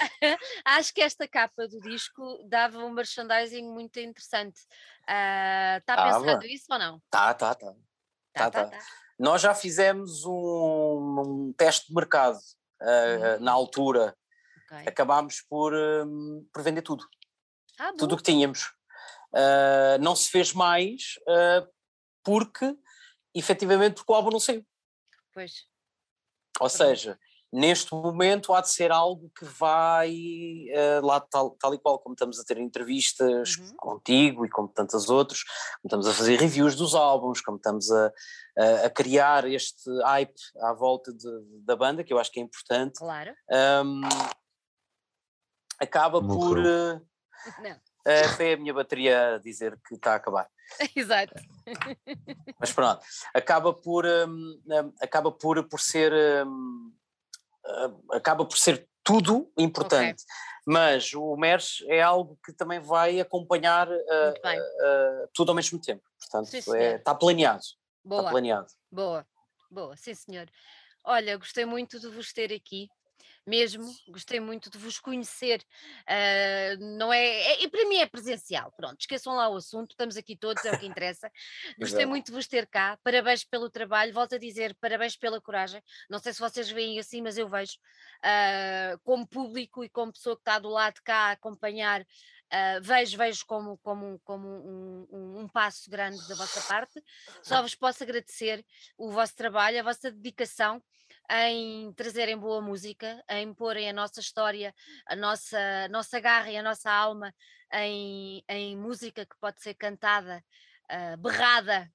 acho, 0.65 0.95
que 0.95 1.01
esta 1.01 1.27
capa 1.27 1.67
do 1.69 1.81
disco 1.81 2.43
dava 2.49 2.79
um 2.79 2.91
merchandising 2.91 3.65
muito 3.65 3.99
interessante. 3.99 4.61
Está 5.07 5.95
uh, 5.95 6.01
ah, 6.01 6.21
pensado 6.21 6.47
isso 6.47 6.67
ou 6.71 6.79
não? 6.79 7.03
Tá, 7.09 7.33
tá, 7.33 7.55
tá. 7.55 7.73
Tá, 8.33 8.51
tá, 8.51 8.51
tá. 8.51 8.71
tá. 8.71 8.79
Nós 9.19 9.41
já 9.41 9.55
fizemos 9.55 10.25
um, 10.25 11.49
um 11.49 11.55
teste 11.57 11.89
de 11.89 11.95
mercado 11.95 12.39
uh, 12.83 13.41
na 13.41 13.53
altura. 13.53 14.17
Okay. 14.65 14.89
Acabámos 14.89 15.41
por, 15.49 15.73
um, 15.73 16.47
por 16.53 16.63
vender 16.63 16.83
tudo. 16.83 17.07
Ah, 17.79 17.93
tudo 17.97 18.15
o 18.15 18.17
que 18.17 18.25
tínhamos. 18.25 18.75
Uh, 19.33 19.99
não 20.01 20.17
se 20.17 20.31
fez 20.31 20.53
mais 20.53 21.15
porque, 22.25 22.77
efetivamente, 23.33 23.95
porque 23.95 24.13
o 24.13 24.15
álbum 24.17 24.31
não 24.31 24.41
saiu. 24.41 24.67
Pois. 25.33 25.67
Ou 26.59 26.69
seja, 26.69 27.19
neste 27.57 27.95
momento 27.95 28.53
há 28.53 28.61
de 28.61 28.71
ser 28.71 28.93
algo 28.93 29.31
que 29.35 29.47
vai 29.47 30.13
uh, 30.13 31.05
lá 31.05 31.19
tal, 31.19 31.53
tal 31.53 31.75
e 31.75 31.79
qual 31.79 31.99
como 31.99 32.13
estamos 32.13 32.39
a 32.39 32.45
ter 32.45 32.59
entrevistas 32.59 33.57
uhum. 33.57 33.77
contigo 33.79 34.45
e 34.45 34.51
como 34.51 34.69
tantas 34.69 35.09
outras, 35.09 35.43
como 35.43 35.87
estamos 35.87 36.07
a 36.07 36.13
fazer 36.13 36.39
reviews 36.39 36.77
dos 36.77 36.95
álbuns, 36.95 37.41
como 37.41 37.57
estamos 37.57 37.91
a, 37.91 38.13
a, 38.59 38.87
a 38.87 38.91
criar 38.91 39.47
este 39.47 39.91
hype 40.05 40.35
à 40.61 40.75
volta 40.75 41.11
de, 41.15 41.29
da 41.65 41.75
banda, 41.75 42.05
que 42.05 42.13
eu 42.13 42.19
acho 42.19 42.31
que 42.31 42.41
é 42.41 42.43
importante. 42.43 42.99
Claro. 42.99 43.35
Um, 43.51 44.03
acaba 45.81 46.21
Muito 46.21 46.39
por. 46.39 46.59
Uh, 46.59 47.01
Não. 47.63 47.77
Uh, 48.07 48.29
foi 48.37 48.53
a 48.53 48.57
minha 48.59 48.75
bateria 48.75 49.37
a 49.37 49.39
dizer 49.39 49.81
que 49.89 49.95
está 49.95 50.13
a 50.13 50.17
acabar. 50.17 50.47
Exato. 50.95 51.33
Mas 52.61 52.71
pronto, 52.73 53.01
acaba 53.33 53.73
por, 53.73 54.05
um, 54.05 54.61
um, 54.67 54.93
acaba 55.01 55.33
por, 55.33 55.67
por 55.67 55.81
ser. 55.81 56.13
Um, 56.47 56.93
uh, 56.93 57.06
acaba 58.12 58.45
por 58.45 58.59
ser 58.59 58.89
tudo 59.03 59.51
importante. 59.57 60.22
Okay. 60.22 60.34
Mas 60.67 61.13
o 61.14 61.37
MERS 61.37 61.84
é 61.87 62.03
algo 62.03 62.38
que 62.45 62.53
também 62.53 62.80
vai 62.80 63.21
acompanhar 63.21 63.88
uh, 63.88 63.93
uh, 63.93 65.29
tudo 65.33 65.51
ao 65.51 65.55
mesmo 65.55 65.80
tempo. 65.80 66.03
Portanto, 66.18 66.47
sim, 66.47 66.76
é, 66.76 66.97
está 66.97 67.14
planeado. 67.14 67.63
Boa. 68.05 68.22
Está 68.22 68.30
planeado. 68.30 68.67
Boa, 68.91 69.26
boa, 69.71 69.97
sim 69.97 70.14
senhor. 70.14 70.49
Olha, 71.05 71.37
gostei 71.37 71.64
muito 71.64 72.01
de 72.01 72.09
vos 72.09 72.33
ter 72.33 72.53
aqui 72.53 72.88
mesmo, 73.47 73.87
gostei 74.09 74.41
muito 74.41 74.68
de 74.68 74.77
vos 74.77 74.99
conhecer. 74.99 75.64
Uh, 76.03 76.97
não 76.99 77.13
é, 77.13 77.25
é, 77.25 77.63
e 77.63 77.68
para 77.68 77.89
mim 77.89 77.99
é 77.99 78.07
presencial. 78.07 78.73
Pronto, 78.77 78.97
esqueçam 78.99 79.35
lá 79.35 79.49
o 79.49 79.57
assunto, 79.57 79.91
estamos 79.91 80.17
aqui 80.17 80.37
todos, 80.37 80.64
é 80.64 80.73
o 80.73 80.79
que 80.79 80.87
interessa. 80.87 81.31
gostei 81.79 82.05
muito 82.05 82.27
de 82.27 82.33
vos 82.33 82.47
ter 82.49 82.67
cá, 82.67 82.99
parabéns 83.05 83.45
pelo 83.45 83.71
trabalho, 83.71 84.13
volto 84.13 84.35
a 84.35 84.39
dizer, 84.39 84.77
parabéns 84.81 85.17
pela 85.17 85.41
coragem. 85.41 85.83
Não 86.11 86.18
sei 86.18 86.33
se 86.33 86.41
vocês 86.41 86.68
veem 86.68 86.99
assim, 86.99 87.23
mas 87.23 87.39
eu 87.39 87.49
vejo 87.49 87.75
uh, 88.18 88.99
como 89.05 89.27
público 89.27 89.85
e 89.85 89.89
como 89.89 90.13
pessoa 90.13 90.37
que 90.37 90.43
está 90.43 90.59
do 90.59 90.68
lado 90.68 90.95
de 90.95 91.03
cá 91.03 91.29
a 91.29 91.31
acompanhar. 91.33 92.03
Uh, 92.47 92.81
vejo, 92.81 93.17
vejo 93.18 93.45
como, 93.45 93.77
como, 93.79 94.21
como 94.21 94.47
um, 94.47 95.07
um, 95.11 95.41
um, 95.41 95.49
passo 95.49 95.91
grande 95.91 96.17
da 96.29 96.35
vossa 96.35 96.61
parte. 96.63 97.03
Só 97.43 97.61
vos 97.63 97.75
posso 97.75 98.03
agradecer 98.03 98.64
o 98.97 99.11
vosso 99.11 99.35
trabalho, 99.35 99.81
a 99.81 99.83
vossa 99.83 100.11
dedicação 100.13 100.81
em 101.31 101.93
trazerem 101.93 102.37
boa 102.37 102.61
música, 102.61 103.23
em 103.29 103.53
porem 103.53 103.89
a 103.89 103.93
nossa 103.93 104.21
história, 104.21 104.75
a 105.07 105.17
nossa, 105.17 105.89
nossa 105.89 106.21
garra 106.21 106.51
e 106.51 106.57
a 106.57 106.63
nossa 106.63 106.91
alma 106.91 107.35
em, 107.73 108.45
em 108.49 108.77
música 108.77 109.27
que 109.27 109.37
pode 109.41 109.61
ser 109.61 109.75
cantada, 109.75 110.45
uh, 110.91 111.17
berrada, 111.17 111.91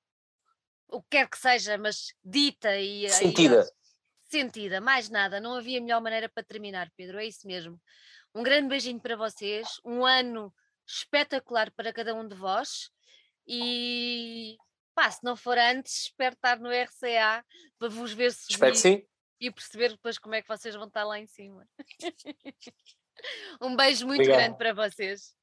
o 0.88 1.02
que 1.02 1.10
quer 1.12 1.30
que 1.30 1.38
seja, 1.38 1.78
mas 1.78 2.14
dita 2.24 2.78
e 2.78 3.10
sentida. 3.10 3.62
E, 3.62 4.30
sentida, 4.30 4.82
mais 4.82 5.10
nada. 5.10 5.40
Não 5.40 5.56
havia 5.56 5.82
melhor 5.82 6.02
maneira 6.02 6.28
para 6.30 6.44
terminar, 6.44 6.92
Pedro, 6.96 7.20
é 7.20 7.26
isso 7.26 7.48
mesmo. 7.48 7.80
Um 8.36 8.44
grande 8.44 8.68
beijinho 8.68 9.00
para 9.00 9.16
vocês, 9.16 9.68
um 9.86 10.06
ano 10.06 10.54
espetacular 10.86 11.72
para 11.72 11.94
cada 11.94 12.14
um 12.14 12.28
de 12.28 12.36
vós 12.36 12.90
e 13.48 14.58
Pá, 14.94 15.10
se 15.10 15.24
não 15.24 15.36
for 15.36 15.58
antes, 15.58 16.04
espero 16.04 16.36
estar 16.36 16.60
no 16.60 16.70
RCA 16.70 17.46
para 17.80 17.90
vos 17.90 18.12
ver 18.12 18.32
subir 18.34 18.54
Espero 18.54 18.72
que 18.74 18.78
sim. 18.78 19.04
E 19.42 19.50
perceber 19.50 19.90
depois 19.90 20.20
como 20.20 20.36
é 20.36 20.42
que 20.42 20.48
vocês 20.48 20.76
vão 20.76 20.88
estar 20.88 21.04
lá 21.04 21.20
em 21.20 21.26
cima. 21.26 21.68
um 23.60 23.76
beijo 23.76 24.06
muito 24.06 24.22
Obrigado. 24.22 24.40
grande 24.40 24.58
para 24.58 24.74
vocês. 24.74 25.36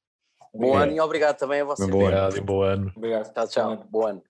Bom 0.53 0.75
ano 0.75 0.93
e 0.93 0.99
obrigado 1.01 1.37
também 1.37 1.61
a 1.61 1.65
vocês. 1.65 1.89
Bom 1.89 1.97
ano. 1.97 2.07
Obrigado 2.07 2.37
e 2.37 2.41
bom 2.41 2.61
ano. 2.63 2.93
Obrigado. 2.95 3.33
Tchau, 3.33 3.47
tchau. 3.47 3.87
Bom 3.89 4.07
ano. 4.07 4.23